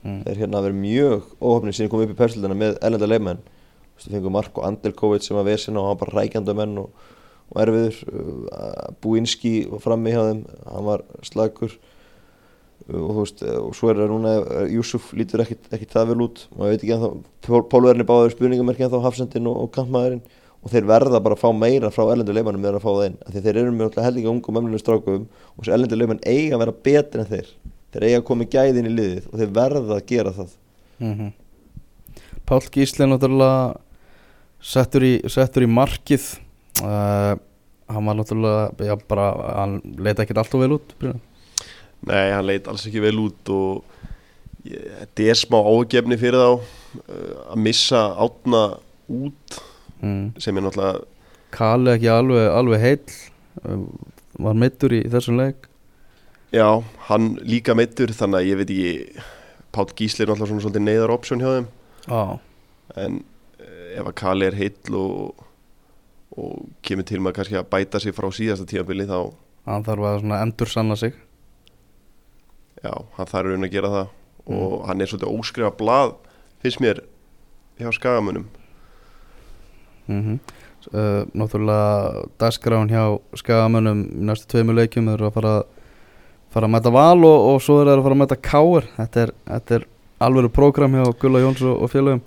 Mm. 0.06 0.20
þeir 0.22 0.38
hérna 0.44 0.60
verið 0.62 0.76
mjög 0.84 1.30
óhafnir 1.42 1.74
síðan 1.74 1.90
komið 1.90 2.06
upp 2.06 2.12
í 2.14 2.18
persildina 2.20 2.54
með 2.58 2.76
ellenda 2.86 3.08
leikmenn 3.10 3.40
Þú 3.96 4.02
veist, 4.02 4.08
þeir 4.08 4.18
fengu 4.18 4.32
Marko 4.36 4.64
Andelkovic 4.68 5.24
sem 5.24 5.38
var 5.38 5.48
vesina 5.48 5.80
og 5.80 5.86
hann 5.88 5.96
var 5.96 6.00
bara 6.04 6.22
rækjandi 6.22 6.56
menn 6.60 6.80
og, 6.82 7.04
og 7.52 7.60
erfiður. 7.64 8.00
Uh, 8.12 8.88
Búinski 9.04 9.54
var 9.72 9.84
frammi 9.84 10.12
hjá 10.12 10.24
þeim 10.28 10.42
hann 10.68 10.88
var 10.90 11.04
slagur 11.24 11.72
uh, 11.72 13.00
og 13.00 13.12
þú 13.14 13.20
veist, 13.22 13.44
uh, 13.46 13.60
og 13.64 13.78
svo 13.78 13.92
er 13.92 14.02
það 14.02 14.12
núna 14.12 14.34
Júsuf 14.74 15.14
lítur 15.16 15.46
ekkit 15.46 15.94
það 15.94 16.10
vel 16.12 16.26
út. 16.28 16.42
Maður 16.56 16.74
veit 16.74 16.82
ekki 16.82 16.98
ennþá, 16.98 17.62
Pólverðin 17.72 18.04
er 18.04 18.10
báður 18.10 18.36
spurningamerki 18.36 18.88
ennþá 18.90 19.06
hafsendin 19.06 19.48
og, 19.52 19.62
og 19.64 19.72
kampmaðurinn. 19.78 20.26
Og 20.66 20.74
þeir 20.74 20.90
verða 20.90 21.22
bara 21.22 21.38
að 21.38 21.44
fá 21.44 21.52
meira 21.54 21.92
frá 21.94 22.08
ellendu 22.10 22.34
leikmannum 22.34 22.64
með 22.66 22.80
að 22.80 22.84
fá 22.84 22.90
það 22.90 23.04
inn, 23.06 23.18
af 23.22 23.34
því 23.36 23.42
þeir 23.46 23.58
eru 23.62 23.74
með 23.78 24.00
hellinga 24.02 24.32
ungum 24.32 24.58
ömlunum 24.58 24.82
strákum 24.82 25.28
og 25.30 25.60
þessi 25.60 25.76
ellendu 25.76 26.00
leikmann 26.00 26.24
eiga 26.26 26.58
að 26.58 26.64
vera 26.64 26.74
betri 26.88 27.22
en 27.22 27.30
þeir. 27.30 27.52
Þeir 27.94 28.06
eiga 28.08 28.22
að 28.24 28.26
koma 28.32 28.48
í 28.48 28.50
gæðin 28.56 28.90
í 28.90 28.94
liðið 28.96 29.28
og 29.30 29.44
þeir 29.44 29.52
verða 29.60 30.00
að 30.00 30.08
gera 30.10 30.34
það. 30.34 30.56
Mm 31.06 31.34
Pál 32.46 32.62
Gísli 32.70 33.08
náttúrulega 33.10 33.74
settur 34.66 35.06
í, 35.06 35.14
settur 35.32 35.66
í 35.66 35.70
markið 35.70 36.26
uh, 36.82 37.36
hann 37.92 38.10
var 38.10 38.18
náttúrulega 38.18 38.88
já, 38.88 38.96
bara, 39.10 39.28
hann 39.62 39.80
leita 40.02 40.26
ekkert 40.26 40.42
alltaf 40.42 40.62
vel 40.64 40.78
út 40.80 40.96
Brynjar. 41.00 41.22
Nei, 42.06 42.32
hann 42.34 42.48
leit 42.48 42.68
alls 42.70 42.86
ekki 42.90 43.04
vel 43.04 43.18
út 43.22 43.52
og 43.54 43.84
þetta 44.66 45.28
er 45.30 45.38
smá 45.38 45.60
ágefni 45.62 46.18
fyrir 46.22 46.42
þá 46.42 46.50
uh, 46.56 47.38
að 47.54 47.62
missa 47.68 48.02
átna 48.26 48.64
út 49.06 49.60
mm. 50.02 50.34
sem 50.42 50.58
er 50.58 50.66
náttúrulega 50.66 51.06
Kali 51.56 51.94
ekki 51.94 52.12
alveg, 52.12 52.50
alveg 52.52 52.84
heill 52.84 53.16
uh, 53.64 53.86
var 54.42 54.60
mittur 54.60 54.98
í 54.98 55.06
þessum 55.12 55.40
leik 55.40 55.70
Já, 56.56 56.82
hann 57.10 57.34
líka 57.44 57.76
meittur 57.78 58.14
þannig 58.16 58.42
að 58.42 58.50
ég 58.50 58.60
veit 58.62 58.74
ekki 58.74 59.24
Páll 59.76 59.92
Gísli 59.92 60.24
er 60.24 60.30
náttúrulega 60.32 60.52
svona 60.54 60.66
svolítið 60.66 60.86
neyðar 60.88 61.14
option 61.14 61.42
hjá 61.44 61.50
þeim 61.52 61.72
Já, 62.06 62.22
en 63.06 63.24
ef 63.96 64.10
að 64.12 64.18
Kali 64.20 64.50
er 64.50 64.58
heill 64.60 65.00
og, 65.00 65.46
og 66.36 66.68
kemur 66.86 67.08
til 67.08 67.22
með 67.24 67.38
kannski 67.40 67.60
að 67.60 67.70
bæta 67.72 68.02
sig 68.04 68.16
frá 68.16 68.28
síðasta 68.36 68.68
tímabili 68.70 69.08
þá, 69.10 69.32
hann 69.70 69.88
þarf 69.88 70.12
að 70.12 70.36
endur 70.42 70.72
sanna 70.72 71.00
sig. 71.00 71.16
Já, 72.84 72.94
hann 73.18 73.32
þarf 73.32 73.50
raun 73.50 73.66
að 73.66 73.74
gera 73.74 73.92
það. 73.94 74.14
Og 74.46 74.74
hann 74.86 75.02
er 75.02 75.10
svolítið 75.10 75.40
óskrifa 75.40 75.72
blað 75.74 76.12
finnst 76.66 76.82
mér 76.82 77.02
hjá 77.80 77.92
skagamunum 77.94 78.46
mm 80.08 80.38
uh, 80.94 81.26
Náttúrulega 81.34 82.26
dagskráin 82.40 82.90
hjá 82.90 83.18
skagamönnum 83.38 84.06
í 84.06 84.26
næstu 84.30 84.50
tveimu 84.54 84.76
leikjum 84.78 85.10
þeir 85.10 85.18
eru 85.18 85.28
að 85.30 85.36
fara, 85.38 85.56
fara 86.54 86.70
að 86.70 86.74
mæta 86.76 86.94
val 86.94 87.26
og, 87.26 87.38
og 87.50 87.62
svo 87.62 87.82
er 87.82 87.90
þeir 87.90 88.00
að 88.00 88.06
fara 88.06 88.18
að 88.18 88.22
mæta 88.22 88.40
káir 88.50 88.90
þetta 88.98 89.24
er, 89.26 89.34
þetta 89.50 89.78
er 89.80 89.88
alveg 90.26 90.52
prógram 90.54 90.98
hjá 90.98 91.06
Gulla 91.22 91.44
Jóns 91.44 91.64
og, 91.66 91.82
og 91.82 91.92
félögum 91.94 92.24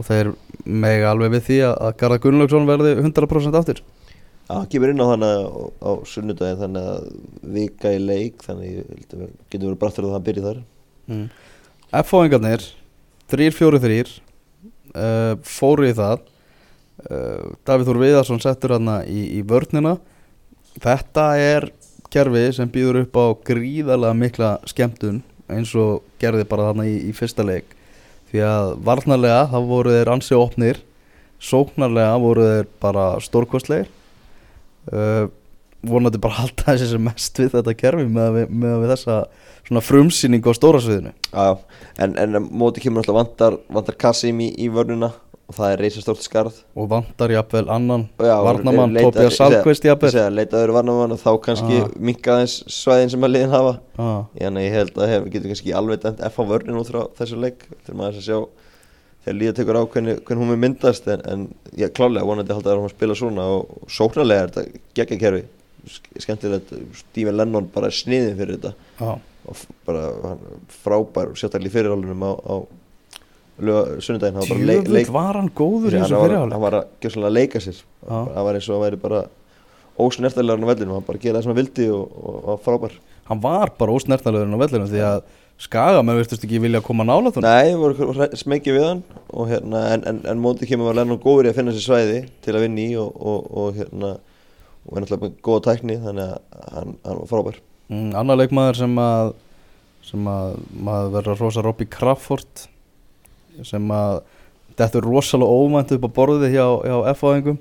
og 0.00 0.06
þeir 0.08 0.32
mega 0.64 1.10
alveg 1.12 1.34
við 1.36 1.46
því 1.48 1.58
að, 1.68 1.74
að 1.86 1.96
Garðar 2.00 2.22
Gunnlaugsson 2.24 2.68
verði 2.68 2.94
100% 3.02 3.58
aftur. 3.60 3.82
Hann 4.50 4.66
kemur 4.72 4.90
inn 4.90 5.02
á 5.04 5.06
þannig 5.12 5.34
á, 5.46 5.62
á 5.78 5.90
sunnudaginn 6.10 6.60
þannig 6.64 6.88
að 6.90 7.04
vika 7.54 7.92
í 7.94 8.00
leik 8.02 8.42
þannig 8.42 8.80
að 8.80 9.28
getum 9.52 9.68
verið 9.68 9.78
brattur 9.82 10.08
að 10.08 10.16
það 10.16 10.26
byrja 10.28 10.46
þar. 10.48 10.60
Mm. 11.10 11.26
F-fáingarnir 12.00 12.66
3-4-3 13.30 14.00
uh, 14.00 15.34
fóru 15.46 15.86
í 15.86 15.94
það. 15.94 16.24
Uh, 17.06 17.52
Davíð 17.66 17.92
Þór 17.92 18.00
Viðarsson 18.02 18.42
settur 18.42 18.74
hann 18.74 18.90
í, 19.06 19.22
í 19.38 19.44
vörnina. 19.46 19.98
Þetta 20.80 21.26
er 21.38 21.70
kerfi 22.10 22.48
sem 22.56 22.70
býður 22.70 23.04
upp 23.04 23.20
á 23.22 23.26
gríðarlega 23.52 24.18
mikla 24.18 24.54
skemmtun 24.66 25.22
eins 25.50 25.70
og 25.78 26.02
gerði 26.22 26.46
bara 26.50 26.70
þarna 26.70 26.88
í, 26.90 26.96
í 27.06 27.14
fyrsta 27.14 27.46
leik 27.46 27.76
því 28.30 28.44
að 28.46 28.70
varnarlega 28.86 29.42
þá 29.50 29.58
voru 29.68 29.96
þeir 29.96 30.12
ansi 30.14 30.38
opnir. 30.38 30.80
Sóknarlega 31.40 32.16
voru 32.20 32.46
þeir 32.46 32.70
bara 32.82 33.04
stórkostlegir. 33.24 33.90
Uh, 34.90 35.28
vonandi 35.86 36.20
bara 36.20 36.38
halda 36.42 36.72
þessi 36.72 36.90
sem 36.92 37.04
mest 37.04 37.40
við 37.40 37.54
þetta 37.56 37.76
kerfi 37.78 38.06
með, 38.10 38.42
með 38.50 38.76
við 38.84 38.94
þessa 38.94 39.22
frumsýning 39.86 40.46
á 40.46 40.52
stóra 40.56 40.82
sviðinu. 40.82 41.14
En, 42.00 42.16
en 42.18 42.40
móti 42.50 42.82
kemur 42.82 43.04
alltaf 43.04 43.16
vantar, 43.16 43.58
vantar 43.70 43.98
Kassim 44.00 44.40
í, 44.42 44.50
í 44.58 44.70
vörnuna 44.72 45.12
og 45.50 45.56
það 45.56 45.72
er 45.74 45.80
reysa 45.82 46.00
stórt 46.04 46.22
skarð. 46.22 46.58
Og 46.78 46.86
vantar 46.92 47.32
jafnvel 47.34 47.66
annan 47.74 48.04
já, 48.22 48.36
varnamann, 48.46 48.92
segi- 48.94 49.34
Salkvist 49.34 49.82
jafnvel. 49.88 50.12
segi 50.14 50.22
að 50.22 50.36
leitaður 50.38 50.72
varnamann 50.76 51.14
og 51.16 51.18
þá 51.18 51.30
kannski 51.42 51.80
Ah. 51.82 51.88
minka 51.98 52.36
aðeins 52.36 52.54
svæðin 52.70 53.10
sem 53.10 53.20
að 53.26 53.32
liðin 53.34 53.50
hafa. 53.56 53.72
Ah, 53.98 54.24
að 54.38 54.60
ég 54.62 54.72
held 54.78 54.94
að 54.94 55.08
hef, 55.10 55.24
getur 55.34 55.50
kannski 55.50 55.74
alveg 55.74 56.00
dæmt 56.04 56.20
F 56.30 56.38
á 56.38 56.42
vörnin 56.46 56.78
út 56.78 56.86
frá 56.92 57.02
þessu 57.18 57.40
leik. 57.42 57.66
Til 57.84 57.94
maður 57.98 58.20
að 58.20 58.26
sjá 58.28 58.38
þegar 59.26 59.38
líða 59.40 59.54
tekur 59.58 59.76
á 59.76 59.82
hvernig, 59.90 60.20
hvernig 60.24 60.44
hún 60.46 60.52
er 60.54 60.60
myndast 60.62 61.08
en, 61.08 61.20
en 61.26 61.54
ég 61.76 61.90
klálega 61.92 62.24
vonandi 62.24 62.54
halda 62.54 62.70
að 62.76 62.84
hún 62.86 62.94
spila 62.94 63.14
svona 63.18 63.42
og, 63.58 63.66
sóknarlega 63.90 64.42
er 64.46 64.48
þetta 64.54 64.80
geggja 64.94 65.18
kerfi. 65.18 65.44
Skemmtilegt, 66.20 66.70
Stephen 66.94 67.36
Lennon 67.36 67.66
bara 67.74 67.88
sniðin 67.90 68.36
fyrir 68.38 68.58
þetta. 68.60 68.74
Ah, 69.00 69.18
og 69.48 69.56
bara 69.86 70.36
frábær 70.84 71.32
sérstaklega 71.34 71.70
í 71.70 71.74
fyrirálunum 71.74 72.22
á, 72.22 72.32
á 72.38 72.54
sunnudaginn 73.60 74.38
hann 74.40 75.12
var 75.14 75.38
hann 75.38 75.50
góður 75.56 75.94
í 75.94 76.00
þessu 76.00 76.22
fyrirháleik. 76.22 76.54
hann 76.54 76.64
var 76.64 76.78
að 76.80 76.88
gjössalega 77.04 77.34
leika 77.36 77.62
sér. 77.62 77.82
Hann 78.08 78.46
var 78.46 78.58
eins 78.58 78.68
og 78.68 78.76
hann 78.76 78.84
væri 78.86 79.00
bara 79.00 79.22
ósnertarlegar 80.00 80.64
á 80.64 80.70
vellinu, 80.70 80.96
hann 80.96 81.06
bara 81.06 81.20
gera 81.20 81.38
það 81.38 81.44
sem 81.44 81.52
hann 81.52 81.60
vildi 81.60 81.90
og, 81.92 82.16
og, 82.16 82.40
og 82.54 82.64
frábær. 82.64 82.96
Hann 83.28 83.42
var 83.44 83.72
bara 83.78 83.96
ósnertanlegur 83.96 84.56
á 84.56 84.62
vellinu 84.64 84.88
því 84.90 85.04
að 85.10 85.22
skagamenn 85.60 86.16
virtust 86.16 86.44
ekki 86.46 86.60
vilja 86.62 86.80
koma 86.84 87.04
nála 87.04 87.32
þannig 87.34 87.44
Nei, 87.44 87.74
voru 87.76 88.28
smekið 88.40 88.76
við 88.78 88.86
hann 88.86 89.02
og, 89.28 89.44
hérna, 89.50 89.82
en, 89.92 90.06
en, 90.08 90.20
en 90.32 90.40
móti 90.40 90.68
kemur 90.68 90.88
var 90.88 91.02
Lennon 91.02 91.20
góður 91.20 91.50
í 91.50 91.52
að 91.52 91.58
finna 91.58 91.74
sér 91.76 91.84
svæði 91.84 92.22
til 92.40 92.54
að 92.54 92.64
vinna 92.64 92.80
í 92.86 92.94
og, 93.00 93.10
og, 93.20 93.50
og 93.52 93.76
hérna 93.76 94.14
og 94.88 94.96
er 94.96 95.04
náttúrulega 95.04 95.44
góða 95.44 95.64
tækni 95.68 95.98
þannig 96.00 96.32
að 96.32 96.72
hann, 96.78 96.96
hann 97.04 97.20
var 97.20 97.28
frábær. 97.28 97.60
Mm, 97.92 98.10
annar 98.16 98.40
leikmaður 98.40 98.80
sem 98.80 99.00
að 99.04 99.34
sem 100.10 100.28
að 100.32 100.54
maður 100.72 101.10
verður 101.18 101.34
að 101.34 101.42
rosa 101.44 101.64
Robby 101.64 101.86
Crawford 101.92 102.64
sem 103.66 103.90
að 103.94 104.20
þetta 104.80 105.00
er 105.00 105.06
rosalega 105.10 105.56
óvænt 105.60 105.92
upp 105.96 106.06
á 106.06 106.10
borðið 106.20 106.54
hjá, 106.56 106.66
hjá 106.86 106.96
F-áðingum 107.14 107.58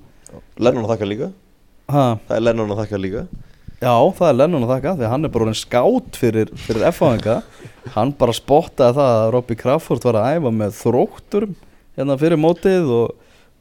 Lennon 0.62 0.86
að 0.86 0.92
þakka 0.94 1.08
líka, 1.10 1.30
ha, 1.90 2.04
það 2.28 2.36
er 2.38 2.44
Lennon 2.46 2.70
að 2.76 2.82
þakka 2.84 3.00
líka. 3.02 3.24
Já, 3.80 3.94
það 4.20 4.28
er 4.30 4.36
Lennon 4.38 4.66
að 4.68 4.72
þakka 4.76 4.92
því 5.00 5.06
að 5.08 5.14
hann 5.14 5.26
er 5.26 5.32
bara 5.34 5.54
skátt 5.58 6.20
fyrir, 6.20 6.52
fyrir 6.68 6.86
F-áðinga 6.92 7.38
hann 7.96 8.12
bara 8.20 8.36
spottaði 8.38 8.98
það 9.00 9.16
að 9.24 9.32
Robby 9.34 9.58
Crawford 9.58 10.06
var 10.06 10.20
að 10.20 10.30
æfa 10.38 10.52
með 10.60 10.76
þrótturum 10.84 11.56
hérna 11.98 12.18
fyrir 12.22 12.40
mótið 12.44 12.92
og, 12.94 13.16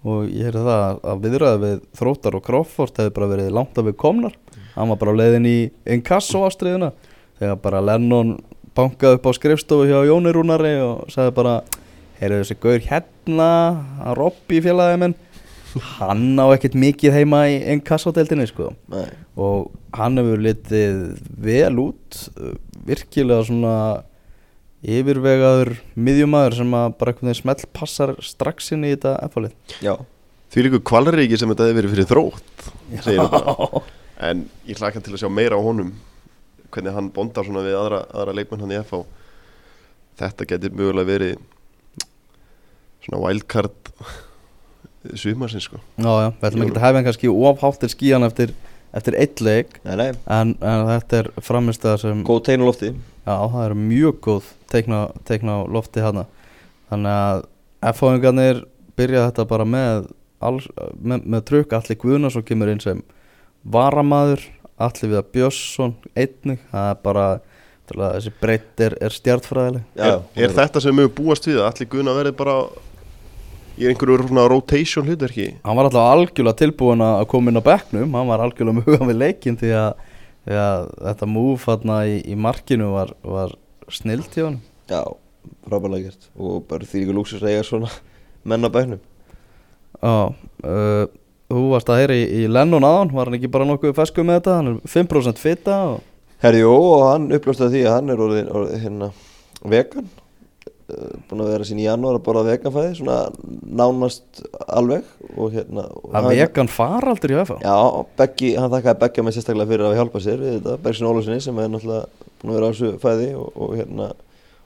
og 0.04 0.26
ég 0.28 0.48
heyrði 0.50 0.64
það 0.68 1.00
að- 1.12 1.22
viðræði 1.24 1.62
við 1.64 1.80
þróttar 2.02 2.36
og 2.38 2.44
Crawford 2.50 3.00
hefði 3.00 3.14
bara 3.16 3.30
verið 3.32 3.50
langt 3.56 3.78
af 3.80 3.88
við 3.88 3.96
komnar. 4.04 4.36
Hann 4.76 4.92
var 4.92 5.00
bara 5.00 5.14
á 5.16 5.18
leiðin 5.22 5.48
í 5.48 5.56
inkasso 5.96 6.44
ástriðuna 6.46 6.92
þegar 7.40 7.56
bara 7.64 7.80
Lennon 7.82 8.36
bankaði 8.78 9.18
upp 9.18 9.26
á 9.26 9.32
skrifstofu 9.38 9.88
hjá 9.88 10.02
Jóni 10.06 10.34
Rúnari 10.36 10.74
og 10.84 11.08
sagði 11.10 11.32
bara 11.40 11.56
heyrðu 12.18 12.42
þessi 12.42 12.58
gaur 12.62 12.84
hérna 12.88 13.48
að 14.02 14.18
Robby 14.18 14.60
félagið 14.64 15.00
minn? 15.04 15.16
Hann 15.98 16.40
á 16.40 16.46
ekkert 16.54 16.76
mikið 16.80 17.14
heima 17.14 17.42
í 17.52 17.58
inkasso-deildinni 17.74 18.46
sko. 18.48 18.70
Nei, 18.90 19.06
og 19.38 19.68
hann 19.94 20.16
hefur 20.18 20.40
litið 20.42 21.02
vel 21.44 21.74
út 21.82 22.22
virkilega 22.88 23.44
svona 23.46 23.74
yfirvegaður 24.82 25.74
miðjumæður 25.98 26.56
sem 26.60 26.74
að 26.78 26.94
bara 27.00 27.12
einhvern 27.12 27.28
veginn 27.30 27.40
smell 27.42 27.70
passar 27.74 28.14
strax 28.24 28.72
inn 28.76 28.86
í 28.86 28.92
þetta 28.94 29.16
efalið 29.26 29.74
já, 29.82 29.94
Því 30.48 30.64
líku 30.64 30.80
kvalreiki 30.88 31.36
sem 31.36 31.50
þetta 31.52 31.66
hefur 31.68 31.76
verið 31.82 31.94
fyrir 31.94 32.06
þrótt. 32.08 32.68
En 34.18 34.46
ég 34.66 34.78
hlaka 34.80 35.02
til 35.04 35.12
að 35.14 35.20
sjá 35.20 35.28
meira 35.30 35.58
á 35.58 35.62
honum 35.62 35.92
hvernig 36.72 36.94
hann 36.96 37.10
bondar 37.14 37.46
svona 37.46 37.62
við 37.66 37.76
aðra, 37.78 38.00
aðra 38.10 38.34
leikmenn 38.38 38.64
hann 38.64 38.74
í 38.74 38.80
FH 38.80 39.02
Þetta 40.18 40.46
getur 40.50 40.74
mögulega 40.74 41.06
verið 41.06 41.36
svona 43.08 43.22
wildcard 43.24 43.92
sumarsins 45.16 45.68
sko. 45.68 45.80
Já, 45.96 46.08
já, 46.08 46.30
við 46.36 46.48
ætlum 46.50 46.64
ekki 46.66 46.76
að 46.76 46.84
hefja 46.84 47.04
kannski 47.06 47.30
ofháttir 47.32 47.92
skíjan 47.92 48.26
eftir, 48.26 48.52
eftir 48.96 49.16
eitt 49.18 49.40
leik. 49.44 49.78
Nei, 49.86 49.94
nei, 50.00 50.08
en, 50.26 50.54
en 50.60 50.88
þetta 50.92 51.22
er 51.22 51.30
framistæða 51.44 52.02
sem 52.04 52.24
góð 52.28 52.42
tegn 52.48 52.64
á 52.64 52.68
lofti. 52.68 52.92
Já, 53.24 53.34
það 53.52 53.62
er 53.64 53.76
mjög 53.78 54.20
góð 54.24 54.50
teikna, 54.72 55.00
teikna 55.28 55.60
á 55.60 55.68
lofti 55.68 56.04
hana 56.04 56.26
Þannig 56.88 57.12
að 57.12 57.42
F-fáingarnir 57.90 58.62
byrja 58.96 59.26
þetta 59.26 59.44
bara 59.50 59.66
með, 59.68 60.06
alls, 60.40 60.68
með, 60.96 61.26
með 61.28 61.42
trukk. 61.50 61.74
Alli 61.76 61.96
Guðna 62.00 62.30
svo 62.32 62.40
kemur 62.48 62.70
inn 62.72 62.80
sem 62.80 63.02
varamaður. 63.68 64.46
Alli 64.80 65.10
Viðar 65.10 65.26
Björnsson 65.34 65.92
einnig. 66.16 66.62
Það 66.70 66.88
er 66.94 67.02
bara 67.04 67.26
þessi 67.88 68.32
breytt 68.40 68.82
er, 68.84 68.96
er 69.00 69.14
stjartfræðileg 69.14 69.84
já, 69.96 70.18
Er, 70.18 70.44
er 70.44 70.54
þetta 70.56 70.82
sem 70.84 70.98
við 70.98 71.10
búast 71.16 71.48
við? 71.48 71.60
Að 71.62 71.68
allir 71.70 71.90
guðna 71.92 72.16
verið 72.16 72.36
bara 72.40 72.56
í 73.78 73.88
einhverju 73.88 74.26
svona 74.26 74.46
rotation 74.50 75.06
hlutverki? 75.06 75.48
Hann 75.64 75.78
var 75.78 75.88
alltaf 75.88 76.10
algjörlega 76.12 76.58
tilbúin 76.62 77.04
að 77.04 77.24
koma 77.30 77.52
inn 77.52 77.60
á 77.62 77.68
bekknum. 77.68 78.16
Hann 78.18 78.30
var 78.30 78.42
algjörlega 78.44 78.80
með 78.80 78.90
hugan 78.90 79.10
við 79.12 79.20
leikinn 79.22 79.58
því 79.60 79.72
að, 79.78 80.02
því 80.48 80.58
að 80.64 80.88
þetta 81.06 81.30
múf 81.36 81.68
þarna 81.68 82.00
í, 82.10 82.18
í 82.26 82.38
markinu 82.48 82.90
var, 82.96 83.14
var 83.22 83.54
snilt 83.92 84.34
hjá 84.34 84.48
hann 84.48 84.60
já, 84.90 85.02
frábæðlega 85.68 86.10
gert. 86.10 86.28
Og 86.36 86.60
bara 86.68 86.88
því 86.88 87.04
líka 87.04 87.16
lúksus 87.16 87.44
að 87.44 87.54
eiga 87.54 87.64
svona 87.68 87.92
menn 88.48 88.66
á 88.66 88.70
bæknum 88.72 89.00
Já, 89.98 90.30
uh, 90.30 91.08
þú 91.50 91.64
varst 91.72 91.90
að 91.90 92.02
heyra 92.02 92.18
í, 92.18 92.28
í 92.42 92.44
Lennon 92.50 92.86
aðan, 92.86 93.10
var 93.16 93.30
hann 93.30 93.38
ekki 93.38 93.50
bara 93.50 93.66
nokkuð 93.66 93.96
fesku 93.96 94.22
með 94.22 94.40
þetta, 94.40 94.58
hann 94.60 94.70
er 94.74 94.94
5% 94.94 95.42
fitta 95.42 95.80
og 95.94 96.04
Herri, 96.38 96.60
jú, 96.62 96.70
og 96.70 97.00
hann 97.08 97.24
uppljóstaði 97.34 97.72
því 97.72 97.80
að 97.88 97.94
hann 97.96 98.12
er 98.12 98.20
orðin, 98.22 98.50
orðin 98.54 98.82
hérna, 98.84 99.08
vegan 99.66 100.10
búin 101.28 101.42
að 101.44 101.50
vera 101.52 101.66
sín 101.68 101.80
í 101.82 101.84
janúar 101.84 102.16
að 102.16 102.24
borða 102.24 102.46
veganfæði 102.46 102.94
svona 102.96 103.16
nánast 103.76 104.40
alveg 104.72 105.04
og 105.36 105.52
hérna 105.52 105.84
og 105.92 106.14
að 106.16 106.30
vegan 106.32 106.70
faraldur 106.72 107.34
í 107.34 107.36
FH 107.42 107.58
Já, 107.60 107.76
Beggi, 108.16 108.54
hann 108.56 108.72
þakkaði 108.72 109.00
Begga 109.02 109.24
með 109.26 109.36
sérstaklega 109.36 109.72
fyrir 109.72 109.88
að 109.90 109.98
hjálpa 109.98 110.22
sér 110.24 110.40
við 110.40 110.56
þetta, 110.56 110.78
Bergsin 110.86 111.10
Ólusinni 111.10 111.44
sem 111.44 111.60
er 111.60 111.68
náttúrulega 111.74 112.24
búin 112.40 112.54
að 112.54 112.56
vera 112.56 112.70
á 112.70 112.72
þessu 112.72 112.94
fæði 113.02 113.28
og, 113.36 113.50
og 113.52 113.76
hérna 113.76 114.08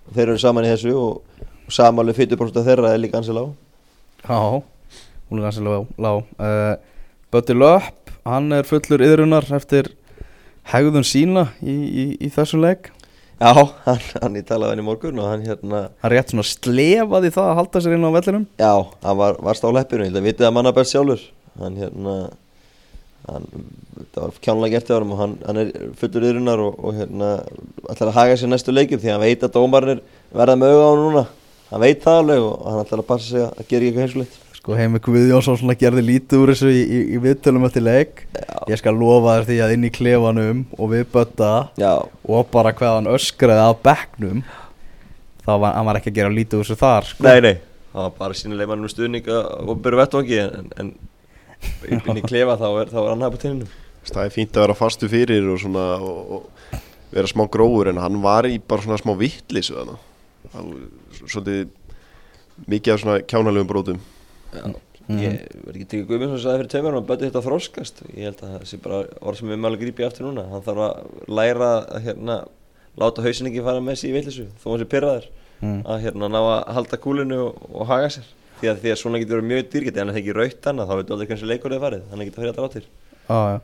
og 0.07 0.15
þeir 0.15 0.29
eru 0.29 0.43
saman 0.45 0.69
í 0.69 0.71
þessu 0.73 0.95
og, 0.99 1.43
og 1.67 1.75
samanlega 1.75 2.21
40% 2.23 2.67
þeirra 2.69 2.95
er 2.95 3.03
líka 3.03 3.19
ansið 3.21 3.39
lág. 3.39 3.53
Já, 4.23 4.39
hún 5.31 5.41
er 5.41 5.47
ganska 5.49 5.67
lág. 6.07 6.33
Uh, 6.39 6.75
Bötti 7.33 7.57
Löpp, 7.57 8.15
hann 8.29 8.53
er 8.55 8.69
fullur 8.69 9.03
yðrunar 9.03 9.47
eftir 9.57 9.91
hegðun 10.71 11.07
sína 11.07 11.49
í, 11.63 11.75
í, 11.75 12.05
í 12.23 12.31
þessum 12.31 12.63
leik 12.63 12.93
Já, 13.43 13.53
hann, 13.89 14.03
hann 14.23 14.37
ég 14.39 14.45
talaði 14.47 14.71
hann 14.71 14.81
í 14.85 14.87
morgun 14.87 15.19
og 15.19 15.27
hann 15.27 15.41
hérna 15.43 15.79
hann 16.05 16.13
rétt 16.13 16.31
svona 16.31 16.45
slefaði 16.47 17.33
það 17.35 17.49
að 17.49 17.57
halda 17.59 17.81
sér 17.83 17.97
inn 17.97 18.07
á 18.07 18.15
vellinum. 18.15 18.45
Já, 18.61 18.75
hann 19.03 19.19
var, 19.19 19.39
var 19.43 19.59
stáleppinu, 19.59 20.07
ég 20.07 20.15
held 20.15 20.45
að 20.47 20.55
manna 20.55 20.73
best 20.77 20.95
sjálfur. 20.95 21.25
Hann 21.59 21.81
hérna 21.81 22.15
hann, 23.27 23.49
það 24.15 24.21
var 24.23 24.39
kjánlega 24.47 24.77
gert 24.77 24.93
hjá 24.93 24.97
hann 24.97 25.15
og 25.17 25.23
hann, 25.25 25.35
hann 25.49 25.61
er 25.65 25.73
fullur 25.99 26.29
yðrunar 26.29 26.63
og, 26.63 26.79
og 26.79 26.97
hérna 27.01 27.33
ætlar 27.91 28.13
að 28.13 28.19
haga 28.21 28.39
sér 28.39 28.53
næstu 28.53 28.75
leikjum 28.77 29.03
því 29.03 29.13
hann 29.13 29.25
veit 29.25 29.43
að 29.43 29.55
dómarnir 29.59 30.05
verða 30.31 30.59
með 30.63 30.77
auga 30.77 30.87
á 30.87 30.91
hann 30.93 31.05
núna. 31.09 31.27
Hann 31.73 31.83
veit 31.83 32.07
það 32.07 32.23
alveg 32.23 32.47
og 32.47 32.71
hann 32.71 32.85
ætlar 32.85 33.03
að 33.03 33.11
passa 33.11 33.31
sig 33.33 33.45
að 33.49 33.67
gera 33.67 33.67
ekki 33.67 33.91
eitthvað 33.91 34.07
heimskulegt 34.07 34.42
Sko 34.63 34.77
Heimi 34.79 35.01
Guðjónsson 35.03 35.57
svona 35.59 35.75
gerði 35.75 36.05
lítið 36.07 36.39
úr 36.39 36.51
þessu 36.53 36.69
í, 36.71 36.83
í, 36.87 36.99
í 37.17 37.19
viðtölum 37.19 37.65
eftir 37.67 37.83
leik. 37.83 38.21
Já, 38.31 38.61
Ég 38.71 38.79
skal 38.79 38.93
lofa 38.95 39.41
þér 39.41 39.49
því 39.49 39.57
að 39.65 39.73
inn 39.75 39.87
í 39.89 39.91
klefanum 39.91 40.61
og 40.79 40.93
við 40.93 41.09
Bötta 41.11 41.49
og 41.83 42.53
bara 42.53 42.71
hvað 42.79 43.01
hann 43.01 43.11
öskraði 43.11 43.65
af 43.65 43.81
bekknum 43.83 44.45
þá 45.43 45.51
var 45.65 45.75
hann 45.75 45.89
var 45.89 45.99
ekki 45.99 46.13
að 46.13 46.21
gera 46.21 46.31
lítið 46.37 46.61
úr 46.61 46.69
þessu 46.69 46.79
þar 46.79 47.09
sko. 47.11 47.27
nei, 47.27 47.41
nei. 47.43 47.57
Það 47.91 48.07
var 48.07 48.15
bara 48.21 48.39
sínilega 48.39 48.71
mannum 48.71 48.93
stuðning 48.95 49.33
og 49.35 49.83
byrju 49.83 50.01
vettvangi 50.05 50.39
en, 50.45 50.71
en 50.79 50.95
inn 51.91 52.23
í 52.23 52.25
klefa 52.25 52.55
þá 52.63 52.69
er, 52.71 52.95
þá 52.95 53.01
er 53.03 53.11
hann 53.11 53.27
hafa 53.27 53.35
på 53.35 53.43
tenninu 53.43 53.69
það 54.07 54.23
er 54.23 54.33
fínt 54.39 54.57
að 54.57 54.67
vera 54.69 54.79
fastu 54.79 55.11
fyrir 55.11 55.51
og 55.51 55.59
svona 55.63 55.89
og, 55.99 56.39
og 56.39 56.81
vera 57.11 57.35
smá 57.35 57.49
grófur 57.51 57.91
en 57.91 58.01
hann 58.03 58.23
var 58.23 58.47
í 58.47 58.63
bara 58.63 58.87
svona 58.87 59.03
smá 59.03 59.13
vittlisu 59.19 59.75
þannig 60.55 61.27
svolítið 61.27 61.67
mikið 62.71 62.95
af 62.95 63.01
svona 63.03 63.21
kjánalegum 63.27 63.69
brotum. 63.69 63.99
Já, 63.99 64.12
ég 64.53 65.39
verð 65.67 65.77
ekki 65.77 65.89
tekið 65.93 66.09
guðminn 66.11 66.33
sem 66.35 66.43
sagði 66.45 66.63
fyrir 66.63 66.73
tveimur 66.73 66.97
hann 66.99 67.07
bæti 67.09 67.27
þetta 67.29 67.41
að 67.43 67.47
þroskast. 67.49 68.03
Ég 68.15 68.29
held 68.29 68.43
að 68.47 68.53
það 68.57 68.67
sé 68.71 68.81
bara 68.85 69.01
orð 69.21 69.41
sem 69.41 69.53
við 69.53 69.63
maður 69.65 69.81
grípi 69.83 70.07
aftur 70.07 70.29
núna. 70.29 70.45
Hann 70.53 70.67
þarf 70.67 70.85
að 70.87 71.31
læra 71.41 71.71
að 71.83 72.07
hérna 72.07 72.37
láta 73.03 73.25
hausin 73.25 73.49
ekki 73.51 73.65
fara 73.67 73.83
með 73.83 73.99
sér 74.03 74.13
í 74.13 74.17
villisu 74.19 74.47
þó 74.63 74.69
hann 74.75 74.85
sé 74.85 74.91
pyrraður 74.97 75.31
Mm. 75.63 75.85
að 75.87 76.01
hérna 76.03 76.27
ná 76.27 76.39
að 76.43 76.73
halda 76.75 76.99
kúlinu 76.99 77.37
og, 77.39 77.59
og 77.71 77.87
haga 77.87 78.09
sér. 78.11 78.25
Því 78.59 78.67
að, 78.73 78.81
því 78.83 78.91
að 78.91 78.97
svona 78.99 79.19
getur 79.23 79.39
verið 79.39 79.47
mjög 79.53 79.69
dýrgæti 79.71 80.01
en 80.03 80.09
það 80.11 80.17
er 80.17 80.21
ekki 80.23 80.35
raut 80.35 80.67
hann 80.67 80.81
þá 80.83 80.93
veitum 80.99 81.15
aldrei 81.15 81.29
hvernig 81.29 81.51
leikur 81.53 81.75
þið 81.75 81.85
farið. 81.85 82.03
Hann 82.11 82.19
er 82.19 82.25
ekki 82.25 82.33
að 82.33 82.73
fyrir 82.73 82.89
já. 83.29 83.61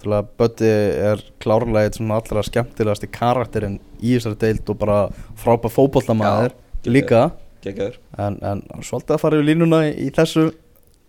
Til 0.00 0.12
að 0.16 0.28
Bötti 0.40 0.68
er 1.10 1.22
klárlega 1.42 1.88
eitt 1.90 1.98
svona 1.98 2.20
allra 2.20 2.44
skemmtilegasti 2.46 3.10
karakterinn 3.12 3.74
í 3.98 4.14
þessari 4.14 4.38
deild 4.40 4.70
og 4.72 4.78
bara 4.80 5.00
frábæð 5.42 5.74
fótboltamæður 5.74 6.54
Já, 6.54 6.92
líka 6.94 7.24
geggjaður 7.64 7.96
en, 8.26 8.36
en 8.50 8.62
svolítið 8.86 9.16
að 9.16 9.22
fara 9.24 9.38
yfir 9.40 9.48
línuna 9.50 9.80
í, 9.88 9.92
í 10.06 10.10
þessu, 10.16 10.46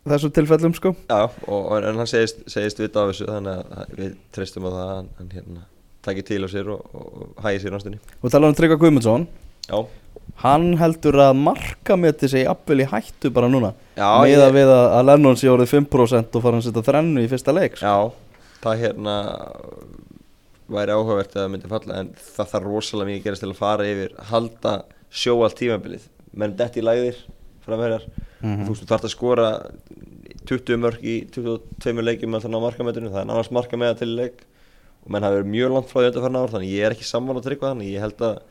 þessu 0.09 0.31
tilfellum 0.35 0.73
sko. 0.77 0.93
Já, 1.09 1.21
og, 1.47 1.59
og, 1.61 1.75
en 1.81 1.99
hann 2.01 2.09
segist, 2.09 2.43
segist 2.51 2.79
vita 2.81 3.03
af 3.05 3.11
þessu 3.13 3.29
þannig 3.29 3.73
að 3.81 3.95
við 3.99 4.15
treystum 4.35 4.67
á 4.67 4.69
það 4.71 4.83
að 4.85 4.93
hann, 4.95 5.09
hann 5.19 5.31
hérna 5.37 5.65
takir 6.01 6.25
til 6.25 6.41
á 6.43 6.49
sér 6.49 6.69
og, 6.73 6.85
og, 6.97 7.25
hægir 7.45 7.61
sér 7.65 7.75
náttúrulega 7.75 8.21
Þú 8.23 8.31
talar 8.33 8.49
um 8.49 8.55
Tryggva 8.57 8.79
Guðmundsson. 8.81 9.27
Já, 9.69 9.79
Hann 10.41 10.71
heldur 10.79 11.17
að 11.21 11.35
markameti 11.37 12.27
sig 12.31 12.45
jafnvel 12.47 12.81
í 12.81 12.87
hættu 12.89 13.29
bara 13.33 13.49
núna 13.51 13.73
Já, 13.97 14.07
Meða 14.23 14.47
ég- 14.47 14.55
við 14.55 14.71
að, 14.73 14.85
að 14.97 15.05
Lennon 15.11 15.37
sé 15.37 15.49
orðið 15.51 15.73
5% 15.75 16.37
og 16.39 16.41
fara 16.45 16.55
hann 16.55 16.63
að 16.63 16.67
setja 16.69 16.83
þrennu 16.87 17.21
í 17.25 17.29
fyrsta 17.29 17.53
leik 17.53 17.75
sko. 17.77 17.85
Já, 17.85 18.55
það 18.63 18.81
hérna 18.85 19.15
væri 20.71 20.95
áhugavert 20.95 21.33
að 21.35 21.41
það 21.43 21.51
myndi 21.53 21.71
falla 21.71 21.99
en 22.01 22.09
það 22.15 22.51
þarf 22.53 22.67
rosalega 22.71 23.09
mikið 23.09 23.21
að 23.21 23.27
gerast 23.27 23.43
til 23.45 23.51
að 23.51 23.59
fara 23.59 23.87
yfir 23.91 24.13
halda 24.31 24.73
sjó 25.21 25.33
allt 25.45 25.57
tímabilið 25.59 26.05
menn 26.33 26.55
detti 26.57 26.79
í 26.81 26.85
læðir 26.85 27.17
framherjar. 27.65 28.05
Mhm. 28.41 28.63
þú 28.65 28.71
veist, 28.73 28.83
þú 28.83 28.87
þarf 28.91 29.05
að 29.05 29.13
skora 29.15 29.47
20 30.49 30.77
mörg 30.81 31.03
í 31.05 31.15
22 31.29 32.01
leikjum 32.05 32.31
með 32.33 32.45
þannig 32.47 32.57
á 32.61 32.65
markametinu, 32.65 33.11
það 33.13 33.21
er 33.21 33.27
nánast 33.29 33.51
marka 33.53 33.77
með 33.77 33.97
til 33.99 34.09
í 34.09 34.15
leik 34.17 34.39
og 35.05 35.11
menn 35.13 35.23
hafa 35.23 35.37
verið 35.39 35.51
mjög 35.53 35.71
langt 35.75 35.89
frá 35.91 35.99
því 36.01 36.07
fyrir 36.09 36.39
ár 36.41 36.49
þannig 36.55 36.71
ég 36.73 36.85
er 36.87 36.95
ekki 36.95 37.05
sammála 37.09 37.41
að 37.41 37.47
tryggva 37.49 37.71
þannig. 37.73 37.91
Ég 37.93 38.01
held 38.05 38.21
að 38.25 38.41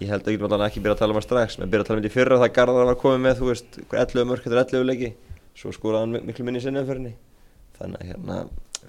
ég 0.00 0.08
held 0.08 0.22
að 0.22 0.32
allan 0.54 0.68
ekki 0.70 0.80
byrja 0.84 0.94
að 0.94 1.02
tala 1.02 1.12
um 1.14 1.18
það 1.20 1.26
strax 1.26 1.58
menn 1.58 1.70
byrja 1.70 1.82
að 1.84 1.88
tala 1.90 1.98
um 1.98 2.02
þetta 2.04 2.12
í 2.12 2.16
fyrra 2.16 2.38
það 2.40 2.54
Garðar 2.54 2.86
var 2.90 2.98
komið 3.02 3.20
með 3.26 3.38
þú 3.40 3.46
veist, 3.50 3.78
hver 3.90 4.00
11 4.04 4.24
mörg, 4.30 4.42
þetta 4.46 4.56
er 4.56 4.64
11 4.78 4.86
leiki. 4.90 5.10
Svo 5.58 5.72
skoraði 5.74 6.00
hann 6.06 6.12
mik- 6.14 6.26
miklu 6.30 6.44
minni 6.46 6.60
sinni 6.62 6.78
umferðinni 6.80 7.14
þannig 7.80 8.00
að 8.00 8.06
hérna 8.14 8.36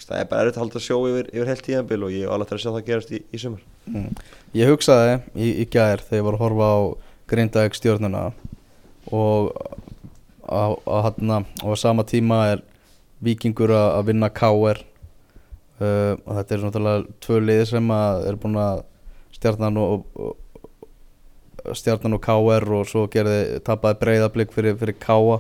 það 0.01 0.19
er 0.21 0.25
bara 0.29 0.41
erfitt 0.45 0.55
að 0.57 0.61
halda 0.63 0.79
sjó 0.79 0.97
yfir, 1.09 1.27
yfir 1.33 1.49
heilt 1.49 1.63
tíðanbil 1.65 2.03
og 2.05 2.11
ég 2.13 2.21
er 2.23 2.31
alveg 2.31 2.47
að 2.69 2.77
það 2.77 2.85
gerast 2.91 3.11
í, 3.11 3.19
í 3.33 3.37
Grindavík 7.29 7.75
stjórnuna 7.77 8.31
og 9.11 9.51
á, 10.45 10.75
á, 10.75 10.97
hana, 11.07 11.43
og 11.63 11.73
á 11.73 11.77
sama 11.79 12.03
tíma 12.03 12.43
er 12.53 12.63
Víkingur 13.21 13.69
að 13.69 14.07
vinna 14.09 14.31
KR 14.33 14.81
uh, 14.81 16.13
og 16.25 16.31
þetta 16.37 16.55
er 16.55 16.63
svona 16.63 16.95
tvö 17.21 17.41
liði 17.43 17.67
sem 17.69 17.91
er 17.93 18.39
búin 18.41 18.57
að 18.57 18.81
stjarnan 19.37 19.77
og, 19.77 20.07
og, 20.17 20.65
og 21.65 21.77
stjarnan 21.77 22.17
og 22.17 22.23
KR 22.25 22.67
og 22.79 22.89
svo 22.89 23.05
gerði 23.13 23.61
tapaði 23.65 24.01
breyðablík 24.01 24.53
fyrir, 24.55 24.77
fyrir 24.81 24.97
KA 24.97 25.37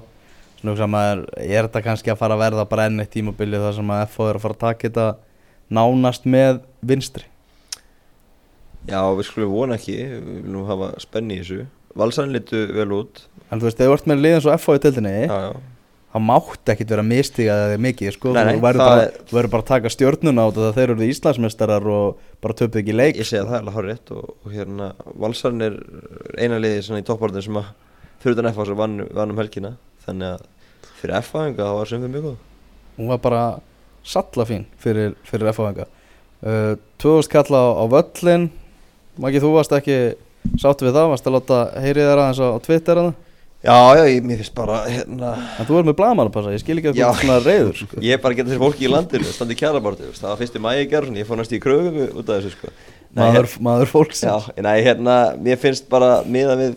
svona 0.61 0.75
hugsa 0.75 0.89
maður, 0.89 1.25
er 1.41 1.65
þetta 1.65 1.83
kannski 1.87 2.13
að 2.13 2.21
fara 2.21 2.37
að 2.37 2.45
verða 2.45 2.69
bara 2.69 2.85
enn 2.89 3.01
eitt 3.01 3.13
tímabilið 3.15 3.65
þar 3.65 3.77
sem 3.79 3.93
að 3.95 4.05
FH 4.11 4.29
er 4.29 4.37
að 4.37 4.45
fara 4.45 4.57
að 4.57 4.63
taka 4.67 4.87
þetta 4.87 5.07
nánast 5.71 6.29
með 6.29 6.61
vinstri 6.85 7.30
Já, 8.89 9.01
við 9.17 9.27
skulum 9.27 9.51
vona 9.53 9.77
ekki, 9.77 9.97
við 10.09 10.39
viljum 10.45 10.65
hafa 10.69 10.87
spenni 11.03 11.37
í 11.37 11.43
þessu. 11.43 11.65
Valsarinn 11.99 12.33
litu 12.33 12.63
vel 12.73 12.87
út. 12.95 13.25
En 13.51 13.59
þú 13.61 13.67
veist, 13.67 13.81
ef 13.83 13.89
þú 13.91 13.93
ert 13.97 14.09
með 14.09 14.23
liðin 14.25 14.41
svo 14.45 14.55
FH 14.55 14.77
í 14.79 14.81
tildinni 14.85 15.13
Það 16.11 16.23
mátti 16.27 16.71
ekkit 16.73 16.89
vera 16.91 17.03
mistiga 17.07 17.53
eða 17.69 17.75
mikið 17.79 18.09
sko. 18.17 18.31
Nei, 18.35 18.41
nei, 18.43 18.55
Þú 18.57 18.63
verður 18.65 18.81
það 18.81 18.89
bara, 18.89 19.03
er- 19.05 19.47
bara 19.53 19.61
að 19.63 19.67
taka 19.69 19.91
stjórnuna 19.93 20.43
á 20.43 20.47
þetta 20.51 20.63
þegar 20.65 20.75
þeir 20.75 20.91
eru 20.95 21.05
Íslandsmeistarar 21.07 21.85
og 21.87 22.17
bara 22.43 22.57
töpuð 22.59 22.81
ekki 22.81 22.95
leik. 22.97 23.19
Ég 23.21 23.29
segi 23.29 23.39
að 23.39 23.51
það 23.53 23.59
er 23.61 23.75
hár 23.77 23.87
rétt 23.87 24.11
og, 24.11 24.25
og 24.43 24.51
hérna 24.51 24.89
Valsarinn 25.23 25.63
er 25.69 25.77
eina 26.35 26.59
liði 26.59 26.81
svona 26.83 26.99
í 26.99 27.05
toppártum 27.07 27.45
sem 27.45 27.59
að 27.61 27.69
fyrir 28.19 28.35
utan 28.35 28.51
FH 28.51 28.67
sem 28.67 28.79
vann, 28.81 28.97
vann 29.15 29.31
um 29.31 29.39
helgina. 29.39 29.71
Þannig 30.03 30.33
að 30.35 30.43
fyrir 30.99 31.15
FH-inga 31.21 31.69
þá 31.69 31.73
var 31.79 31.91
sem 31.93 32.03
við 32.03 32.13
mjög 32.17 32.27
góð. 32.27 32.37
Hún 32.97 33.11
var 33.13 33.23
bara 33.23 33.43
salla 34.03 34.47
fín 34.51 34.65
fyrir, 34.83 35.15
fyrir 35.23 35.53
FH-enga 35.53 35.87
uh, 36.43 36.75
2000 36.99 37.31
kalla 37.31 37.63
á, 37.63 37.67
á 37.79 37.83
völlin 37.87 38.49
Maggi, 39.19 39.41
þú 39.43 39.49
varst 39.57 39.73
ekki 39.75 39.97
sáttu 40.61 40.87
við 40.87 40.95
það, 40.95 41.09
varst 41.11 41.27
að 41.27 41.35
láta 41.35 41.57
heyrið 41.83 42.07
þér 42.07 42.21
aðeins 42.21 42.39
á, 42.41 42.49
Twitter 42.63 43.01
að 43.01 43.11
Já, 43.61 43.75
já, 43.93 44.07
ég, 44.09 44.23
mér 44.25 44.39
finnst 44.39 44.55
bara 44.57 44.79
hérna 44.89 45.35
En 45.61 45.67
þú 45.67 45.75
er 45.77 45.83
með 45.85 45.97
blamanapassa, 45.99 46.49
ég 46.55 46.63
skil 46.63 46.79
ekki 46.79 46.89
að 46.89 46.95
þú 46.97 47.03
ert 47.05 47.19
svona 47.21 47.35
reyður 47.45 47.75
sko. 47.77 47.99
Ég 48.01 48.15
er 48.15 48.21
bara 48.23 48.33
að 48.33 48.39
geta 48.39 48.49
þessi 48.49 48.61
fólki 48.63 48.87
í 48.87 48.89
landinu, 48.89 49.27
standi 49.35 49.53
í 49.53 49.59
kjæraborti 49.59 50.07
Það 50.17 50.31
var 50.31 50.39
fyrsti 50.39 50.61
mægi 50.65 50.87
gerð, 50.89 51.11
ég 51.21 51.27
fór 51.29 51.37
næst 51.37 51.53
í 51.53 51.59
kröfu 51.61 52.07
út 52.09 52.25
af 52.25 52.39
þessu 52.39 52.55
sko. 52.55 52.71
Nei, 52.71 53.21
maður, 53.21 53.37
hérna- 53.37 53.65
maður 53.67 53.91
fólksins. 53.91 54.25
Já, 54.25 54.65
nei, 54.65 54.77
hérna, 54.87 55.17
mér 55.45 55.61
finnst 55.61 55.85
bara 55.93 56.09
miða 56.25 56.57
við 56.57 56.73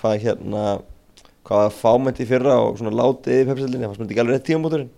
hvað 0.00 0.24
hérna 0.24 0.64
hvað 1.50 2.16
í 2.16 2.28
fyrra 2.32 2.56
og 2.64 2.80
svona 2.80 2.96
látið 2.96 3.42
í 3.42 3.46
pepsildinni, 3.50 3.84
það 3.84 3.90
fannst 3.90 4.00
mér 4.00 4.08
ekki 4.14 4.24
alveg 4.24 4.34
rétt 4.38 4.48
tímamóturinn 4.48 4.88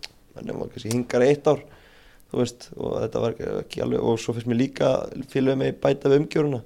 þú 2.33 2.41
veist, 2.41 2.69
og 2.81 2.95
þetta 3.03 3.21
var 3.23 3.35
ekki- 3.61 3.83
alveg 3.85 4.01
og 4.09 4.19
svo 4.21 4.33
finnst 4.33 4.49
mér 4.49 4.61
líka 4.63 4.91
fylgum 5.29 5.59
mig 5.61 5.77
bæta 5.81 6.09
við 6.09 6.23
umgjöruna 6.23 6.63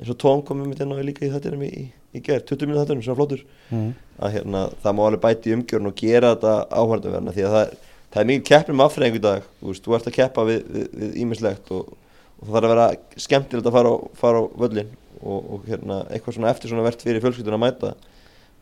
eins 0.00 0.10
og 0.10 0.16
Tóm 0.18 0.42
kom 0.46 0.62
um 0.64 0.72
þetta 0.72 1.04
líka 1.04 1.26
í 1.26 1.30
þettinum 1.30 1.62
í, 1.66 1.68
í, 1.68 1.84
í 2.16 2.22
gerð, 2.24 2.46
20 2.48 2.66
minna 2.70 2.84
þettinum, 2.84 3.02
svona 3.04 3.18
flottur. 3.18 3.42
Mm. 3.70 3.90
að 4.20 4.32
hérna, 4.38 4.62
það 4.80 4.96
má 4.96 5.02
alveg 5.06 5.20
bæta 5.26 5.50
í 5.50 5.54
umgjörun 5.58 5.90
og 5.90 5.96
gera 6.00 6.32
þetta 6.34 6.54
áhverðanverna 6.72 7.34
því 7.36 7.44
að 7.44 7.54
það 7.56 7.64
er, 7.66 7.74
það 8.10 8.22
er 8.22 8.30
mikið 8.30 8.48
keppnum 8.48 8.84
afþreying 8.86 9.18
í 9.18 9.22
dag 9.26 9.44
þú 9.60 9.68
veist, 9.68 9.84
þú 9.84 9.96
ert 9.98 10.08
að 10.08 10.16
keppa 10.16 10.46
við, 10.48 10.64
við, 10.72 10.88
við 11.02 11.20
ímislegt 11.24 11.70
og, 11.76 11.92
og 12.40 12.48
það 12.48 12.56
þarf 12.56 12.64
að 12.64 12.74
vera 12.74 12.88
skemmtilegt 13.26 13.68
að 13.70 13.76
fara 13.76 13.92
á, 13.92 13.96
fara 14.24 14.40
á 14.40 14.44
völlin 14.64 14.90
og, 15.20 15.38
og 15.40 15.68
hérna, 15.68 16.00
eitthvað 16.08 16.36
svona 16.38 16.50
eftir 16.54 16.72
svona 16.72 16.86
verðt 16.88 17.04
fyrir 17.04 17.24
fjölskyldun 17.24 17.58
að 17.58 17.64
mæta. 17.66 17.92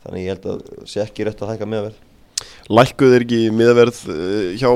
Þannig 0.05 0.25
ég 0.27 0.35
held 0.35 0.47
að 0.51 0.87
sé 0.91 1.03
ekki 1.03 1.27
rétt 1.27 1.43
að 1.43 1.55
hækka 1.55 1.67
meðverð 1.71 2.05
Lækkuð 2.71 3.15
er 3.17 3.25
ekki 3.25 3.39
miðaverð 3.51 4.01
uh, 4.13 4.51
hjá 4.61 4.71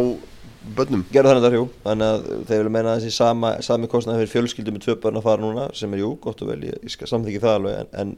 börnum. 0.76 1.02
Gerðu 1.12 1.32
þannig 1.32 1.46
þar, 1.46 1.56
jú, 1.58 1.64
þannig 1.86 2.12
að 2.12 2.28
þeir 2.48 2.60
vilja 2.62 2.74
meina 2.76 2.94
þessi 2.98 3.16
sama, 3.16 3.50
sami 3.64 3.90
kostnað 3.90 4.20
fyrir 4.20 4.32
fjölskyldu 4.32 4.74
með 4.74 4.86
tvö 4.86 4.96
börn 5.02 5.18
að 5.20 5.26
fara 5.26 5.42
núna 5.42 5.66
sem 5.76 5.96
er 5.96 6.02
jú, 6.02 6.12
gott 6.22 6.44
og 6.44 6.52
vel, 6.52 6.60
ég, 6.68 6.78
ég 6.86 7.10
samþykja 7.10 7.42
það 7.42 7.58
alveg 7.58 7.80
en, 7.80 7.90
en, 8.02 8.14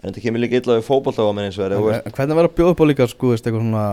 en 0.00 0.08
þetta 0.08 0.24
kemur 0.26 0.44
líka 0.44 0.60
illa 0.60 0.78
við 0.78 0.86
fótbolta 0.86 1.26
á 1.26 1.32
menn 1.34 1.50
eins 1.50 1.58
og 1.60 1.66
er 1.66 1.76
En 1.76 2.16
Hvernig 2.16 2.40
verður 2.40 2.50
að 2.50 2.56
bjóða 2.60 2.74
upp 2.74 2.82
á 2.82 2.86
líka 2.90 3.10
sko, 3.10 3.34
eitthvað 3.34 3.60
svona 3.60 3.84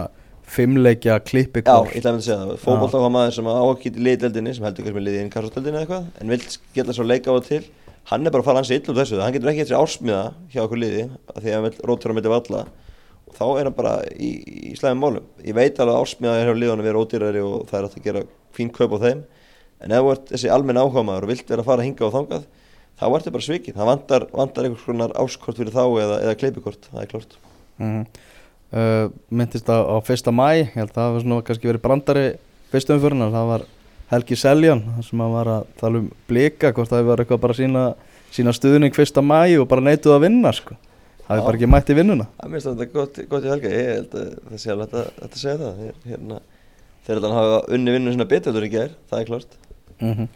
fimmleikja 0.48 1.18
klippi 1.28 1.66
Já, 1.66 1.76
ég 1.91 2.00
ætla 2.00 2.14
að 2.16 2.24
segja 2.24 2.39
það, 2.43 2.56
fótbolta 2.64 3.04
á 3.04 3.10
maður 3.12 3.36
sem 3.36 3.50
á 3.52 3.68
í 3.68 3.91
liðdeldinni 3.98 4.56
sem 4.56 4.68
heldur 4.68 4.88
kannski 4.88 5.04
með 5.04 5.32
kassastöldinni 5.34 5.82
eða 5.82 5.84
eitthvað 5.84 6.24
en 6.24 6.34
vil 6.34 6.41
geta 6.78 6.95
svo 6.95 7.08
leika 7.08 7.36
á 7.36 7.38
til 7.43 7.64
hann 8.08 8.24
er 8.24 8.32
bara 8.32 8.45
að 8.45 8.48
fara 8.48 8.62
hans 8.62 8.72
illa 8.72 8.93
úr 8.93 9.00
þessu, 9.02 9.20
hann 9.20 9.34
getur 9.36 9.52
ekki 9.52 9.66
eftir 9.66 9.76
ársmiða 9.76 10.22
hjá 10.54 10.62
okkur 10.64 10.80
liði 10.80 11.08
því 11.36 11.50
að 11.50 11.58
hann 11.58 11.66
vil 11.66 11.74
rótura 11.89 12.16
með 12.16 12.30
valla. 12.32 12.62
og 12.64 12.86
þá 13.36 13.45
er 13.47 13.69
hann 13.69 13.75
bara 13.78 13.95
í, 14.13 14.30
í 14.71 14.75
slæmum 14.78 15.03
málum. 15.03 15.25
Ég 15.43 15.57
veit 15.57 15.80
alveg 15.80 15.95
að 15.95 16.03
ársmiða 16.03 16.38
er 16.38 16.51
hjá 16.51 16.55
liðunum 16.55 16.84
að 16.84 16.89
vera 16.89 17.01
ódýrari 17.01 17.43
og 17.43 17.65
það 17.69 17.80
er 17.80 17.88
hægt 17.88 17.99
að 17.99 18.07
gera 18.07 18.23
fín 18.55 18.71
kaup 18.75 18.95
á 18.95 18.99
þeim. 19.03 19.25
En 19.84 19.93
ef 19.93 20.05
þú 20.05 20.13
ert 20.13 20.32
þessi 20.32 20.53
almenn 20.53 20.82
áhuga 20.82 21.05
maður 21.05 21.28
og 21.28 21.34
vilt 21.34 21.51
vera 21.51 21.63
að 21.65 21.69
fara 21.69 21.84
að 21.84 21.89
hinga 21.89 22.07
og 22.07 22.15
þangað 22.15 22.47
þá 22.97 23.05
ertu 23.11 23.34
bara 23.36 23.45
svikið, 23.45 23.75
það 23.78 23.89
vantar, 23.91 24.23
vantar 24.34 24.65
einhvers 24.65 24.88
konar 24.88 25.11
áskort 25.21 25.59
fyrir 25.59 25.75
þá 25.75 25.84
eða, 25.86 26.15
eða 26.23 26.38
kleipikort, 26.41 26.88
það 26.89 27.03
er 27.03 27.11
klart 27.11 27.36
mm 27.78 27.99
uh, 28.73 29.09
Myndist 29.30 29.69
á, 29.69 29.78
á 29.86 29.95
fyrsta 30.03 30.34
mæ 30.34 30.47
Ég 30.63 30.75
held 30.75 30.91
að 30.91 30.99
það 30.99 31.13
var 31.13 31.25
svona 31.25 31.45
kannski 31.47 31.71
verið 31.71 31.84
brandari 31.84 32.25
fyrstu 32.71 32.95
umfyrirna 32.95 33.30
Það 33.34 33.51
var 33.51 33.65
Helgi 34.07 34.38
Seljan 34.39 34.84
sem 35.03 35.19
hann 35.19 35.34
var 35.34 35.49
að 35.51 35.71
tala 35.80 36.01
um 36.01 36.11
blika 36.30 36.71
hvort 36.75 36.91
það 36.91 37.09
var 37.09 37.21
eitthvað 37.23 37.41
bara 37.43 37.55
að 37.55 37.61
sína, 37.61 37.86
sína 38.32 38.53
stuðning 38.55 38.95
fyrsta 38.95 39.23
mæ 39.23 39.57
og 39.59 39.67
bara 39.67 39.84
neituð 39.84 40.15
að 40.15 40.23
vinna 40.23 40.53
sko. 40.55 40.78
Það 41.28 41.39
er 41.39 41.43
bara 41.43 41.59
ekki 41.59 41.71
mætt 41.71 41.89
í 41.91 41.97
vinnuna. 41.97 42.28
Það 42.39 42.53
minnst 42.53 42.69
þetta 42.69 42.89
gott, 42.93 43.17
gott 43.32 43.47
í 43.47 43.51
helga, 43.51 43.71
ég 43.73 43.89
held 43.91 44.13
að 44.15 44.30
það 44.47 44.61
sé 44.61 44.71
alveg 44.73 44.93
að 44.95 45.09
þetta 45.17 45.41
segja 45.41 45.57
það. 45.63 45.82
Þeir, 45.82 45.97
hérna, 46.11 46.38
þeir 47.03 47.15
held 47.17 47.28
að 47.28 47.36
hafa 47.38 47.57
unni 47.78 47.95
vinnu 47.97 48.13
svona 48.13 48.30
betur 48.32 48.67
í 48.67 48.71
gær, 48.71 48.95
það 49.11 49.19
er 49.19 49.30
klart 49.32 49.57
mm 49.97 50.30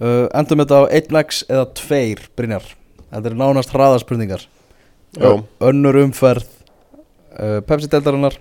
uh, 0.00 0.26
Endum 0.36 0.62
þetta 0.62 0.80
á 0.80 0.84
1x 1.00 1.42
eða 1.48 1.66
2 1.80 2.30
Brynjar. 2.38 2.68
Þetta 3.10 3.30
er 3.30 3.36
nánast 3.38 3.74
hraðaspurningar. 3.74 4.46
Já. 5.18 5.42
Önnur 5.66 5.98
umferð 6.04 6.46
uh, 6.46 7.58
Pepsi-deldarinnar 7.66 8.36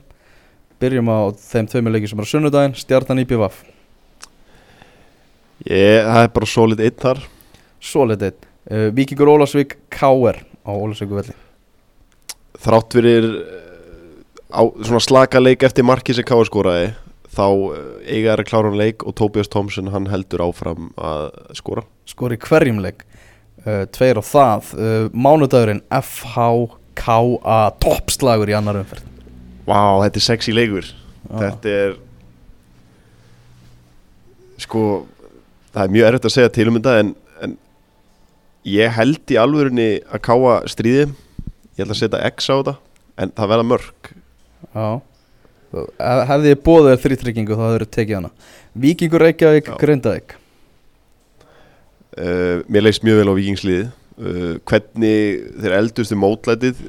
Byrjum 0.79 1.09
á 1.09 1.33
þeim 1.33 1.67
tveimur 1.71 1.95
leikir 1.95 2.11
sem 2.11 2.21
er 2.21 2.29
á 2.29 2.31
sunnudaginn 2.31 2.77
Stjarnan 2.77 3.23
IPVaf 3.23 3.63
Ég, 5.65 6.05
það 6.05 6.21
er 6.21 6.29
bara 6.37 6.47
solid 6.47 6.83
einn 6.85 7.01
þar. 7.01 7.23
Svo 7.81 8.05
litið 8.05 8.37
uh, 8.37 8.87
Víkingur 8.93 9.33
Ólasvík 9.33 9.79
KR 9.89 10.43
á 10.45 10.71
Ólasvíku 10.71 11.17
velli 11.17 11.33
Þrátt 12.59 12.95
fyrir 12.97 13.27
eh, 13.39 13.59
á, 14.51 14.61
svona 14.83 15.03
slaka 15.03 15.41
leik 15.41 15.63
eftir 15.63 15.87
marki 15.87 16.15
sem 16.15 16.27
Káa 16.27 16.47
skoraði 16.47 16.89
þá 17.35 17.45
eh, 17.47 18.17
eiga 18.17 18.33
er 18.33 18.43
að 18.43 18.49
klára 18.49 18.71
hann 18.71 18.79
leik 18.79 19.05
og 19.07 19.15
Tobias 19.19 19.51
Thompson 19.51 19.91
hann 19.93 20.09
heldur 20.11 20.43
áfram 20.49 20.91
að 20.97 21.29
skora. 21.59 21.85
Skor 22.09 22.35
í 22.35 22.41
hverjum 22.41 22.81
leik? 22.83 23.05
Uh, 23.65 23.83
Tveir 23.91 24.19
á 24.19 24.23
það. 24.23 24.73
Uh, 24.75 25.07
Mánudagurinn 25.11 25.81
FH 25.91 26.45
KA 26.99 27.59
Toppslagur 27.79 28.51
í 28.51 28.55
annar 28.57 28.79
umferð. 28.81 29.07
Vá, 29.67 29.99
þetta 30.03 30.19
er 30.19 30.25
sexy 30.25 30.55
leikur. 30.55 30.87
Já. 31.29 31.39
Þetta 31.43 31.73
er 31.75 31.97
sko 34.59 34.83
það 35.73 35.83
er 35.83 35.93
mjög 35.95 36.07
erfitt 36.09 36.27
að 36.27 36.35
segja 36.35 36.53
til 36.55 36.67
um 36.69 36.77
þetta 36.79 36.95
en, 37.03 37.11
en 37.45 37.55
ég 38.67 38.95
held 38.97 39.33
í 39.33 39.37
alvörunni 39.39 39.89
að 40.09 40.23
káa 40.25 40.55
stríði 40.71 41.09
ég 41.79 41.85
ætla 41.87 41.95
að 41.95 42.01
setja 42.03 42.21
X 42.33 42.49
á 42.51 42.55
þetta 42.59 42.75
en 43.23 43.31
það 43.39 43.51
verða 43.53 43.67
mörg 43.73 44.11
Já. 44.69 44.87
Ef- 45.69 46.23
Hefði 46.29 46.51
ég 46.53 46.61
bóðið 46.65 46.89
þér 46.91 47.01
þrýtryggingu 47.05 47.55
þá 47.55 47.63
hefur 47.69 47.83
tekið 47.95 48.17
hana. 48.19 48.29
Víkingur 48.83 49.21
Reykjavík 49.23 49.67
Já. 49.69 49.75
Grindavík. 49.81 50.33
Uh, 52.19 52.63
mér 52.67 52.83
leist 52.87 53.03
mjög 53.05 53.19
vel 53.21 53.29
á 53.31 53.35
vikingsliði 53.37 53.83
uh, 53.85 54.55
hvernig 54.67 55.43
þeir 55.61 55.75
eldustu 55.77 56.17
mótlætið 56.19 56.79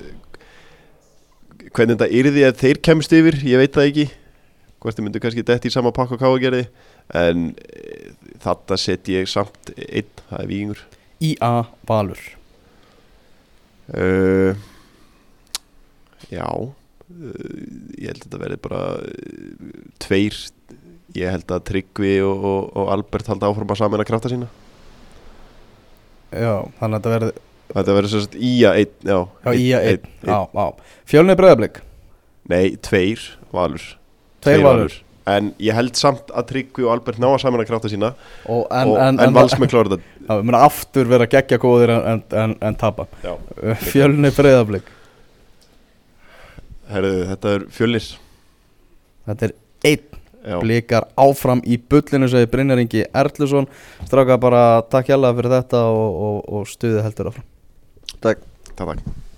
hvernig 1.77 1.99
þetta 2.01 2.09
yrði 2.19 2.45
að 2.49 2.57
þeir 2.65 2.81
kemst 2.89 3.13
yfir 3.15 3.37
ég 3.47 3.61
veit 3.61 3.77
það 3.77 3.91
ekki. 3.93 4.07
Hvort 4.81 4.97
þið 4.97 5.07
myndu 5.07 5.21
kannski 5.23 5.45
detti 5.47 5.69
í 5.71 5.75
sama 5.75 5.93
pakka 5.95 6.17
og 6.17 6.23
káa 6.25 6.41
gerði 6.43 6.65
en 7.21 7.51
uh, 7.53 8.09
þetta 8.43 8.81
set 8.81 9.13
ég 9.13 9.29
samt 9.31 9.71
einn, 9.77 10.11
það 10.33 10.41
er 10.41 10.51
vikingur 10.51 10.83
IA 11.31 11.53
Valur. 11.91 12.23
Uh, 13.91 14.57
já 16.31 16.47
uh, 16.47 16.73
ég 17.99 18.09
held 18.11 18.23
að 18.23 18.25
þetta 18.27 18.43
verði 18.45 18.63
bara 18.65 18.83
uh, 19.03 19.77
tveir 20.03 20.41
ég 21.19 21.35
held 21.35 21.51
að 21.51 21.67
Tryggvi 21.71 22.17
og, 22.23 22.49
og, 22.51 22.73
og 22.79 22.91
Albert 22.95 23.31
halda 23.31 23.51
áfram 23.51 23.73
að 23.75 23.81
samina 23.83 24.07
krafta 24.07 24.31
sína. 24.31 24.47
Já, 26.31 26.63
þannig 26.79 26.95
að 26.95 26.99
þetta 26.99 27.15
verði 27.17 27.33
þetta 27.71 27.95
verður 27.95 28.13
sérst 28.15 28.35
Ía 28.39 28.73
einn 28.79 29.07
já, 29.07 29.19
IA 29.51 29.81
1 29.93 30.09
einn, 30.27 30.83
Fjölnir 31.11 31.39
Breiðablík 31.39 31.81
Nei, 32.51 32.75
tveir 32.83 33.23
valur. 33.55 33.83
Tveir 34.43 34.63
Valur. 34.65 34.95
En 35.31 35.51
ég 35.63 35.77
held 35.77 35.99
samt 35.99 36.31
að 36.35 36.47
Tryggvi 36.49 36.87
og 36.87 36.95
Albert 36.95 37.21
ná 37.23 37.29
að 37.29 37.43
saman 37.45 37.63
að 37.63 37.69
krafta 37.69 37.91
sína 37.93 38.09
Og 38.51 38.65
En, 38.75 38.95
en, 39.13 39.35
vals 39.37 39.55
með 39.61 39.71
klára 39.75 39.93
þetta 39.93 40.39
við 40.41 40.49
munum 40.49 40.63
aftur 40.63 41.11
vera 41.11 41.29
geggja 41.31 41.59
góðir 41.63 41.93
en, 41.95 42.07
en, 42.15 42.23
en, 42.41 42.57
en 42.71 42.79
tapa. 42.79 43.07
Já. 43.23 43.35
Fjölnir 43.85 44.35
Breiðablík 44.35 44.89
Herðu, 46.91 47.15
þetta 47.31 47.55
er 47.57 47.67
fjölnir. 47.75 48.09
Þetta 49.31 49.51
er 49.51 49.57
einn 49.91 50.07
Já, 50.41 50.57
Blikar 50.57 51.05
áfram 51.21 51.61
í 51.69 51.77
bullinu 51.77 52.25
segi 52.33 52.49
Brynjar 52.49 52.81
Ingi 52.81 53.03
Erlusson 53.13 53.67
Stráka 54.09 54.39
bara 54.41 54.81
takk 54.89 55.13
hjálpa 55.13 55.35
fyrir 55.37 55.53
þetta 55.59 55.83
og, 55.93 56.21
og, 56.29 56.39
og 56.49 56.69
stuði 56.71 57.05
heldur 57.05 57.35
áfram. 57.35 57.51
Takk. 58.25 58.47
Takk 58.73 58.87
takk 58.89 59.29